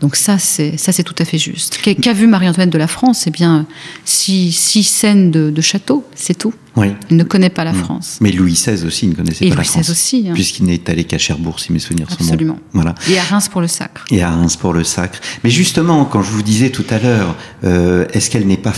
Donc 0.00 0.14
ça, 0.14 0.38
c'est 0.38 0.76
ça, 0.76 0.92
c'est 0.92 1.02
tout 1.02 1.16
à 1.18 1.24
fait 1.24 1.38
juste. 1.38 1.78
Qu'a 2.00 2.12
vu 2.12 2.26
Marie-Antoinette 2.26 2.72
de 2.72 2.78
la 2.78 2.86
France? 2.86 3.24
Eh 3.26 3.30
bien, 3.30 3.66
six, 4.04 4.52
six 4.52 4.84
scènes 4.84 5.30
de, 5.30 5.50
de 5.50 5.60
château, 5.60 6.04
c'est 6.14 6.38
tout. 6.38 6.54
Oui. 6.76 6.88
Il 7.10 7.16
ne 7.16 7.24
connaît 7.24 7.50
pas 7.50 7.64
la 7.64 7.72
mm. 7.72 7.76
France. 7.76 8.18
Mais 8.20 8.30
Louis 8.30 8.52
XVI 8.52 8.84
aussi 8.84 9.08
ne 9.08 9.14
connaissait 9.14 9.48
pas 9.48 9.56
la 9.56 9.64
France. 9.64 9.90
aussi. 9.90 10.26
Hein. 10.28 10.34
Puisqu'il 10.34 10.66
n'est 10.66 10.88
allé 10.88 11.04
qu'à 11.04 11.18
Cherbourg, 11.18 11.58
si 11.58 11.72
mes 11.72 11.78
souvenirs 11.78 12.08
sont 12.10 12.16
bons. 12.18 12.24
Absolument. 12.24 12.58
Voilà. 12.72 12.94
Et 13.08 13.18
à 13.18 13.22
Reims 13.22 13.48
pour 13.48 13.60
le 13.60 13.68
sacre. 13.68 14.04
Et 14.10 14.22
à 14.22 14.30
Reims 14.30 14.56
pour 14.56 14.74
le 14.74 14.84
sacre. 14.84 15.18
Mais 15.42 15.50
justement, 15.50 16.04
quand 16.04 16.22
je 16.22 16.30
vous 16.30 16.42
disais 16.42 16.70
tout 16.70 16.84
à 16.90 16.98
l'heure, 16.98 17.34
euh, 17.64 18.06
est-ce 18.12 18.30
qu'elle 18.30 18.46
n'est 18.46 18.56
pas 18.56 18.74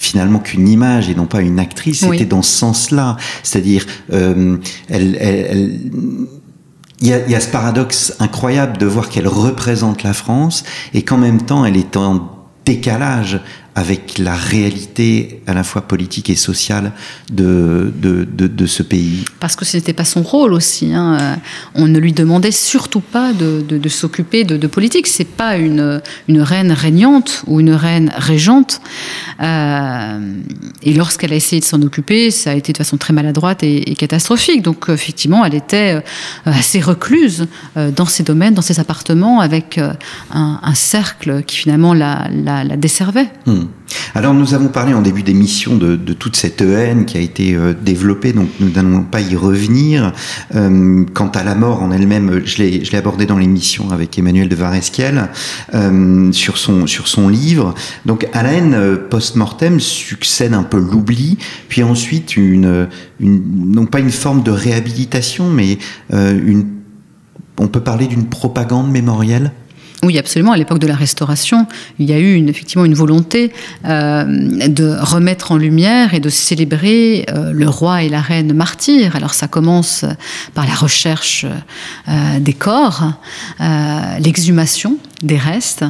finalement 0.00 0.38
qu'une 0.40 0.66
image 0.66 1.10
et 1.10 1.14
non 1.14 1.26
pas 1.26 1.42
une 1.42 1.60
actrice. 1.60 2.00
C'était 2.00 2.24
dans 2.24 2.42
ce 2.42 2.56
sens-là. 2.58 3.16
C'est-à-dire, 3.44 3.86
euh, 4.12 4.56
elle, 4.88 5.16
elle, 5.20 5.78
il 7.00 7.06
y, 7.06 7.12
a, 7.12 7.24
il 7.26 7.30
y, 7.30 7.34
a, 7.34 7.40
ce 7.40 7.48
paradoxe 7.48 8.14
incroyable 8.18 8.78
de 8.78 8.86
voir 8.86 9.08
qu'elle 9.08 9.28
représente 9.28 10.02
la 10.02 10.12
France 10.12 10.64
et 10.92 11.02
qu'en 11.02 11.16
même 11.16 11.40
temps 11.42 11.64
elle 11.64 11.76
est 11.76 11.96
en 11.96 12.28
décalage 12.66 13.40
avec 13.74 14.18
la 14.18 14.34
réalité 14.34 15.42
à 15.46 15.54
la 15.54 15.62
fois 15.62 15.82
politique 15.82 16.28
et 16.28 16.34
sociale 16.34 16.92
de, 17.32 17.92
de, 17.96 18.26
de, 18.30 18.46
de 18.46 18.66
ce 18.66 18.82
pays. 18.82 19.24
Parce 19.38 19.56
que 19.56 19.64
ce 19.64 19.76
n'était 19.76 19.92
pas 19.92 20.04
son 20.04 20.22
rôle 20.22 20.52
aussi. 20.52 20.92
Hein. 20.92 21.38
On 21.74 21.86
ne 21.86 21.98
lui 21.98 22.12
demandait 22.12 22.50
surtout 22.50 23.00
pas 23.00 23.32
de, 23.32 23.62
de 23.62 23.88
s'occuper 23.88 24.44
de, 24.44 24.66
politique. 24.66 25.06
C'est 25.06 25.24
pas 25.24 25.56
une, 25.56 26.02
une 26.28 26.42
reine 26.42 26.72
régnante 26.72 27.42
ou 27.46 27.60
une 27.60 27.72
reine 27.72 28.12
régente. 28.16 28.80
Euh, 29.40 30.34
et 30.82 30.92
lorsqu'elle 30.92 31.32
a 31.32 31.36
essayé 31.36 31.60
de 31.60 31.64
s'en 31.64 31.80
occuper, 31.82 32.30
ça 32.30 32.50
a 32.50 32.54
été 32.54 32.72
de 32.72 32.78
façon 32.78 32.96
très 32.96 33.12
maladroite 33.12 33.62
et, 33.62 33.94
catastrophique. 33.94 34.62
Donc 34.62 34.86
effectivement, 34.88 35.44
elle 35.44 35.54
était 35.54 35.94
euh, 35.94 36.00
assez 36.44 36.80
recluse 36.80 37.46
euh, 37.76 37.90
dans 37.90 38.06
ses 38.06 38.22
domaines, 38.24 38.54
dans 38.54 38.62
ses 38.62 38.80
appartements, 38.80 39.40
avec 39.40 39.78
un, 39.78 39.96
un 40.62 40.74
cercle 40.74 41.42
qui 41.44 41.56
finalement 41.56 41.94
la, 41.94 42.28
la, 42.32 42.64
la 42.64 42.76
desservait. 42.76 43.28
Hmm. 43.46 43.64
Alors 44.14 44.34
nous 44.34 44.54
avons 44.54 44.68
parlé 44.68 44.92
en 44.92 45.02
début 45.02 45.22
d'émission 45.22 45.76
de, 45.76 45.96
toute 46.12 46.36
cette 46.36 46.60
haine 46.60 47.06
qui 47.06 47.16
a 47.16 47.20
été 47.20 47.54
euh, 47.54 47.74
développée, 47.80 48.32
donc 48.32 48.48
nous 48.58 48.70
n'allons 48.70 49.02
pas 49.02 49.20
y 49.20 49.36
revenir. 49.36 50.12
Euh, 50.54 51.04
quant 51.14 51.28
à 51.28 51.44
la 51.44 51.54
mort 51.54 51.82
en 51.82 51.92
elle-même, 51.92 52.42
je 52.44 52.62
l'ai 52.62 52.96
abordé 52.96 53.26
dans 53.26 53.38
l'émission 53.38 53.90
avec 53.90 54.18
Emmanuel 54.18 54.48
de 54.48 54.56
Varesquiel 54.56 55.28
euh, 55.74 56.32
sur, 56.32 56.58
son, 56.58 57.28
livre. 57.28 57.74
Donc 58.06 58.26
à 58.32 58.42
la 58.42 58.52
haine 58.52 58.98
post-mortem 59.08 59.78
succède 59.78 60.54
un 60.54 60.64
peu 60.64 60.78
l'oubli, 60.78 61.38
puis 61.68 61.82
ensuite 61.82 62.34
non 63.20 63.86
pas 63.86 64.00
une 64.00 64.10
forme 64.10 64.42
de 64.42 64.50
réhabilitation, 64.50 65.50
mais 65.50 65.78
on 66.12 67.68
peut 67.68 67.80
parler 67.80 68.06
d'une 68.06 68.26
propagande 68.26 68.90
mémorielle? 68.90 69.52
Oui, 70.02 70.18
absolument. 70.18 70.52
À 70.52 70.56
l'époque 70.56 70.78
de 70.78 70.86
la 70.86 70.94
Restauration, 70.94 71.66
il 71.98 72.08
y 72.08 72.14
a 72.14 72.18
eu 72.18 72.48
effectivement 72.48 72.86
une 72.86 72.94
volonté 72.94 73.52
euh, 73.84 74.24
de 74.66 74.96
remettre 74.98 75.52
en 75.52 75.58
lumière 75.58 76.14
et 76.14 76.20
de 76.20 76.30
célébrer 76.30 77.26
euh, 77.28 77.52
le 77.52 77.68
roi 77.68 78.02
et 78.02 78.08
la 78.08 78.22
reine 78.22 78.54
martyrs. 78.54 79.14
Alors 79.14 79.34
ça 79.34 79.46
commence 79.46 80.06
par 80.54 80.66
la 80.66 80.74
recherche 80.74 81.44
euh, 82.08 82.40
des 82.40 82.54
corps, 82.54 83.12
l'exhumation 84.20 84.96
des 85.22 85.36
restes, 85.36 85.84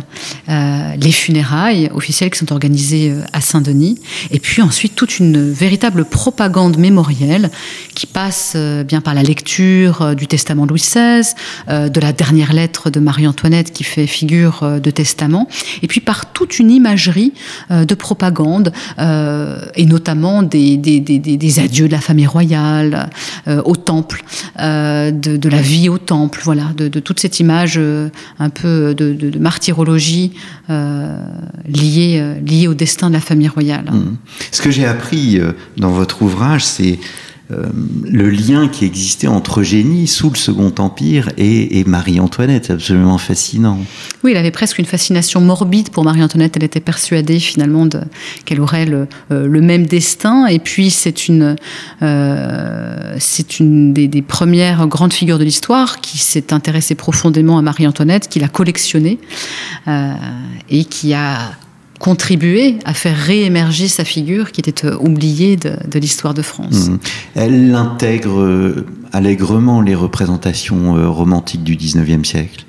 euh, 0.49 0.95
les 1.01 1.13
funérailles 1.13 1.89
officielles 1.95 2.31
qui 2.31 2.39
sont 2.39 2.53
organisées 2.53 3.11
euh, 3.11 3.23
à 3.33 3.41
Saint-Denis, 3.41 3.99
et 4.31 4.41
puis 4.41 4.61
ensuite 4.61 4.97
toute 4.97 5.19
une 5.19 5.53
véritable 5.53 6.05
propagande 6.05 6.79
mémorielle 6.79 7.51
qui 7.95 8.07
passe 8.07 8.55
euh, 8.57 8.83
bien 8.83 9.01
par 9.01 9.15
la 9.15 9.23
lecture 9.23 10.17
du 10.17 10.27
testament 10.27 10.67
Louis 10.67 10.81
XVI, 10.81 11.35
de 11.69 12.01
la 12.01 12.13
dernière 12.13 12.53
lettre 12.53 12.91
de 12.91 13.01
Marie-Antoinette 13.01 13.73
qui 13.73 13.85
fait 13.85 14.07
figure 14.07 14.81
de 14.81 14.91
testament, 14.91 15.49
et 15.83 15.87
puis 15.87 16.01
par 16.01 16.33
toute 16.33 16.59
une 16.59 16.71
imagerie 16.71 17.33
de 17.71 17.95
propagande, 17.95 18.73
et 18.99 19.87
notamment 19.87 20.43
des, 20.43 20.77
des, 20.77 21.01
des, 21.01 21.19
des, 21.19 21.61
adieux 21.61 21.87
de 21.87 21.93
la 21.93 22.01
famille 22.01 22.27
royale 22.27 23.11
au 23.47 23.77
temple, 23.77 24.25
de, 24.59 25.11
de, 25.13 25.49
la 25.49 25.61
vie 25.61 25.89
au 25.89 25.99
temple, 25.99 26.41
voilà, 26.43 26.73
de, 26.77 26.89
de 26.89 27.01
toute 27.01 27.21
cette 27.21 27.41
image 27.41 27.79
un 28.39 28.51
peu 28.51 28.95
de 28.95 29.20
de, 29.21 29.39
martyrologie 29.39 30.33
euh, 30.69 31.17
liée, 31.67 32.19
euh, 32.21 32.35
liée, 32.41 32.69
au 32.69 32.75
destin 32.75 33.09
de 33.09 33.15
la 33.15 33.21
famille 33.21 33.49
royale. 33.49 33.91
Mmh. 33.93 34.17
Ce 34.51 34.63
que 34.63 34.71
j'ai 34.71 34.87
appris 34.87 35.39
euh, 35.39 35.53
dans 35.77 35.91
votre 35.91 36.23
ouvrage, 36.23 36.65
c'est 36.65 36.99
euh, 37.53 37.67
le 38.05 38.31
lien 38.31 38.69
qui 38.69 38.85
existait 38.85 39.27
entre 39.27 39.61
Eugénie 39.61 40.07
sous 40.07 40.31
le 40.31 40.37
Second 40.37 40.73
Empire 40.79 41.31
et, 41.37 41.85
Marie-Antoinette. 41.85 42.71
Absolument 42.71 43.19
fascinant. 43.19 43.79
Oui, 44.23 44.33
il 44.33 44.37
avait 44.37 44.51
presque 44.51 44.79
une 44.79 44.85
fascination 44.85 45.41
morbide 45.41 45.91
pour 45.91 46.05
Marie-Antoinette. 46.05 46.57
Elle 46.57 46.65
était 46.65 46.81
persuadée 46.81 47.41
finalement 47.41 47.89
qu'elle 48.45 48.61
aurait 48.61 48.87
le, 48.87 49.09
euh, 49.33 49.47
le, 49.47 49.61
même 49.61 49.87
destin. 49.87 50.47
Et 50.47 50.59
puis 50.59 50.91
c'est 50.91 51.29
une, 51.29 51.57
euh, 52.03 53.17
c'est 53.19 53.59
une 53.59 53.93
des, 53.93 54.23
premières 54.23 54.87
grandes 54.87 55.13
figures 55.13 55.39
de 55.39 55.45
l'histoire 55.45 56.01
qui 56.01 56.19
s'est 56.19 56.53
intéressée 56.53 56.95
profondément 56.95 57.59
à 57.59 57.63
Marie-Antoinette, 57.63 58.29
qui 58.29 58.39
l'a 58.39 58.49
collectionnée 58.49 59.19
et 60.69 60.85
qui 60.85 61.15
a 61.15 61.53
contribué 62.01 62.79
à 62.85 62.95
faire 62.95 63.17
réémerger 63.17 63.87
sa 63.87 64.05
figure 64.05 64.51
qui 64.51 64.61
était 64.61 64.93
oubliée 64.95 65.57
de, 65.57 65.99
l'histoire 65.99 66.35
de 66.35 66.43
France. 66.43 66.89
Mmh. 66.89 66.99
Elle 67.37 67.75
intègre 67.77 68.75
allègrement 69.13 69.81
les 69.81 69.95
représentations 69.95 70.95
romantiques 71.13 71.63
du 71.63 71.77
19e 71.77 72.25
siècle. 72.25 72.65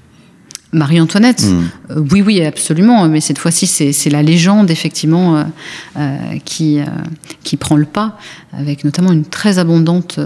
Marie-Antoinette, 0.74 1.44
euh, 1.90 2.02
oui, 2.12 2.22
oui, 2.22 2.42
absolument. 2.42 3.08
Mais 3.08 3.20
cette 3.20 3.38
fois-ci, 3.38 3.68
c'est 3.68 4.10
la 4.10 4.24
légende, 4.24 4.72
effectivement, 4.72 5.36
euh, 5.36 5.44
euh, 5.98 6.18
qui, 6.46 6.80
qui 7.44 7.58
prend 7.58 7.76
le 7.76 7.86
pas, 7.86 8.18
avec 8.54 8.84
notamment 8.84 9.12
une 9.12 9.26
très 9.26 9.60
abondante 9.60 10.20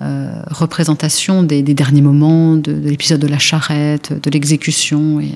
représentation 0.00 1.42
des, 1.42 1.62
derniers 1.62 2.02
moments, 2.02 2.56
de, 2.56 2.72
l'épisode 2.72 3.20
de 3.20 3.26
la 3.26 3.38
charrette, 3.38 4.12
de 4.20 4.30
l'exécution, 4.30 5.20
et 5.20 5.32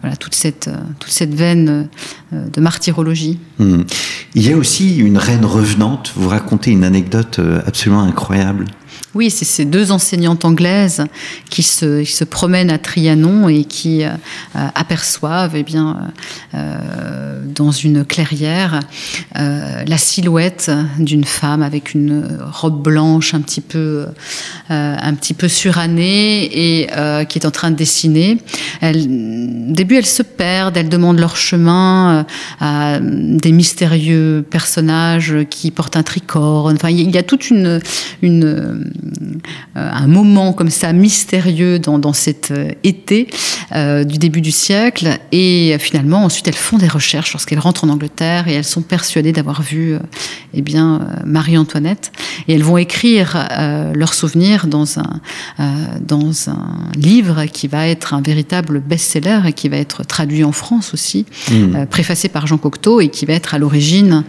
voilà, 0.00 0.16
toute 0.16 0.34
cette, 0.34 0.70
cette 1.06 1.34
veine 1.34 1.88
de 2.32 2.60
martyrologie. 2.60 3.38
Hmm. 3.58 3.82
Il 4.34 4.46
y 4.46 4.52
a 4.52 4.56
aussi 4.56 4.98
une 4.98 5.18
reine 5.18 5.44
revenante. 5.44 6.12
Vous 6.16 6.28
racontez 6.28 6.70
une 6.70 6.84
anecdote 6.84 7.40
absolument 7.66 8.02
incroyable. 8.02 8.66
Oui, 9.14 9.30
c'est 9.30 9.44
ces 9.44 9.64
deux 9.64 9.90
enseignantes 9.90 10.44
anglaises 10.44 11.04
qui 11.48 11.64
se, 11.64 12.04
se 12.04 12.24
promènent 12.24 12.70
à 12.70 12.78
Trianon 12.78 13.48
et 13.48 13.64
qui 13.64 14.04
euh, 14.04 14.10
aperçoivent, 14.54 15.56
eh 15.56 15.64
bien, 15.64 16.12
euh, 16.54 17.42
dans 17.44 17.72
une 17.72 18.04
clairière, 18.04 18.78
euh, 19.36 19.82
la 19.84 19.98
silhouette 19.98 20.70
d'une 20.98 21.24
femme 21.24 21.62
avec 21.62 21.94
une 21.94 22.38
robe 22.52 22.82
blanche 22.82 23.34
un 23.34 23.40
petit 23.40 23.60
peu, 23.60 24.06
un 24.68 25.14
petit 25.14 25.34
peu 25.34 25.48
surannée 25.48 26.44
et 26.44 26.86
qui 27.28 27.38
est 27.38 27.46
en 27.46 27.50
train 27.50 27.70
de 27.70 27.76
dessiner. 27.76 28.38
Elle, 28.80 28.98
au 28.98 29.72
début, 29.72 29.96
elles 29.96 30.06
se 30.06 30.22
perdent, 30.22 30.76
elles 30.76 30.88
demandent 30.88 31.18
leur 31.18 31.36
chemin 31.36 32.26
à 32.60 32.98
des 33.00 33.52
mystérieux 33.52 34.44
personnages 34.48 35.34
qui 35.50 35.70
portent 35.70 35.96
un 35.96 36.02
tricorne. 36.02 36.76
Enfin, 36.76 36.90
il 36.90 37.10
y 37.10 37.18
a 37.18 37.22
toute 37.22 37.50
une, 37.50 37.80
une 38.22 38.44
euh, 38.60 38.79
un 39.74 40.06
moment 40.06 40.52
comme 40.52 40.70
ça 40.70 40.92
mystérieux 40.92 41.78
dans, 41.78 41.98
dans 41.98 42.12
cet 42.12 42.50
euh, 42.50 42.70
été 42.84 43.28
euh, 43.74 44.04
du 44.04 44.18
début 44.18 44.40
du 44.40 44.50
siècle. 44.50 45.18
Et 45.32 45.76
finalement, 45.78 46.24
ensuite, 46.24 46.48
elles 46.48 46.54
font 46.54 46.78
des 46.78 46.88
recherches 46.88 47.32
lorsqu'elles 47.32 47.58
rentrent 47.58 47.84
en 47.84 47.88
Angleterre 47.88 48.48
et 48.48 48.54
elles 48.54 48.64
sont 48.64 48.82
persuadées 48.82 49.32
d'avoir 49.32 49.62
vu 49.62 49.96
eh 50.54 50.62
bien, 50.62 51.08
Marie-Antoinette. 51.24 52.12
Et 52.48 52.54
elles 52.54 52.62
vont 52.62 52.78
écrire 52.78 53.48
leurs 53.94 54.14
souvenirs 54.14 54.66
dans 54.66 54.98
un, 54.98 55.20
dans 56.00 56.50
un 56.50 56.90
livre 56.96 57.44
qui 57.44 57.68
va 57.68 57.86
être 57.86 58.14
un 58.14 58.22
véritable 58.22 58.80
best-seller 58.80 59.40
et 59.46 59.52
qui 59.52 59.68
va 59.68 59.76
être 59.76 60.04
traduit 60.04 60.42
en 60.42 60.52
France 60.52 60.92
aussi, 60.94 61.26
mmh. 61.50 61.86
préfacé 61.86 62.28
par 62.28 62.46
Jean 62.46 62.58
Cocteau 62.58 63.00
et 63.00 63.08
qui 63.08 63.26
va 63.26 63.34
être 63.34 63.54
à 63.54 63.58
l'origine 63.58 64.24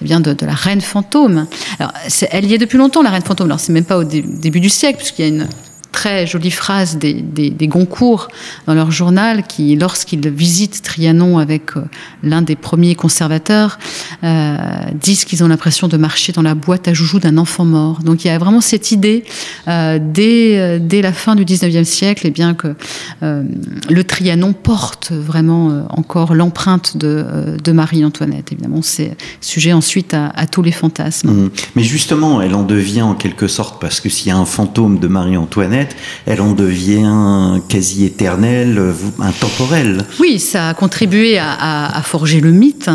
eh 0.00 0.04
bien 0.04 0.20
de, 0.20 0.32
de, 0.32 0.46
la 0.46 0.54
Reine 0.54 0.80
fantôme. 0.80 1.46
Alors, 1.78 1.92
elle 2.30 2.46
y 2.46 2.54
est 2.54 2.58
depuis 2.58 2.78
longtemps, 2.78 3.02
la 3.02 3.10
Reine 3.10 3.22
fantôme. 3.22 3.48
Alors, 3.48 3.60
c'est 3.60 3.72
même 3.72 3.84
pas 3.84 3.95
au 3.98 4.04
début 4.04 4.60
du 4.60 4.70
siècle, 4.70 4.98
puisqu'il 4.98 5.22
y 5.22 5.24
a 5.24 5.28
une 5.28 5.48
très 5.96 6.26
jolie 6.26 6.50
phrase 6.50 6.98
des, 6.98 7.14
des, 7.14 7.68
Goncourt 7.68 8.28
dans 8.66 8.74
leur 8.74 8.90
journal 8.90 9.44
qui, 9.44 9.76
lorsqu'ils 9.76 10.28
visitent 10.28 10.82
Trianon 10.82 11.38
avec 11.38 11.74
euh, 11.76 11.84
l'un 12.22 12.42
des 12.42 12.54
premiers 12.54 12.94
conservateurs, 12.94 13.78
euh, 14.22 14.56
disent 14.92 15.24
qu'ils 15.24 15.42
ont 15.42 15.48
l'impression 15.48 15.88
de 15.88 15.96
marcher 15.96 16.32
dans 16.32 16.42
la 16.42 16.54
boîte 16.54 16.86
à 16.86 16.92
joujoux 16.92 17.18
d'un 17.18 17.38
enfant 17.38 17.64
mort. 17.64 18.00
Donc 18.02 18.24
il 18.24 18.28
y 18.28 18.30
a 18.30 18.36
vraiment 18.36 18.60
cette 18.60 18.92
idée 18.92 19.24
euh, 19.68 19.98
dès, 20.00 20.78
dès 20.80 21.00
la 21.00 21.14
fin 21.14 21.34
du 21.34 21.46
19e 21.46 21.84
siècle, 21.84 22.26
eh 22.26 22.30
bien 22.30 22.52
que 22.52 22.74
le 23.22 24.04
Trianon 24.04 24.52
porte 24.52 25.12
vraiment 25.12 25.86
encore 25.88 26.34
l'empreinte 26.34 26.98
de, 26.98 27.56
de 27.62 27.72
Marie-Antoinette. 27.72 28.52
Évidemment, 28.52 28.82
c'est 28.82 29.16
sujet 29.40 29.72
ensuite 29.72 30.12
à, 30.12 30.26
à 30.36 30.46
tous 30.46 30.62
les 30.62 30.72
fantasmes. 30.72 31.30
Mmh. 31.30 31.50
Mais 31.74 31.82
justement, 31.82 32.42
elle 32.42 32.54
en 32.54 32.64
devient 32.64 33.02
en 33.02 33.14
quelque 33.14 33.48
sorte, 33.48 33.80
parce 33.80 34.00
que 34.00 34.10
s'il 34.10 34.28
y 34.28 34.30
a 34.30 34.36
un 34.36 34.44
fantôme 34.44 34.98
de 34.98 35.08
Marie-Antoinette, 35.08 35.85
elle 36.26 36.40
en 36.40 36.52
devient 36.52 37.60
quasi 37.68 38.04
éternelle, 38.04 38.80
intemporelle. 39.18 40.04
Oui, 40.20 40.38
ça 40.38 40.70
a 40.70 40.74
contribué 40.74 41.38
à, 41.38 42.00
forger 42.04 42.40
le 42.40 42.52
mythe, 42.52 42.90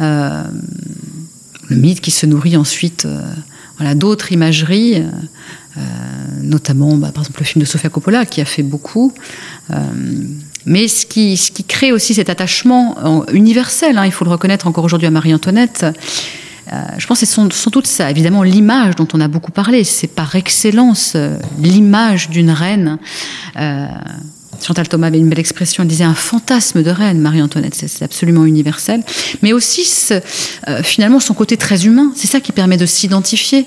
euh, 0.00 0.42
le 1.68 1.76
mythe 1.76 2.00
qui 2.00 2.10
se 2.10 2.26
nourrit 2.26 2.56
ensuite 2.56 3.04
euh, 3.04 3.22
voilà, 3.78 3.94
d'autres 3.94 4.32
imageries. 4.32 5.02
Euh, 5.76 5.80
notamment 6.42 6.96
bah, 6.96 7.12
par 7.14 7.22
exemple 7.22 7.40
le 7.40 7.46
film 7.46 7.62
de 7.62 7.66
Sofia 7.66 7.88
Coppola 7.88 8.26
qui 8.26 8.42
a 8.42 8.44
fait 8.44 8.62
beaucoup. 8.62 9.14
mais 10.66 10.86
ce 10.86 11.06
qui, 11.06 11.38
ce 11.38 11.50
qui 11.50 11.64
crée 11.64 11.92
aussi 11.92 12.12
cet 12.12 12.28
attachement 12.28 13.24
universel, 13.32 13.96
hein, 13.96 14.04
il 14.04 14.12
faut 14.12 14.26
le 14.26 14.30
reconnaître 14.30 14.66
encore 14.66 14.84
aujourd'hui 14.84 15.06
à 15.06 15.10
Marie-Antoinette, 15.10 15.86
euh, 16.72 16.84
je 16.96 17.06
pense 17.06 17.20
que 17.20 17.26
c'est 17.26 17.34
sans, 17.34 17.70
doute 17.70 17.86
ça, 17.86 18.10
évidemment, 18.10 18.42
l'image 18.42 18.96
dont 18.96 19.08
on 19.12 19.20
a 19.20 19.28
beaucoup 19.28 19.52
parlé. 19.52 19.84
C'est 19.84 20.06
par 20.06 20.34
excellence 20.36 21.12
euh, 21.14 21.36
l'image 21.58 22.30
d'une 22.30 22.50
reine. 22.50 22.98
Euh, 23.58 23.86
Chantal 24.62 24.88
Thomas 24.88 25.08
avait 25.08 25.18
une 25.18 25.28
belle 25.28 25.40
expression, 25.40 25.82
elle 25.82 25.88
disait 25.88 26.04
un 26.04 26.14
fantasme 26.14 26.82
de 26.82 26.90
reine, 26.90 27.20
Marie-Antoinette, 27.20 27.74
c'est 27.74 28.04
absolument 28.04 28.44
universel, 28.44 29.02
mais 29.42 29.52
aussi 29.52 29.86
finalement 30.82 31.20
son 31.20 31.34
côté 31.34 31.56
très 31.56 31.86
humain, 31.86 32.12
c'est 32.14 32.28
ça 32.28 32.40
qui 32.40 32.52
permet 32.52 32.76
de 32.76 32.86
s'identifier. 32.86 33.66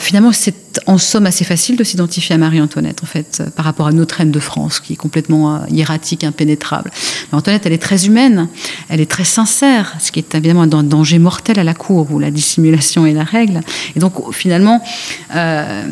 finalement, 0.00 0.32
c'est 0.32 0.54
en 0.86 0.98
somme 0.98 1.26
assez 1.26 1.44
facile 1.44 1.76
de 1.76 1.84
s'identifier 1.84 2.34
à 2.34 2.38
Marie-Antoinette, 2.38 3.02
en 3.02 3.06
fait, 3.06 3.38
euh, 3.40 3.50
par 3.50 3.64
rapport 3.64 3.86
à 3.86 3.92
notre 3.92 4.16
reine 4.16 4.30
de 4.30 4.40
France, 4.40 4.80
qui 4.80 4.94
est 4.94 4.96
complètement 4.96 5.56
euh, 5.56 5.58
hiératique, 5.70 6.24
impénétrable. 6.24 6.90
Marie-Antoinette, 7.30 7.66
elle 7.66 7.72
est 7.72 7.82
très 7.82 8.06
humaine, 8.06 8.48
elle 8.88 9.00
est 9.00 9.10
très 9.10 9.24
sincère, 9.24 9.94
ce 9.98 10.12
qui 10.12 10.18
est 10.18 10.34
évidemment 10.34 10.62
un 10.62 10.82
danger 10.82 11.18
mortel 11.18 11.58
à 11.58 11.64
la 11.64 11.74
cour, 11.74 12.10
où 12.10 12.18
la 12.18 12.30
dissimulation 12.30 13.06
est 13.06 13.12
la 13.12 13.24
règle. 13.24 13.60
Et 13.96 14.00
donc, 14.00 14.32
finalement, 14.32 14.82
euh, 15.34 15.84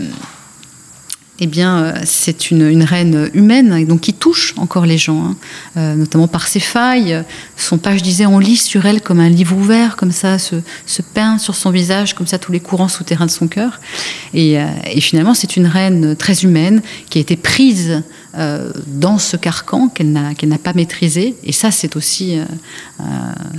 eh 1.41 1.47
bien, 1.47 1.79
euh, 1.79 1.93
c'est 2.05 2.51
une, 2.51 2.83
reine 2.83 3.31
humaine, 3.33 3.85
donc 3.87 4.01
qui 4.01 4.13
touche 4.13 4.55
encore 4.59 4.85
les 4.85 4.99
gens, 4.99 5.25
hein. 5.25 5.37
euh, 5.77 5.95
notamment 5.95 6.29
par 6.29 6.47
ses 6.47 6.61
failles. 6.61 7.23
Son 7.57 7.79
page 7.79 8.03
disait 8.03 8.27
on 8.27 8.39
lit 8.39 8.57
sur 8.57 8.85
elle 8.85 9.01
comme 9.01 9.21
un 9.21 9.29
livre 9.29 9.57
ouvert, 9.57 9.97
comme 9.97 10.13
ça, 10.13 10.39
se, 10.39 10.57
peint 11.15 11.39
sur 11.39 11.55
son 11.55 11.71
visage, 11.71 12.15
comme 12.15 12.27
ça, 12.27 12.39
tous 12.39 12.53
les 12.53 12.61
courants 12.61 12.89
souterrains 12.89 13.27
de 13.27 13.31
son 13.31 13.49
cœur. 13.49 13.81
Et, 14.35 14.61
euh, 14.61 14.67
et 14.93 15.01
finalement, 15.01 15.35
c'est 15.35 15.57
une 15.57 15.67
reine 15.67 16.15
très 16.15 16.43
humaine 16.43 16.83
qui 17.09 17.19
a 17.19 17.21
été 17.23 17.37
prise 17.37 18.03
euh, 18.37 18.71
dans 18.87 19.19
ce 19.19 19.37
carcan 19.37 19.89
qu'elle 19.89 20.13
n'a 20.13 20.35
qu'elle 20.35 20.51
n'a 20.51 20.59
pas 20.59 20.73
maîtrisé. 20.73 21.35
Et 21.43 21.51
ça, 21.51 21.73
c'est 21.73 21.97
aussi, 21.97 22.39
euh, 22.39 22.45
euh, 23.01 23.05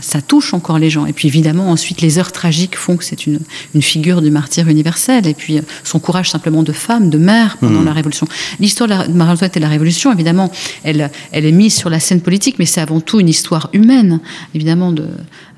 ça 0.02 0.22
touche 0.22 0.54
encore 0.54 0.80
les 0.80 0.90
gens. 0.90 1.06
Et 1.06 1.12
puis 1.12 1.28
évidemment, 1.28 1.70
ensuite, 1.72 2.00
les 2.00 2.20
heures 2.20 2.32
tragiques 2.32 2.78
font 2.78 2.96
que 2.96 3.04
c'est 3.04 3.28
une, 3.28 3.40
une 3.76 3.82
figure 3.82 4.22
du 4.22 4.32
martyr 4.32 4.70
universel. 4.70 5.28
Et 5.28 5.34
puis 5.34 5.60
son 5.84 6.00
courage 6.00 6.32
simplement 6.32 6.64
de 6.64 6.72
femme, 6.72 7.10
de 7.10 7.18
mère 7.18 7.58
pendant 7.58 7.82
mmh. 7.82 7.86
la 7.86 7.94
Révolution. 7.94 8.28
L'histoire 8.62 8.88
de 9.08 9.12
Marie-Antoinette 9.12 9.58
et 9.58 9.60
la 9.60 9.68
Révolution, 9.68 10.14
évidemment, 10.14 10.50
elle, 10.84 11.12
elle 11.34 11.46
est 11.46 11.52
mise 11.52 11.76
sur 11.76 11.90
la 11.90 12.00
scène 12.00 12.22
politique, 12.22 12.56
mais 12.58 12.66
c'est 12.66 12.82
avant 12.82 13.02
tout 13.02 13.20
une 13.20 13.30
histoire 13.30 13.70
humaine, 13.74 14.22
évidemment, 14.56 14.94
de, 14.94 15.08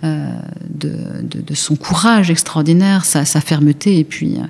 de, 0.03 0.97
de, 1.23 1.55
son 1.55 1.75
courage 1.75 2.29
extraordinaire, 2.29 3.05
sa, 3.05 3.25
sa 3.25 3.41
fermeté, 3.41 3.99
et 3.99 4.03
puis 4.03 4.35
euh, 4.37 4.45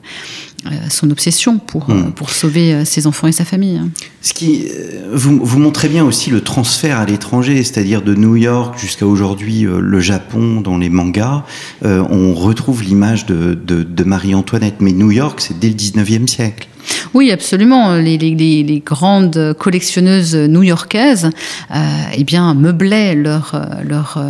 son 0.90 1.10
obsession 1.12 1.58
pour, 1.58 1.90
euh, 1.90 1.94
hmm. 1.94 2.12
pour 2.14 2.30
sauver 2.30 2.74
euh, 2.74 2.86
ses 2.86 3.08
enfants 3.08 3.28
et 3.28 3.32
sa 3.32 3.46
famille. 3.46 3.78
Hein. 3.78 3.90
Ce 4.22 4.34
qui, 4.34 4.68
vous, 5.12 5.40
vous 5.44 5.60
montrez 5.60 5.90
bien 5.90 6.06
aussi 6.06 6.30
le 6.30 6.42
transfert 6.42 6.98
à 6.98 7.06
l'étranger, 7.06 7.62
c'est-à-dire 7.64 8.02
de 8.02 8.16
New 8.16 8.36
York 8.36 8.78
jusqu'à 8.80 9.06
aujourd'hui 9.06 9.64
le 9.68 10.00
Japon 10.00 10.62
dans 10.62 10.78
les 10.78 10.88
mangas. 10.88 11.44
on 11.84 12.34
retrouve 12.34 12.84
l'image 12.84 13.26
de, 13.26 13.54
de, 13.54 13.84
de 13.84 14.04
Marie-Antoinette, 14.06 14.76
mais 14.80 14.94
New 14.94 15.12
York, 15.12 15.42
c'est 15.42 15.60
dès 15.60 15.68
le 15.68 15.76
19e 15.76 16.28
siècle. 16.28 16.70
Oui, 17.14 17.32
absolument. 17.32 17.96
Les, 17.96 18.84
grandes 18.86 19.56
collectionneuses 19.60 20.36
new-yorkaises, 20.36 21.30
euh, 21.72 21.78
eh 22.16 22.24
bien, 22.24 22.54
meublaient 22.54 23.16
leur, 23.16 23.56
leur, 23.84 24.24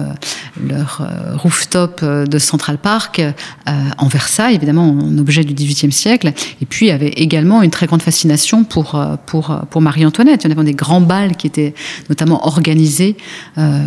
leur 0.62 1.08
rooftop 1.36 2.04
de 2.04 2.40
Central 2.40 2.78
Park 2.78 3.20
euh, 3.20 3.72
en 3.98 4.08
Versailles, 4.08 4.56
évidemment, 4.56 4.90
en 4.90 5.18
objet 5.18 5.44
du 5.44 5.54
XVIIIe 5.54 5.92
siècle, 5.92 6.34
et 6.62 6.66
puis 6.66 6.92
avait 6.92 7.10
également 7.10 7.62
une 7.62 7.72
très 7.72 7.88
grande 7.88 8.02
fascination 8.02 8.64
pour, 8.64 9.00
pour, 9.26 9.60
pour 9.70 9.82
Marie-Antoinette. 9.82 10.44
Il 10.44 10.52
y 10.52 10.54
en 10.54 10.58
avait 10.58 10.66
des 10.66 10.74
grands 10.74 11.02
bals 11.02 11.36
qui 11.36 11.48
étaient 11.48 11.74
notamment 12.10 12.46
organisés, 12.46 13.16
euh, 13.58 13.80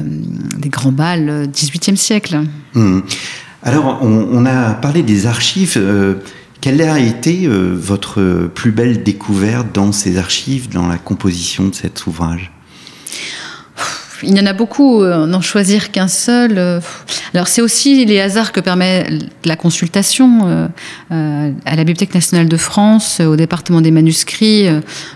des 0.58 0.68
grands 0.68 0.92
bals 0.92 1.48
XVIIIe 1.52 1.96
siècle. 1.96 2.40
Mmh. 2.74 3.00
Alors, 3.62 3.98
on, 4.02 4.46
a 4.46 4.74
parlé 4.74 5.02
des 5.02 5.26
archives. 5.26 5.76
Quelle 6.60 6.80
a 6.82 6.98
été 6.98 7.46
euh, 7.46 7.74
votre 7.74 8.48
plus 8.54 8.72
belle 8.72 9.02
découverte 9.02 9.68
dans 9.72 9.92
ces 9.92 10.18
archives, 10.18 10.68
dans 10.68 10.88
la 10.88 10.98
composition 10.98 11.68
de 11.68 11.74
cet 11.74 12.06
ouvrage? 12.06 12.50
Il 14.22 14.36
y 14.36 14.40
en 14.40 14.46
a 14.46 14.52
beaucoup, 14.52 15.02
euh, 15.02 15.26
n'en 15.26 15.40
choisir 15.40 15.90
qu'un 15.90 16.08
seul. 16.08 16.54
Euh, 16.56 16.80
alors 17.34 17.48
c'est 17.48 17.60
aussi 17.60 18.04
les 18.04 18.20
hasards 18.20 18.52
que 18.52 18.60
permet 18.60 19.06
la 19.44 19.56
consultation 19.56 20.40
euh, 21.10 21.50
à 21.64 21.76
la 21.76 21.84
Bibliothèque 21.84 22.14
nationale 22.14 22.48
de 22.48 22.56
France, 22.56 23.20
au 23.20 23.36
département 23.36 23.80
des 23.80 23.90
manuscrits. 23.90 24.68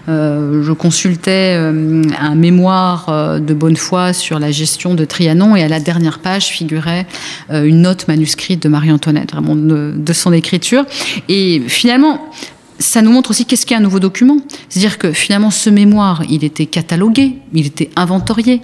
je 0.06 0.72
consultais 0.72 1.54
un 1.54 2.34
mémoire 2.34 3.40
de 3.40 3.54
bonne 3.54 3.76
foi 3.76 4.12
sur 4.12 4.38
la 4.38 4.50
gestion 4.50 4.94
de 4.94 5.04
Trianon 5.04 5.56
et 5.56 5.62
à 5.62 5.68
la 5.68 5.80
dernière 5.80 6.18
page 6.18 6.46
figurait 6.46 7.06
une 7.50 7.82
note 7.82 8.08
manuscrite 8.08 8.62
de 8.62 8.68
Marie-Antoinette, 8.68 9.32
vraiment 9.32 9.56
de 9.56 10.12
son 10.12 10.32
écriture. 10.32 10.84
Et 11.28 11.62
finalement, 11.68 12.30
ça 12.80 13.02
nous 13.02 13.12
montre 13.12 13.30
aussi 13.30 13.44
qu'est-ce 13.44 13.66
qu'est 13.66 13.74
un 13.74 13.80
nouveau 13.80 14.00
document. 14.00 14.38
C'est-à-dire 14.68 14.98
que 14.98 15.12
finalement, 15.12 15.50
ce 15.50 15.70
mémoire, 15.70 16.22
il 16.28 16.42
était 16.44 16.66
catalogué, 16.66 17.34
il 17.52 17.66
était 17.66 17.90
inventorié, 17.94 18.62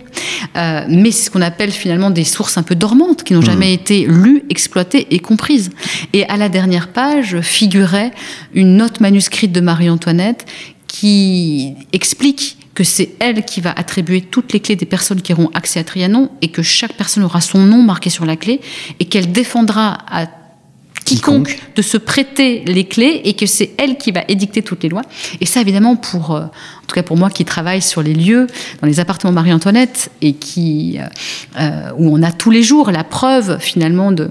euh, 0.56 0.84
mais 0.88 1.10
c'est 1.10 1.26
ce 1.26 1.30
qu'on 1.30 1.42
appelle 1.42 1.70
finalement 1.70 2.10
des 2.10 2.24
sources 2.24 2.56
un 2.56 2.62
peu 2.62 2.74
dormantes, 2.74 3.22
qui 3.22 3.34
n'ont 3.34 3.40
mmh. 3.40 3.44
jamais 3.44 3.74
été 3.74 4.06
lues, 4.06 4.42
exploitées 4.48 5.06
et 5.10 5.18
comprises. 5.18 5.70
Et 6.14 6.24
à 6.28 6.36
la 6.36 6.48
dernière 6.48 6.88
page 6.88 7.40
figurait 7.42 8.10
une 8.54 8.76
note 8.76 9.00
manuscrite 9.00 9.52
de 9.52 9.60
Marie-Antoinette 9.60 10.46
qui 10.88 11.74
explique 11.92 12.56
que 12.76 12.84
c'est 12.84 13.10
elle 13.20 13.44
qui 13.44 13.60
va 13.60 13.72
attribuer 13.72 14.20
toutes 14.20 14.52
les 14.52 14.60
clés 14.60 14.76
des 14.76 14.86
personnes 14.86 15.22
qui 15.22 15.32
auront 15.32 15.50
accès 15.54 15.80
à 15.80 15.84
Trianon 15.84 16.30
et 16.42 16.48
que 16.48 16.62
chaque 16.62 16.92
personne 16.92 17.24
aura 17.24 17.40
son 17.40 17.58
nom 17.58 17.82
marqué 17.82 18.10
sur 18.10 18.26
la 18.26 18.36
clé 18.36 18.60
et 19.00 19.06
qu'elle 19.06 19.32
défendra 19.32 19.98
à 20.08 20.26
quiconque 21.06 21.58
de 21.76 21.82
se 21.82 21.96
prêter 21.96 22.64
les 22.66 22.84
clés 22.84 23.22
et 23.24 23.34
que 23.34 23.46
c'est 23.46 23.70
elle 23.78 23.96
qui 23.96 24.10
va 24.10 24.22
édicter 24.28 24.60
toutes 24.60 24.82
les 24.82 24.88
lois. 24.88 25.02
Et 25.40 25.46
ça, 25.46 25.60
évidemment, 25.60 25.96
pour, 25.96 26.34
euh, 26.34 26.40
en 26.40 26.86
tout 26.86 26.94
cas 26.94 27.04
pour 27.04 27.16
moi 27.16 27.30
qui 27.30 27.44
travaille 27.44 27.80
sur 27.80 28.02
les 28.02 28.12
lieux, 28.12 28.48
dans 28.82 28.88
les 28.88 29.00
appartements 29.00 29.32
Marie-Antoinette, 29.32 30.10
et 30.20 30.34
qui, 30.34 30.98
euh, 30.98 31.06
euh, 31.60 31.90
où 31.96 32.12
on 32.14 32.22
a 32.22 32.32
tous 32.32 32.50
les 32.50 32.62
jours 32.62 32.90
la 32.90 33.04
preuve 33.04 33.58
finalement 33.60 34.10
de, 34.10 34.30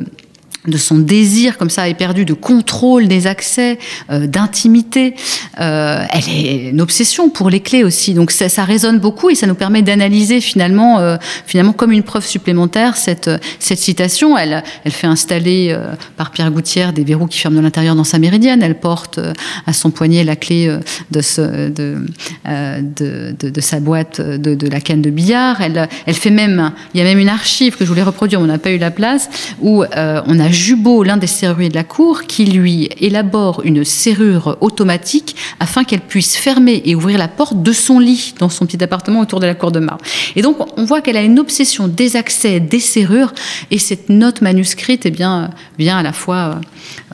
de 0.68 0.78
son 0.78 0.98
désir 0.98 1.58
comme 1.58 1.70
ça 1.70 1.88
éperdu 1.88 2.26
de 2.26 2.34
contrôle 2.34 3.08
des 3.08 3.28
accès, 3.28 3.78
euh, 4.10 4.28
d'intimité. 4.28 5.16
Euh, 5.60 6.04
elle 6.12 6.30
est 6.30 6.70
une 6.70 6.82
obsession 6.82 7.30
pour 7.30 7.50
les 7.50 7.60
clés 7.60 7.84
aussi. 7.84 8.14
Donc 8.14 8.32
ça, 8.32 8.50
ça 8.50 8.64
résonne 8.64 9.00
beaucoup 9.00 9.30
et 9.30 9.36
ça 9.36 9.48
nous 9.48 9.56
permet 9.56 9.82
d'analyser 9.82 10.42
finalement, 10.42 11.00
euh, 11.00 11.18
finalement 11.46 11.74
comme 11.74 11.92
une 11.92 12.04
preuve 12.04 12.26
supplémentaire 12.26 12.98
cette 12.98 13.30
cette 13.60 13.80
citation. 13.80 14.38
Elle 14.38 14.64
elle 14.84 14.92
fait 14.92 15.08
installer 15.08 15.70
euh, 15.72 15.94
par 16.18 16.32
Pierre 16.32 16.52
Gouttière 16.52 16.94
des 16.94 17.04
verrous 17.04 17.28
qui 17.28 17.40
ferment 17.40 17.58
de 17.58 17.62
l'intérieur 17.64 17.96
dans 17.96 18.04
sa 18.04 18.20
méridienne. 18.20 18.62
Elle 18.62 18.80
porte 18.80 19.18
euh, 19.18 19.34
à 19.68 19.74
son 19.74 19.92
poignet 19.92 20.24
la 20.24 20.36
clé 20.36 20.76
de, 21.12 21.22
ce, 21.22 21.70
de, 21.70 22.06
de, 22.46 23.36
de, 23.38 23.62
sa 23.62 23.80
boîte 23.80 24.22
de, 24.22 24.56
de 24.56 24.68
la 24.68 24.82
canne 24.82 25.02
de 25.02 25.10
billard. 25.10 25.62
Elle 25.62 25.88
elle 26.06 26.14
fait 26.16 26.30
même 26.30 26.72
il 26.94 27.00
y 27.00 27.02
a 27.02 27.04
même 27.04 27.20
une 27.20 27.30
archive 27.30 27.76
que 27.78 27.86
je 27.86 27.90
voulais 27.90 28.04
reproduire, 28.04 28.40
on 28.40 28.46
n'a 28.46 28.58
pas 28.58 28.72
eu 28.72 28.78
la 28.78 28.92
place 28.92 29.30
où 29.62 29.84
on 29.84 30.40
a 30.40 30.50
Jubot, 30.56 31.04
l'un 31.04 31.18
des 31.18 31.28
serruriers 31.28 31.70
de 31.70 31.76
la 31.76 31.84
cour, 31.84 32.24
qui 32.24 32.46
lui 32.46 32.90
élabore 33.00 33.62
une 33.66 33.84
serrure 33.84 34.58
automatique 34.62 35.36
afin 35.60 35.84
qu'elle 35.84 36.00
puisse 36.00 36.38
fermer 36.38 36.82
et 36.86 36.96
ouvrir 36.96 37.18
la 37.18 37.28
porte 37.28 37.62
de 37.62 37.74
son 37.74 38.00
lit 38.00 38.34
dans 38.40 38.50
son 38.50 38.66
petit 38.66 38.82
appartement 38.84 39.20
autour 39.20 39.40
de 39.42 39.46
la 39.46 39.54
cour 39.54 39.72
de 39.72 39.80
marbre. 39.80 40.04
Et 40.36 40.42
donc, 40.42 40.58
on 40.78 40.86
voit 40.86 41.02
qu'elle 41.02 41.18
a 41.18 41.22
une 41.22 41.40
obsession 41.40 41.88
des 41.90 42.16
accès, 42.16 42.60
des 42.60 42.80
serrures, 42.80 43.34
et 43.70 43.78
cette 43.78 44.10
note 44.10 44.42
manuscrite, 44.42 45.06
eh 45.06 45.12
bien, 45.12 45.52
vient 45.78 45.98
à 45.98 46.04
la 46.04 46.14
fois 46.14 46.62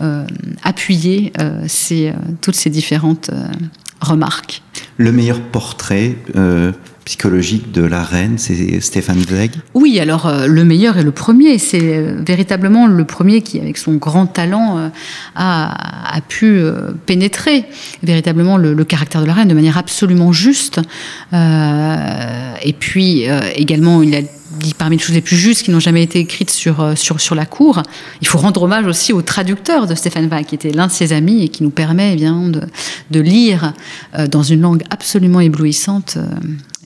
euh, 0.02 0.26
appuyer 0.64 1.34
euh, 1.40 1.66
toutes 2.42 2.56
ces 2.56 2.70
différentes 2.70 3.32
euh, 3.34 3.48
remarques. 4.02 4.62
Le 4.98 5.12
meilleur 5.12 5.42
portrait 5.42 6.16
psychologique 7.06 7.72
de 7.72 7.84
la 7.84 8.04
reine, 8.04 8.38
c'est 8.38 8.80
Stéphane 8.80 9.20
Zweig 9.22 9.52
Oui, 9.74 10.00
alors 10.00 10.28
euh, 10.28 10.48
le 10.48 10.64
meilleur 10.64 10.98
et 10.98 11.04
le 11.04 11.12
premier, 11.12 11.58
c'est 11.58 11.82
euh, 11.82 12.22
véritablement 12.26 12.86
le 12.88 13.06
premier 13.06 13.42
qui, 13.42 13.60
avec 13.60 13.78
son 13.78 13.94
grand 13.96 14.28
talent, 14.28 14.78
euh, 14.78 14.90
a, 15.36 16.22
pu 16.28 16.62
pénétrer 17.06 17.66
véritablement 18.04 18.58
le, 18.58 18.84
caractère 18.86 19.22
de 19.22 19.26
la 19.26 19.34
reine 19.34 19.48
de 19.48 19.54
manière 19.54 19.78
absolument 19.78 20.32
juste. 20.32 20.80
et 21.34 22.74
puis 22.80 23.26
également, 23.56 24.04
il 24.04 24.16
a 24.16 24.22
dit 24.22 24.74
parmi 24.78 24.98
les 24.98 25.02
choses 25.02 25.16
les 25.16 25.22
plus 25.22 25.36
justes 25.36 25.64
qui 25.64 25.72
n'ont 25.72 25.80
jamais 25.80 26.04
été 26.04 26.20
écrites 26.20 26.52
sur, 26.52 26.94
sur, 26.96 27.20
sur 27.20 27.36
la 27.36 27.46
cour. 27.46 27.82
Il 28.22 28.28
faut 28.28 28.38
rendre 28.38 28.62
hommage 28.62 28.86
aussi 28.86 29.14
au 29.14 29.22
traducteur 29.22 29.88
de 29.88 29.96
Stéphane 29.96 30.28
Zweig, 30.28 30.46
qui 30.46 30.56
était 30.56 30.72
l'un 30.72 30.88
de 30.88 30.92
ses 30.92 31.12
amis 31.12 31.44
et 31.44 31.50
qui 31.50 31.64
nous 31.64 31.72
permet 31.72 32.14
eh 32.14 32.16
bien, 32.16 32.50
de 32.50 33.20
lire 33.20 33.74
dans 34.30 34.44
une 34.44 34.62
langue 34.62 34.84
absolument 34.90 35.40
éblouissante 35.40 36.18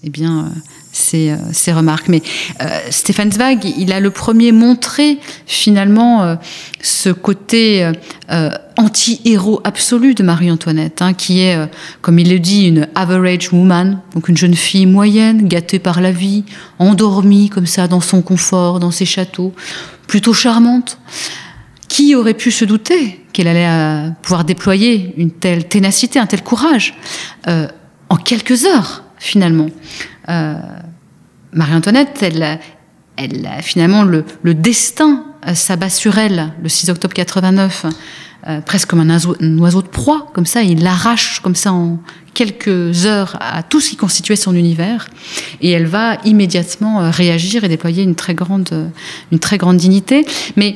eh 0.08 0.12
bien, 0.12 0.38
euh, 0.38 0.60
ces, 0.92 1.32
euh, 1.32 1.38
ces, 1.52 1.74
remarques. 1.74 2.10
Mais 2.10 2.22
euh, 2.62 2.80
Stéphane 2.92 3.32
Zweig, 3.32 3.66
il 3.76 3.92
a 3.92 4.00
le 4.00 4.12
premier 4.12 4.52
montré 4.52 5.18
finalement 5.48 6.22
euh, 6.22 6.36
ce 6.80 7.10
côté 7.10 7.92
euh, 8.30 8.52
anti-héros 8.78 9.62
absolu 9.64 10.14
de 10.14 10.22
Marie-Antoinette, 10.22 11.02
hein, 11.02 11.14
qui 11.16 11.42
est, 11.42 11.58
comme 12.02 12.20
il 12.20 12.30
le 12.30 12.38
dit, 12.38 12.68
une 12.68 12.88
average 12.94 13.52
woman, 13.52 14.00
donc 14.14 14.30
une 14.30 14.38
jeune 14.38 14.54
fille 14.54 14.86
moyenne, 14.86 15.48
gâtée 15.48 15.80
par 15.80 16.02
la 16.02 16.12
vie, 16.12 16.44
endormie 16.78 17.50
comme 17.50 17.66
ça 17.66 17.88
dans 17.88 18.02
son 18.02 18.22
confort, 18.22 18.80
dans 18.80 18.92
ses 18.92 19.06
châteaux, 19.06 19.54
plutôt 20.08 20.34
charmante. 20.34 21.00
Qui 21.88 22.14
aurait 22.16 22.34
pu 22.34 22.52
se 22.52 22.66
douter 22.66 23.22
qu'elle 23.32 23.48
allait 23.48 24.12
pouvoir 24.22 24.44
déployer 24.44 25.14
une 25.18 25.32
telle 25.32 25.68
ténacité, 25.68 26.20
un 26.20 26.26
tel 26.26 26.44
courage 26.44 26.96
en 27.48 28.18
quelques 28.18 28.66
heures? 28.66 29.05
Finalement. 29.18 29.70
Euh, 30.30 30.56
Marie-Antoinette, 31.54 32.22
elle, 32.22 32.60
elle, 33.16 33.50
finalement, 33.62 34.04
le, 34.04 34.24
destin 34.54 35.26
euh, 35.48 35.54
s'abat 35.54 35.90
sur 35.90 36.18
elle 36.18 36.54
le 36.62 36.70
6 36.70 36.90
octobre 36.90 37.14
89, 37.14 37.86
euh, 38.48 38.62
presque 38.62 38.90
comme 38.90 39.00
un 39.00 39.10
oiseau, 39.10 39.82
de 39.82 39.88
proie, 39.88 40.28
comme 40.34 40.46
ça, 40.46 40.64
il 40.64 40.84
l'arrache 40.84 41.40
comme 41.40 41.56
ça 41.56 41.72
en 41.72 42.00
quelques 42.34 43.06
heures 43.06 43.38
à 43.40 43.64
tout 43.64 43.80
ce 43.80 43.92
qui 43.92 43.96
constituait 43.96 44.36
son 44.36 44.56
univers, 44.56 45.08
et 45.62 45.72
elle 45.72 45.88
va 45.88 46.18
immédiatement 46.26 47.10
réagir 47.10 47.64
et 47.64 47.70
déployer 47.70 48.04
une 48.04 48.16
très 48.16 48.34
grande, 48.34 48.92
une 49.32 49.40
très 49.40 49.58
grande 49.58 49.78
dignité. 49.78 50.26
Mais 50.58 50.76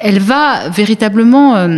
elle 0.00 0.18
va 0.18 0.70
véritablement 0.70 1.68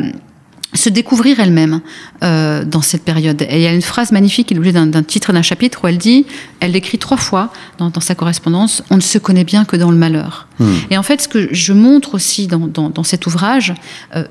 se 0.74 0.88
découvrir 0.88 1.40
elle-même 1.40 1.80
euh, 2.22 2.64
dans 2.64 2.82
cette 2.82 3.04
période. 3.04 3.42
Et 3.42 3.56
il 3.56 3.62
y 3.62 3.66
a 3.66 3.72
une 3.72 3.82
phrase 3.82 4.12
magnifique, 4.12 4.48
qui 4.48 4.54
est 4.54 4.56
l'objet 4.56 4.72
d'un 4.72 5.02
titre 5.02 5.32
d'un 5.32 5.42
chapitre, 5.42 5.84
où 5.84 5.88
elle 5.88 5.98
dit, 5.98 6.26
elle 6.60 6.72
l'écrit 6.72 6.98
trois 6.98 7.16
fois 7.16 7.52
dans, 7.78 7.90
dans, 7.90 8.00
sa 8.00 8.14
correspondance, 8.14 8.82
on 8.90 8.96
ne 8.96 9.00
se 9.00 9.18
connaît 9.18 9.44
bien 9.44 9.64
que 9.64 9.76
dans 9.76 9.90
le 9.90 9.96
malheur. 9.96 10.46
Hmm. 10.58 10.74
Et 10.90 10.98
en 10.98 11.02
fait, 11.02 11.22
ce 11.22 11.28
que 11.28 11.52
je 11.52 11.72
montre 11.72 12.14
aussi 12.14 12.46
dans, 12.46 12.66
dans, 12.66 12.90
dans 12.90 13.02
cet 13.02 13.26
ouvrage, 13.26 13.74
euh, 14.14 14.24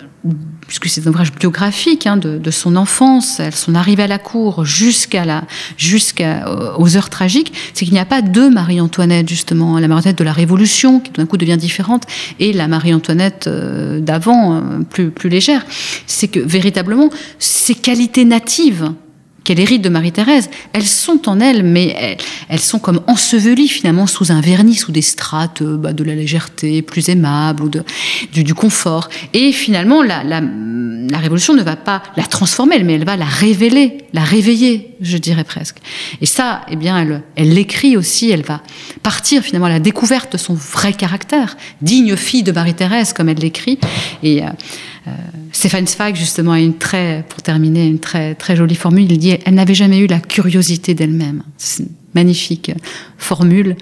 puisque 0.67 0.87
c'est 0.87 1.05
un 1.07 1.09
ouvrage 1.09 1.31
biographique 1.33 2.05
hein, 2.05 2.17
de, 2.17 2.37
de, 2.37 2.51
son 2.51 2.75
enfance, 2.75 3.41
son 3.51 3.75
arrivée 3.75 4.03
à 4.03 4.07
la 4.07 4.19
cour 4.19 4.65
jusqu'à 4.65 5.25
la, 5.25 5.43
jusqu'à 5.77 6.47
euh, 6.47 6.95
heures 6.95 7.09
tragiques, 7.09 7.53
c'est 7.73 7.85
qu'il 7.85 7.93
n'y 7.93 7.99
a 7.99 8.05
pas 8.05 8.21
deux 8.21 8.49
Marie-Antoinette 8.49 9.29
justement, 9.29 9.79
la 9.79 9.87
Marie-Antoinette 9.87 10.19
de 10.19 10.23
la 10.23 10.33
Révolution 10.33 10.99
qui 10.99 11.11
tout 11.11 11.21
d'un 11.21 11.27
coup 11.27 11.37
devient 11.37 11.57
différente 11.57 12.03
et 12.39 12.53
la 12.53 12.67
Marie-Antoinette 12.67 13.47
euh, 13.47 13.99
d'avant 13.99 14.55
euh, 14.55 14.61
plus 14.89 15.09
plus 15.09 15.29
légère. 15.29 15.65
C'est 16.05 16.27
que 16.27 16.39
véritablement 16.39 17.09
ces 17.39 17.75
qualités 17.75 18.25
natives 18.25 18.91
qu'elle 19.49 19.59
hérite 19.59 19.81
de 19.81 19.89
Marie-Thérèse, 19.89 20.47
elles 20.73 20.85
sont 20.85 21.27
en 21.27 21.39
elle, 21.39 21.63
mais 21.63 22.17
elles, 22.49 22.59
sont 22.59 22.77
comme 22.77 23.01
ensevelies 23.07 23.67
finalement 23.67 24.05
sous 24.05 24.31
un 24.31 24.41
vernis, 24.41 24.75
sous 24.75 24.91
des 24.91 25.01
strates 25.01 25.63
euh, 25.63 25.75
bah, 25.75 25.91
de 25.91 26.03
la 26.03 26.13
légèreté 26.13 26.83
plus 26.83 27.09
aimable 27.09 27.63
ou 27.63 27.69
de, 27.69 27.83
du, 28.31 28.53
confort. 28.53 29.09
Et 29.33 29.51
finalement, 29.51 30.03
la, 30.03 30.23
la, 30.23 30.43
Révolution 31.17 31.55
ne 31.55 31.63
va 31.63 31.75
pas 31.75 32.03
la 32.15 32.23
transformer, 32.23 32.83
mais 32.83 32.93
elle 32.93 33.05
va 33.05 33.17
la 33.17 33.25
révéler, 33.25 33.97
la 34.13 34.23
réveiller, 34.23 34.95
je 35.01 35.17
dirais 35.17 35.43
presque. 35.43 35.77
Et 36.21 36.27
ça, 36.27 36.61
eh 36.69 36.75
bien, 36.75 36.99
elle, 36.99 37.23
elle 37.35 37.51
l'écrit 37.51 37.97
aussi, 37.97 38.29
elle 38.29 38.43
va 38.43 38.61
partir 39.01 39.41
finalement 39.41 39.65
à 39.65 39.69
la 39.69 39.79
découverte 39.79 40.33
de 40.33 40.37
son 40.37 40.53
vrai 40.53 40.93
caractère, 40.93 41.57
digne 41.81 42.15
fille 42.15 42.43
de 42.43 42.51
Marie-Thérèse, 42.51 43.13
comme 43.13 43.29
elle 43.29 43.39
l'écrit. 43.39 43.79
Et 44.21 44.43
euh, 44.43 44.47
Stéphane 45.51 45.87
Zweig, 45.87 46.15
justement, 46.15 46.51
a 46.51 46.59
une 46.59 46.77
très, 46.77 47.25
pour 47.27 47.41
terminer, 47.41 47.87
une 47.87 47.99
très, 47.99 48.35
très 48.35 48.55
jolie 48.55 48.75
formule. 48.75 49.11
Il 49.11 49.17
dit 49.17 49.37
Elle 49.45 49.55
n'avait 49.55 49.73
jamais 49.73 49.99
eu 49.99 50.07
la 50.07 50.19
curiosité 50.19 50.93
d'elle-même. 50.93 51.43
C'est 51.57 51.83
une 51.83 51.89
magnifique 52.15 52.71
formule 53.17 53.75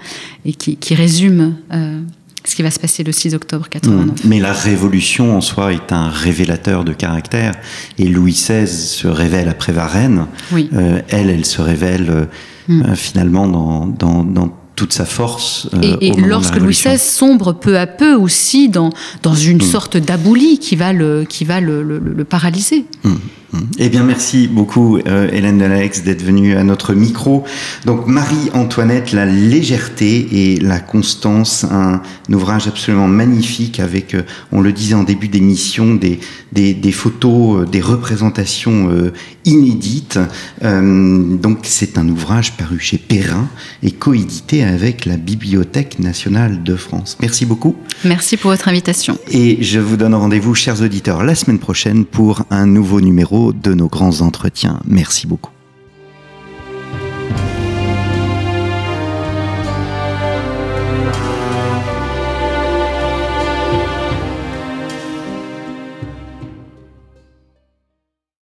et 0.45 0.53
qui, 0.53 0.77
qui 0.77 0.95
résume 0.95 1.55
euh, 1.73 2.01
ce 2.43 2.55
qui 2.55 2.63
va 2.63 2.71
se 2.71 2.79
passer 2.79 3.03
le 3.03 3.11
6 3.11 3.35
octobre 3.35 3.67
89. 3.69 4.05
Mmh. 4.05 4.27
Mais 4.27 4.39
la 4.39 4.53
révolution 4.53 5.35
en 5.35 5.41
soi 5.41 5.73
est 5.73 5.91
un 5.91 6.09
révélateur 6.09 6.85
de 6.85 6.93
caractère. 6.93 7.53
Et 7.97 8.07
Louis 8.07 8.31
XVI 8.31 8.67
se 8.67 9.07
révèle 9.07 9.49
après 9.49 9.73
Varennes. 9.73 10.27
Oui. 10.51 10.69
Euh, 10.73 11.01
elle, 11.09 11.29
elle 11.29 11.45
se 11.45 11.61
révèle 11.61 12.09
euh, 12.09 12.25
mmh. 12.69 12.95
finalement 12.95 13.47
dans, 13.47 13.85
dans, 13.87 14.23
dans 14.23 14.55
toute 14.77 14.93
sa 14.93 15.05
force. 15.05 15.67
Euh, 15.73 15.97
et, 15.99 16.07
et 16.07 16.11
lorsque 16.15 16.55
Louis 16.55 16.73
XVI 16.73 16.97
sombre 16.97 17.51
peu 17.51 17.77
à 17.77 17.87
peu 17.87 18.13
aussi 18.13 18.69
dans, 18.69 18.91
dans 19.23 19.33
une 19.33 19.57
mmh. 19.57 19.61
sorte 19.61 19.97
d'abolie 19.97 20.59
qui 20.59 20.77
va 20.77 20.93
le, 20.93 21.25
qui 21.27 21.43
va 21.43 21.59
le, 21.59 21.83
le, 21.83 21.99
le 21.99 22.23
paralyser. 22.23 22.85
Mmh. 23.03 23.09
Mmh. 23.53 23.59
Eh 23.79 23.89
bien, 23.89 24.03
merci 24.03 24.47
beaucoup, 24.47 24.97
euh, 24.97 25.29
Hélène 25.31 25.57
Delaex, 25.57 26.03
d'être 26.03 26.21
venue 26.21 26.55
à 26.55 26.63
notre 26.63 26.93
micro. 26.93 27.45
Donc, 27.85 28.05
Marie-Antoinette, 28.05 29.13
la 29.13 29.25
légèreté 29.25 30.27
et 30.31 30.59
la 30.59 30.79
constance, 30.79 31.63
un, 31.63 32.01
ouvrage 32.29 32.67
absolument 32.67 33.07
magnifique 33.07 33.79
avec, 33.79 34.15
euh, 34.15 34.23
on 34.51 34.59
le 34.59 34.73
disait 34.73 34.95
en 34.95 35.03
début 35.03 35.29
d'émission, 35.29 35.95
des, 35.95 36.19
des, 36.57 36.73
des, 36.73 36.91
photos, 36.91 37.61
euh, 37.61 37.65
des 37.65 37.81
représentations 37.81 38.89
euh, 38.89 39.13
inédites. 39.45 40.19
donc, 40.61 41.59
c'est 41.63 41.97
un 41.97 42.09
ouvrage 42.09 42.57
paru 42.57 42.79
chez 42.79 42.97
Perrin 42.97 43.47
et 43.83 43.91
coédité 43.91 44.63
avec 44.63 45.05
la 45.05 45.17
Bibliothèque 45.17 45.99
nationale 45.99 46.63
de 46.63 46.75
France. 46.75 47.17
Merci 47.21 47.45
beaucoup. 47.45 47.75
Merci 48.03 48.37
pour 48.37 48.49
votre 48.51 48.67
invitation. 48.67 49.17
Et 49.29 49.63
je 49.63 49.79
vous 49.79 49.97
donne 49.97 50.15
rendez-vous, 50.15 50.55
chers 50.55 50.81
auditeurs, 50.81 51.23
la 51.23 51.35
semaine 51.35 51.59
prochaine 51.59 52.05
pour 52.05 52.43
un 52.49 52.65
nouveau 52.65 53.01
numéro 53.01 53.53
de 53.53 53.73
nos 53.73 53.87
grands 53.87 54.21
entretiens. 54.21 54.79
Merci 54.87 55.27
beaucoup. 55.27 55.56